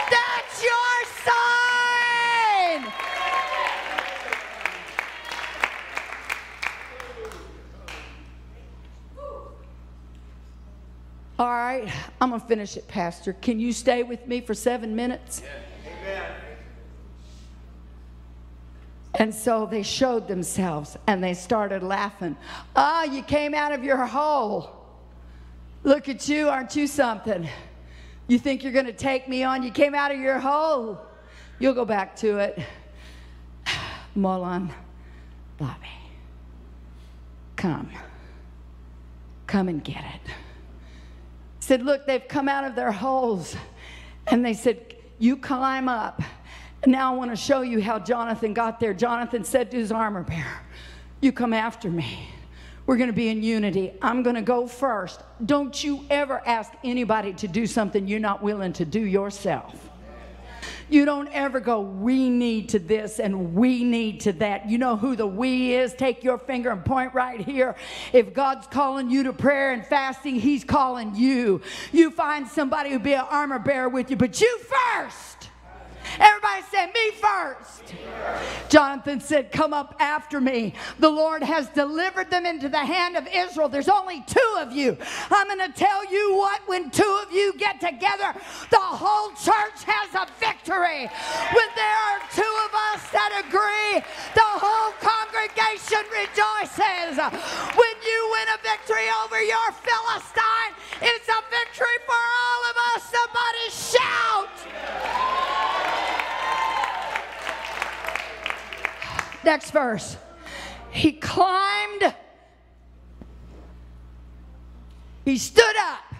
That's 0.10 0.64
your 0.64 1.06
sign. 1.24 2.94
All 11.38 11.48
right, 11.48 11.92
I'm 12.22 12.30
going 12.30 12.40
to 12.40 12.48
finish 12.48 12.78
it, 12.78 12.88
Pastor. 12.88 13.34
Can 13.34 13.60
you 13.60 13.74
stay 13.74 14.04
with 14.04 14.26
me 14.26 14.40
for 14.40 14.54
seven 14.54 14.96
minutes? 14.96 15.42
And 19.18 19.34
so 19.34 19.66
they 19.66 19.82
showed 19.82 20.28
themselves 20.28 20.98
and 21.08 21.24
they 21.24 21.34
started 21.34 21.84
laughing. 21.84 22.36
Ah, 22.76 23.04
you 23.04 23.24
came 23.24 23.54
out 23.54 23.72
of 23.72 23.84
your 23.84 24.06
hole. 24.06 24.72
Look 25.84 26.10
at 26.10 26.28
you, 26.28 26.50
aren't 26.50 26.76
you 26.76 26.86
something? 26.88 27.48
You 28.28 28.40
think 28.40 28.64
you're 28.64 28.74
going 28.74 28.88
to 28.88 28.94
take 28.94 29.30
me 29.30 29.44
on? 29.44 29.64
You 29.64 29.72
came 29.72 29.96
out 29.96 30.12
of 30.12 30.20
your 30.20 30.40
hole. 30.40 31.00
You'll 31.60 31.74
go 31.74 31.86
back 31.86 32.16
to 32.18 32.40
it. 32.40 32.60
Molan, 34.16 34.72
Bobby, 35.58 35.88
come. 37.56 37.90
Come 39.48 39.70
and 39.70 39.84
get 39.84 40.04
it. 40.04 40.32
Said, 41.60 41.84
look, 41.84 42.06
they've 42.06 42.28
come 42.28 42.50
out 42.50 42.66
of 42.66 42.76
their 42.76 42.92
holes. 42.92 43.56
And 44.28 44.44
they 44.44 44.54
said, 44.54 44.96
you 45.20 45.38
climb 45.38 45.88
up. 45.88 46.22
Now 46.86 47.14
I 47.14 47.18
want 47.18 47.32
to 47.32 47.36
show 47.36 47.62
you 47.62 47.82
how 47.82 48.00
Jonathan 48.00 48.54
got 48.54 48.80
there. 48.80 48.94
Jonathan 48.94 49.44
said 49.44 49.72
to 49.72 49.78
his 49.78 49.92
armor 49.92 50.24
bearer, 50.24 50.62
You 51.22 51.32
come 51.32 51.54
after 51.54 51.90
me. 51.90 52.30
We're 52.86 52.98
going 52.98 53.10
to 53.10 53.14
be 53.14 53.30
in 53.30 53.42
unity. 53.42 53.94
I'm 54.02 54.22
going 54.22 54.36
to 54.36 54.44
go 54.44 54.68
first. 54.68 55.22
Don't 55.44 55.84
you 55.84 56.06
ever 56.12 56.42
ask 56.46 56.72
anybody 56.84 57.34
to 57.34 57.48
do 57.48 57.66
something 57.66 58.08
you're 58.08 58.20
not 58.20 58.44
willing 58.44 58.74
to 58.74 58.86
do 58.86 59.00
yourself. 59.00 59.90
You 60.88 61.06
don't 61.06 61.28
ever 61.30 61.60
go, 61.60 61.82
we 61.82 62.30
need 62.30 62.70
to 62.70 62.80
this 62.80 63.20
and 63.20 63.56
we 63.56 63.84
need 63.84 64.20
to 64.22 64.34
that. 64.34 64.70
You 64.70 64.78
know 64.78 64.96
who 64.96 65.16
the 65.16 65.26
we 65.26 65.74
is? 65.74 65.96
Take 65.96 66.24
your 66.24 66.38
finger 66.38 66.70
and 66.70 66.86
point 66.86 67.16
right 67.16 67.42
here. 67.42 67.76
If 68.14 68.36
God's 68.36 68.68
calling 68.68 69.10
you 69.10 69.24
to 69.24 69.34
prayer 69.34 69.74
and 69.74 69.84
fasting, 69.84 70.36
He's 70.36 70.64
calling 70.64 71.16
you. 71.16 71.62
You 71.92 72.12
find 72.12 72.48
somebody 72.48 72.92
who'll 72.92 73.00
be 73.00 73.14
an 73.14 73.26
armor 73.28 73.58
bearer 73.58 73.90
with 73.90 74.12
you, 74.12 74.16
but 74.16 74.40
you 74.40 74.60
first. 74.60 75.35
Everybody 76.20 76.64
said, 76.72 76.88
Me 76.94 77.12
first. 77.12 77.94
Jonathan 78.70 79.20
said, 79.20 79.52
Come 79.52 79.74
up 79.74 79.96
after 80.00 80.40
me. 80.42 80.74
The 81.00 81.10
Lord 81.10 81.44
has 81.44 81.68
delivered 81.70 82.30
them 82.30 82.46
into 82.46 82.70
the 82.70 82.84
hand 82.84 83.16
of 83.16 83.28
Israel. 83.34 83.70
There's 83.70 83.90
only 83.90 84.24
two 84.28 84.56
of 84.60 84.72
you. 84.72 84.98
I'm 85.30 85.48
going 85.48 85.72
to 85.72 85.78
tell 85.78 86.06
you 86.12 86.36
what, 86.36 86.62
when 86.68 86.90
two 86.90 87.20
of 87.24 87.32
you 87.32 87.54
get 87.58 87.80
together, 87.80 88.34
the 88.70 88.78
whole 88.80 89.30
church 89.32 89.84
has 89.86 90.14
a 90.16 90.28
victory. 90.40 91.10
When 91.54 91.70
there 91.76 91.98
are 92.10 92.20
two 92.34 92.54
of 92.66 92.72
us 92.94 93.02
that 93.12 93.32
agree, 93.48 94.02
the 94.34 94.50
whole 94.60 94.94
congregation 95.00 96.04
rejoices. 96.12 97.18
When 97.76 97.96
you 98.02 98.20
win 98.32 98.48
a 98.56 98.60
victory 98.64 99.08
over 99.24 99.42
your 99.42 99.70
Philistine, 99.84 100.74
it's 101.02 101.28
a 101.28 101.42
victory 101.52 102.00
for 102.06 102.18
all 102.18 102.62
of 102.72 102.76
us. 102.94 103.02
Somebody 103.12 103.66
shout. 103.70 104.56
Next 109.46 109.70
verse. 109.70 110.18
He 110.90 111.12
climbed, 111.12 112.16
he 115.24 115.38
stood 115.38 115.76
up 115.80 116.16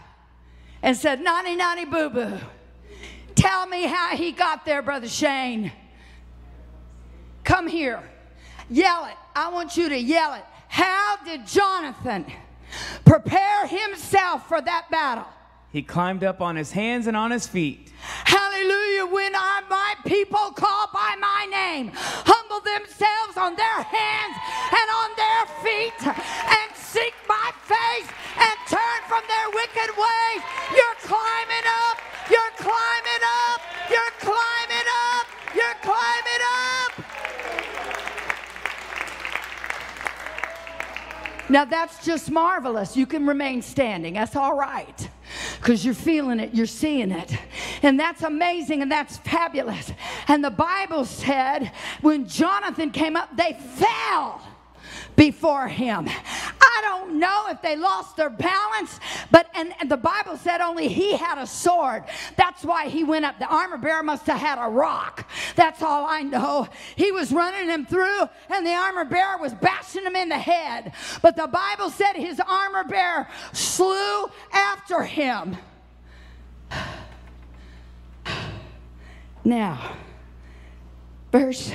and 0.84 0.96
said, 0.96 1.22
Nani, 1.22 1.56
nani, 1.56 1.86
boo 1.86 2.10
boo. 2.10 2.38
Tell 3.34 3.66
me 3.66 3.84
how 3.84 4.16
he 4.16 4.32
got 4.32 4.64
there, 4.66 4.82
Brother 4.82 5.08
Shane. 5.08 5.72
Come 7.44 7.68
here. 7.68 8.04
Yell 8.70 9.06
it. 9.06 9.16
I 9.36 9.50
want 9.50 9.76
you 9.76 9.90
to 9.90 9.98
yell 9.98 10.36
it. 10.36 10.44
How 10.68 11.18
did 11.26 11.48
Jonathan 11.48 12.26
prepare 13.06 13.66
himself 13.68 14.48
for 14.48 14.62
that 14.62 14.88
battle? 14.92 15.26
He 15.76 15.82
climbed 15.82 16.24
up 16.24 16.40
on 16.40 16.56
his 16.56 16.72
hands 16.72 17.06
and 17.06 17.18
on 17.18 17.32
his 17.32 17.48
feet. 17.48 17.92
Hallelujah. 18.24 19.12
When 19.12 19.36
I, 19.36 19.62
my 19.70 19.96
people 20.08 20.56
call 20.56 20.88
by 20.94 21.18
my 21.20 21.48
name, 21.52 21.92
humble 22.24 22.64
themselves 22.64 23.36
on 23.36 23.60
their 23.60 23.84
hands 23.84 24.36
and 24.72 24.88
on 25.04 25.12
their 25.20 25.44
feet 25.68 26.00
and 26.08 26.72
seek 26.80 27.12
my 27.28 27.52
face 27.68 28.08
and 28.40 28.56
turn 28.72 29.00
from 29.12 29.20
their 29.28 29.52
wicked 29.52 29.92
ways, 30.00 30.42
you're 30.72 31.00
climbing 31.04 31.68
up, 31.68 32.00
you're 32.32 32.56
climbing 32.56 33.24
up, 33.52 33.60
you're 33.92 34.16
climbing 34.24 34.88
up, 35.12 35.28
you're 35.52 35.80
climbing 35.84 36.44
up. 36.56 36.92
Now 41.50 41.66
that's 41.66 42.06
just 42.06 42.32
marvelous. 42.32 42.96
You 42.96 43.06
can 43.06 43.28
remain 43.28 43.62
standing. 43.62 44.14
That's 44.14 44.38
all 44.38 44.56
right 44.56 45.10
because 45.66 45.84
you're 45.84 45.96
feeling 45.96 46.40
it, 46.40 46.54
you're 46.54 46.68
seeing 46.68 47.10
it. 47.10 47.36
And 47.82 48.00
that's 48.00 48.22
amazing 48.22 48.84
and 48.84 48.92
that's 48.92 49.18
fabulous. 49.18 49.92
And 50.28 50.44
the 50.44 50.52
Bible 50.52 51.06
said 51.06 51.72
when 52.02 52.28
Jonathan 52.28 52.92
came 52.92 53.16
up, 53.16 53.36
they 53.36 53.54
fell 53.54 54.44
before 55.16 55.68
him. 55.68 56.08
I 56.08 56.82
don't 56.82 57.20
know 57.20 57.46
if 57.50 57.62
they 57.62 57.76
lost 57.76 58.18
their 58.18 58.30
balance, 58.30 59.00
but 59.32 59.48
and, 59.56 59.74
and, 59.80 59.90
the 59.90 59.98
Bible 59.98 60.38
said 60.38 60.62
only 60.62 60.88
he 60.88 61.16
had 61.16 61.38
a 61.38 61.48
sword. 61.48 62.04
That's 62.36 62.64
why 62.64 62.90
he 62.90 63.04
went 63.04 63.26
up. 63.26 63.40
The 63.40 63.48
armor 63.48 63.78
bearer 63.78 64.04
must 64.04 64.26
have 64.28 64.40
had 64.40 64.58
a 64.64 64.70
rock. 64.70 65.30
That's 65.56 65.82
all 65.82 66.06
I 66.06 66.22
know. 66.22 66.68
He 66.96 67.12
was 67.12 67.32
running 67.32 67.70
him 67.70 67.86
through, 67.86 68.22
and 68.50 68.66
the 68.66 68.74
armor 68.74 69.06
bearer 69.06 69.38
was 69.38 69.54
bashing 69.54 70.04
him 70.04 70.16
in 70.16 70.30
the 70.30 70.38
head. 70.38 70.94
But 71.22 71.36
the 71.36 71.48
Bible 71.48 71.90
said 71.90 72.14
his 72.14 72.40
armor 72.40 72.84
bearer 72.84 73.28
slew 73.54 74.28
after 74.52 75.04
him. 75.04 75.58
Now, 79.44 79.96
verse 81.32 81.72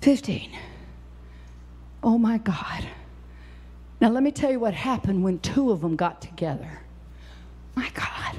15. 0.00 0.50
Oh 2.04 2.18
my 2.18 2.36
God. 2.36 2.86
Now, 3.98 4.10
let 4.10 4.22
me 4.22 4.30
tell 4.30 4.50
you 4.50 4.60
what 4.60 4.74
happened 4.74 5.24
when 5.24 5.38
two 5.38 5.70
of 5.70 5.80
them 5.80 5.96
got 5.96 6.20
together. 6.20 6.82
My 7.74 7.88
God. 7.94 8.36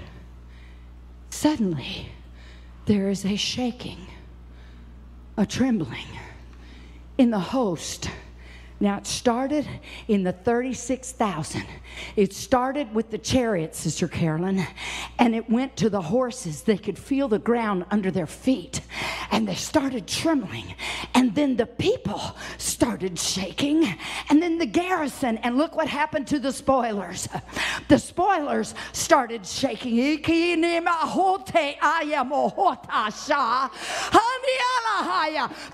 Suddenly, 1.32 2.10
there 2.86 3.10
is 3.10 3.26
a 3.26 3.36
shaking, 3.36 4.06
a 5.36 5.48
trembling 5.48 6.06
in 7.18 7.32
the 7.32 7.40
host 7.40 8.12
now, 8.78 8.98
it 8.98 9.08
started 9.08 9.66
in 10.10 10.24
the 10.24 10.34
36,000. 10.34 11.66
It 12.18 12.34
started 12.34 12.94
with 12.94 13.10
the 13.10 13.18
chariots, 13.18 13.80
Sister 13.80 14.10
Carolyn, 14.10 14.68
and 15.18 15.34
it 15.34 15.50
went 15.50 15.78
to 15.78 15.90
the 15.90 16.02
horses. 16.02 16.64
They 16.64 16.78
could 16.78 17.00
feel 17.00 17.30
the 17.30 17.40
ground 17.40 17.86
under 17.90 18.12
their 18.12 18.28
feet, 18.28 18.82
and 19.32 19.48
they 19.48 19.56
started 19.56 20.08
trembling. 20.08 20.76
And 21.14 21.34
then 21.34 21.56
the 21.56 21.66
people 21.66 22.22
started 22.58 23.18
shaking, 23.18 23.96
and 24.30 24.44
then 24.44 24.58
the 24.58 24.66
garrison. 24.66 25.38
And 25.38 25.58
look 25.58 25.78
what 25.78 25.88
happened 25.88 26.28
to 26.28 26.40
the 26.40 26.52
spoilers. 26.52 27.30
The 27.88 27.98
spoilers 27.98 28.76
started 28.92 29.46
shaking. 29.46 29.96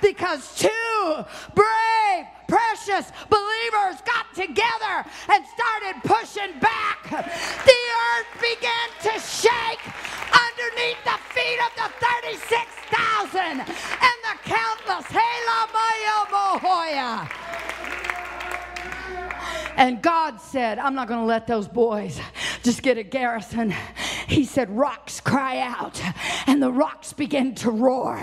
Because 0.02 0.56
two 0.56 1.26
brave 1.56 2.26
precious 2.52 3.14
believers 3.30 4.02
got 4.04 4.28
together 4.36 5.08
and 5.30 5.46
started 5.56 5.96
pushing 6.04 6.52
back. 6.60 7.00
The 7.10 7.82
earth 8.04 8.32
began 8.44 8.88
to 9.08 9.14
shake 9.24 9.80
underneath 10.36 11.00
the 11.08 11.18
feet 11.32 11.60
of 11.64 11.72
the 11.80 11.88
36,000 12.04 13.40
and 13.40 14.18
the 14.28 14.36
countless 14.44 15.08
Hela 15.08 15.60
Maya 15.72 16.20
Mohoya. 16.28 17.71
And 19.76 20.02
God 20.02 20.40
said, 20.40 20.80
I'm 20.80 20.96
not 20.96 21.08
going 21.08 21.20
to 21.20 21.26
let 21.26 21.48
those 21.48 21.68
boys 21.68 22.20
just 22.64 22.82
get 22.82 22.98
a 22.98 23.04
garrison. 23.04 23.74
He 24.28 24.46
said, 24.46 24.70
Rocks 24.70 25.20
cry 25.20 25.60
out, 25.60 26.02
and 26.48 26.62
the 26.62 26.72
rocks 26.72 27.14
begin 27.14 27.56
to 27.56 27.72
roar, 27.72 28.20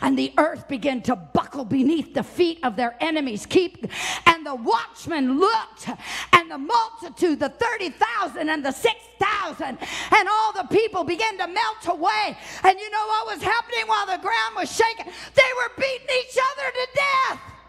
and 0.00 0.18
the 0.18 0.32
earth 0.38 0.68
began 0.68 1.02
to 1.02 1.16
buckle 1.16 1.64
beneath 1.64 2.14
the 2.14 2.22
feet 2.22 2.60
of 2.62 2.76
their 2.76 2.96
enemies. 3.00 3.46
Keep, 3.46 3.86
and 4.26 4.46
the 4.46 4.54
watchmen 4.54 5.38
looked, 5.38 5.88
and 6.32 6.50
the 6.50 6.58
multitude, 6.58 7.40
the 7.40 7.48
30,000 7.48 8.48
and 8.48 8.64
the 8.64 8.72
6,000, 8.72 9.66
and 9.66 10.28
all 10.28 10.52
the 10.52 10.68
people 10.70 11.04
began 11.04 11.36
to 11.38 11.46
melt 11.46 11.86
away. 11.88 12.36
And 12.64 12.78
you 12.78 12.90
know 12.90 13.06
what 13.06 13.34
was 13.34 13.42
happening 13.42 13.84
while 13.86 14.06
the 14.06 14.18
ground 14.22 14.56
was 14.56 14.74
shaking? 14.74 15.12
They 15.34 15.50
were 15.56 15.72
beating 15.76 16.16
each 16.20 16.38
other 16.38 16.70
to 16.70 16.88
death. 16.94 17.59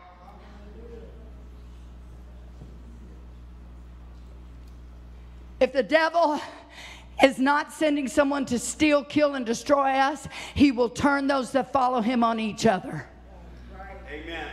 If 5.62 5.74
the 5.74 5.84
devil 5.84 6.42
is 7.24 7.38
not 7.38 7.72
sending 7.72 8.08
someone 8.08 8.48
to 8.48 8.58
steal, 8.58 9.04
kill, 9.04 9.36
and 9.36 9.46
destroy 9.46 9.92
us, 9.92 10.28
he 10.56 10.72
will 10.72 10.90
turn 10.90 11.28
those 11.28 11.52
that 11.52 11.72
follow 11.72 12.02
him 12.02 12.24
on 12.24 12.40
each 12.40 12.66
other. 12.66 13.06
Amen. 14.12 14.48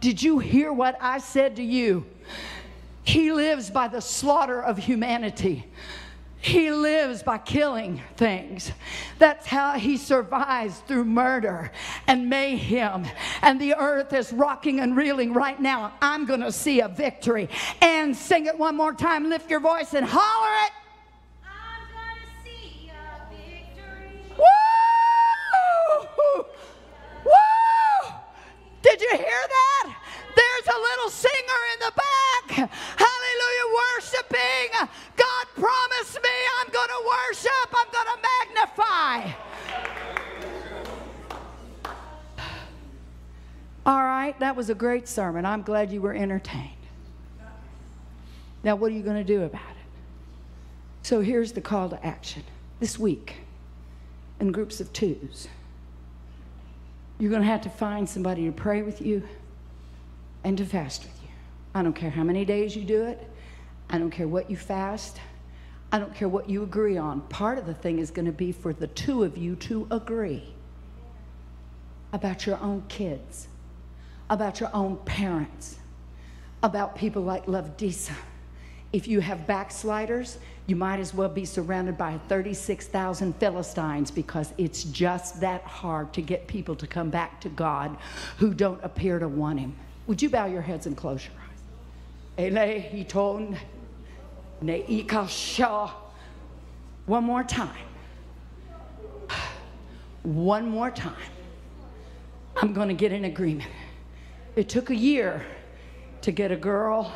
Did 0.00 0.22
you 0.22 0.38
hear 0.38 0.72
what 0.72 0.96
I 1.02 1.18
said 1.18 1.56
to 1.56 1.62
you? 1.62 2.06
He 3.02 3.30
lives 3.30 3.68
by 3.68 3.88
the 3.88 4.00
slaughter 4.00 4.62
of 4.62 4.78
humanity. 4.78 5.66
He 6.42 6.70
lives 6.70 7.22
by 7.22 7.38
killing 7.38 8.00
things. 8.16 8.72
That's 9.18 9.46
how 9.46 9.74
he 9.74 9.98
survives 9.98 10.78
through 10.86 11.04
murder 11.04 11.70
and 12.06 12.30
mayhem. 12.30 13.06
And 13.42 13.60
the 13.60 13.74
earth 13.74 14.14
is 14.14 14.32
rocking 14.32 14.80
and 14.80 14.96
reeling 14.96 15.34
right 15.34 15.60
now. 15.60 15.92
I'm 16.00 16.24
going 16.24 16.40
to 16.40 16.50
see 16.50 16.80
a 16.80 16.88
victory. 16.88 17.48
And 17.82 18.16
sing 18.16 18.46
it 18.46 18.58
one 18.58 18.74
more 18.76 18.94
time. 18.94 19.28
Lift 19.28 19.50
your 19.50 19.60
voice 19.60 19.92
and 19.92 20.06
holler 20.08 20.54
it. 20.66 20.72
I'm 21.44 21.82
gonna 21.92 22.30
see 22.42 22.90
a 22.90 23.20
victory. 23.28 24.22
Woo! 24.38 24.46
Woo! 27.24 27.34
Did 28.82 29.00
you 29.00 29.10
hear 29.10 29.24
that? 29.26 29.94
There's 30.34 30.74
a 30.74 30.78
little 30.78 31.10
singer 31.10 31.60
in 31.74 31.80
the 31.80 31.92
back. 31.92 32.70
Hallelujah, 32.96 33.68
worshiping. 33.96 34.88
God 35.16 35.46
promised 35.54 35.89
to. 38.80 39.34
All 43.86 44.02
right, 44.02 44.38
that 44.40 44.54
was 44.56 44.70
a 44.70 44.74
great 44.74 45.08
sermon. 45.08 45.46
I'm 45.46 45.62
glad 45.62 45.90
you 45.90 46.00
were 46.00 46.14
entertained. 46.14 46.70
Now, 48.62 48.76
what 48.76 48.92
are 48.92 48.94
you 48.94 49.02
going 49.02 49.16
to 49.16 49.24
do 49.24 49.42
about 49.42 49.60
it? 49.62 49.76
So, 51.02 51.20
here's 51.20 51.52
the 51.52 51.62
call 51.62 51.88
to 51.88 52.06
action 52.06 52.44
this 52.78 52.98
week 52.98 53.36
in 54.38 54.52
groups 54.52 54.80
of 54.80 54.92
twos. 54.92 55.48
You're 57.18 57.30
going 57.30 57.42
to 57.42 57.48
have 57.48 57.62
to 57.62 57.70
find 57.70 58.08
somebody 58.08 58.44
to 58.46 58.52
pray 58.52 58.82
with 58.82 59.00
you 59.00 59.22
and 60.44 60.56
to 60.58 60.64
fast 60.64 61.04
with 61.04 61.22
you. 61.22 61.28
I 61.74 61.82
don't 61.82 61.94
care 61.94 62.10
how 62.10 62.22
many 62.22 62.44
days 62.44 62.76
you 62.76 62.84
do 62.84 63.04
it, 63.04 63.28
I 63.88 63.98
don't 63.98 64.10
care 64.10 64.28
what 64.28 64.50
you 64.50 64.56
fast, 64.56 65.20
I 65.92 65.98
don't 65.98 66.14
care 66.14 66.28
what 66.28 66.48
you 66.48 66.62
agree 66.62 66.96
on. 66.96 67.20
Part 67.22 67.58
of 67.58 67.66
the 67.66 67.74
thing 67.74 67.98
is 67.98 68.10
going 68.10 68.26
to 68.26 68.32
be 68.32 68.52
for 68.52 68.72
the 68.72 68.86
two 68.88 69.24
of 69.24 69.36
you 69.36 69.56
to 69.56 69.88
agree 69.90 70.54
about 72.12 72.46
your 72.46 72.58
own 72.60 72.84
kids, 72.88 73.48
about 74.28 74.60
your 74.60 74.70
own 74.72 74.96
parents, 74.98 75.78
about 76.62 76.94
people 76.94 77.22
like 77.22 77.48
Love 77.48 77.76
Disa. 77.76 78.14
If 78.92 79.06
you 79.06 79.20
have 79.20 79.46
backsliders, 79.46 80.38
you 80.66 80.76
might 80.76 81.00
as 81.00 81.14
well 81.14 81.28
be 81.28 81.44
surrounded 81.44 81.96
by 81.96 82.18
36,000 82.28 83.34
Philistines 83.36 84.10
because 84.10 84.52
it's 84.58 84.84
just 84.84 85.40
that 85.40 85.62
hard 85.62 86.12
to 86.12 86.22
get 86.22 86.46
people 86.46 86.76
to 86.76 86.86
come 86.86 87.10
back 87.10 87.40
to 87.40 87.48
God 87.48 87.96
who 88.38 88.54
don't 88.54 88.82
appear 88.84 89.18
to 89.18 89.28
want 89.28 89.60
Him. 89.60 89.74
Would 90.06 90.22
you 90.22 90.28
bow 90.28 90.46
your 90.46 90.62
heads 90.62 90.86
and 90.86 90.96
close 90.96 91.24
your 91.24 91.34
eyes? 91.34 92.46
Neikasha. 94.62 95.90
One 97.06 97.24
more 97.24 97.42
time. 97.44 97.84
One 100.22 100.68
more 100.68 100.90
time. 100.90 101.14
I'm 102.56 102.72
going 102.72 102.88
to 102.88 102.94
get 102.94 103.12
an 103.12 103.24
agreement. 103.24 103.70
It 104.56 104.68
took 104.68 104.90
a 104.90 104.94
year 104.94 105.44
to 106.22 106.30
get 106.30 106.52
a 106.52 106.56
girl 106.56 107.12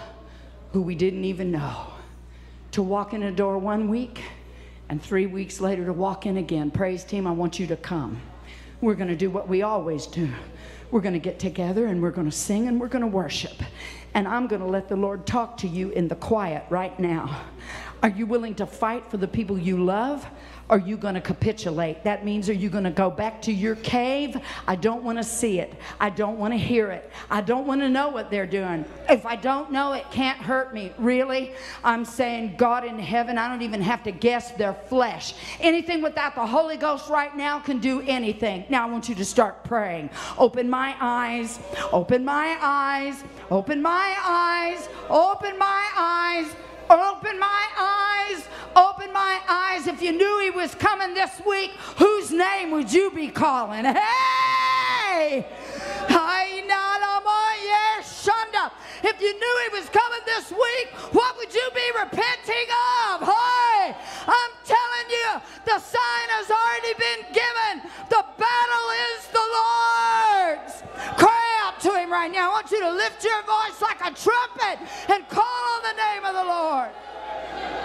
who 0.72 0.80
we 0.80 0.94
didn't 0.94 1.24
even 1.24 1.50
know 1.50 1.86
to 2.72 2.82
walk 2.82 3.12
in 3.12 3.22
a 3.22 3.30
door 3.30 3.58
one 3.58 3.88
week 3.88 4.20
and 4.88 5.00
three 5.00 5.26
weeks 5.26 5.60
later 5.60 5.84
to 5.84 5.92
walk 5.92 6.26
in 6.26 6.38
again. 6.38 6.70
Praise 6.70 7.04
team, 7.04 7.26
I 7.26 7.30
want 7.30 7.60
you 7.60 7.66
to 7.68 7.76
come. 7.76 8.20
We're 8.80 8.94
going 8.94 9.08
to 9.08 9.16
do 9.16 9.30
what 9.30 9.48
we 9.48 9.62
always 9.62 10.06
do. 10.06 10.28
We're 10.94 11.00
going 11.00 11.14
to 11.14 11.18
get 11.18 11.40
together 11.40 11.86
and 11.86 12.00
we're 12.00 12.12
going 12.12 12.30
to 12.30 12.36
sing 12.36 12.68
and 12.68 12.80
we're 12.80 12.86
going 12.86 13.02
to 13.02 13.08
worship. 13.08 13.64
And 14.14 14.28
I'm 14.28 14.46
going 14.46 14.60
to 14.60 14.68
let 14.68 14.88
the 14.88 14.94
Lord 14.94 15.26
talk 15.26 15.56
to 15.56 15.66
you 15.66 15.90
in 15.90 16.06
the 16.06 16.14
quiet 16.14 16.66
right 16.70 16.96
now. 17.00 17.46
Are 18.04 18.10
you 18.10 18.26
willing 18.26 18.54
to 18.56 18.66
fight 18.66 19.10
for 19.10 19.16
the 19.16 19.26
people 19.26 19.58
you 19.58 19.82
love? 19.82 20.26
Are 20.68 20.78
you 20.78 20.98
going 20.98 21.14
to 21.14 21.22
capitulate? 21.22 22.04
That 22.04 22.22
means, 22.22 22.50
are 22.50 22.54
you 22.54 22.68
going 22.68 22.84
to 22.84 22.90
go 22.90 23.10
back 23.10 23.40
to 23.42 23.50
your 23.52 23.76
cave? 23.76 24.36
I 24.68 24.76
don't 24.76 25.02
want 25.02 25.16
to 25.16 25.24
see 25.24 25.58
it. 25.58 25.72
I 25.98 26.10
don't 26.10 26.38
want 26.38 26.52
to 26.52 26.58
hear 26.58 26.90
it. 26.90 27.10
I 27.30 27.40
don't 27.40 27.66
want 27.66 27.80
to 27.80 27.88
know 27.88 28.10
what 28.10 28.30
they're 28.30 28.46
doing. 28.46 28.84
If 29.08 29.24
I 29.24 29.36
don't 29.36 29.72
know, 29.72 29.94
it 29.94 30.04
can't 30.10 30.36
hurt 30.36 30.74
me. 30.74 30.92
Really? 30.98 31.52
I'm 31.82 32.04
saying, 32.04 32.56
God 32.58 32.84
in 32.84 32.98
heaven, 32.98 33.38
I 33.38 33.48
don't 33.48 33.62
even 33.62 33.80
have 33.80 34.02
to 34.02 34.12
guess 34.12 34.52
their 34.52 34.74
flesh. 34.74 35.32
Anything 35.58 36.02
without 36.02 36.34
the 36.34 36.44
Holy 36.44 36.76
Ghost 36.76 37.08
right 37.08 37.34
now 37.34 37.58
can 37.58 37.78
do 37.78 38.02
anything. 38.02 38.66
Now 38.68 38.86
I 38.86 38.90
want 38.90 39.08
you 39.08 39.14
to 39.14 39.24
start 39.24 39.64
praying. 39.64 40.10
Open 40.36 40.68
my 40.68 40.94
eyes. 41.00 41.58
Open 41.90 42.22
my 42.22 42.58
eyes. 42.60 43.24
Open 43.50 43.80
my 43.80 44.14
eyes. 44.22 44.90
Open 45.08 45.58
my 45.58 45.88
eyes. 45.96 46.54
Open 46.94 47.38
my 47.38 47.66
eyes. 47.78 48.48
Open 48.76 49.12
my 49.12 49.40
eyes. 49.48 49.86
If 49.86 50.02
you 50.02 50.12
knew 50.12 50.40
he 50.40 50.50
was 50.50 50.74
coming 50.74 51.14
this 51.14 51.40
week, 51.46 51.70
whose 51.96 52.30
name 52.30 52.70
would 52.70 52.92
you 52.92 53.10
be 53.10 53.28
calling? 53.28 53.84
Hey! 53.84 55.46
If 59.04 59.20
you 59.20 59.38
knew 59.38 59.60
he 59.68 59.78
was 59.78 59.88
coming 59.90 60.20
this 60.24 60.50
week, 60.50 60.88
what 61.12 61.36
would 61.36 61.52
you 61.52 61.68
be 61.74 61.86
repenting 61.92 62.68
of? 63.04 63.20
Hey! 63.20 63.94
I'm 64.26 64.52
telling 64.64 65.08
you, 65.10 65.28
the 65.66 65.78
sign 65.78 66.26
has 66.32 66.48
already 66.48 66.94
been 66.96 67.20
given. 67.36 67.90
The 68.08 68.24
battle 68.40 68.88
is 69.12 69.28
the 69.28 69.44
Lord's. 69.44 70.72
Cry 71.20 71.63
to 71.84 71.92
him 71.98 72.10
right 72.10 72.32
now. 72.32 72.48
I 72.50 72.52
want 72.52 72.70
you 72.70 72.80
to 72.80 72.90
lift 72.90 73.22
your 73.22 73.42
voice 73.42 73.80
like 73.82 74.00
a 74.00 74.10
trumpet 74.14 74.88
and 75.12 75.28
call 75.28 75.44
on 75.44 75.82
the 75.82 75.92
name 75.92 76.24
of 76.24 76.34
the 76.34 76.44
Lord. 76.44 77.83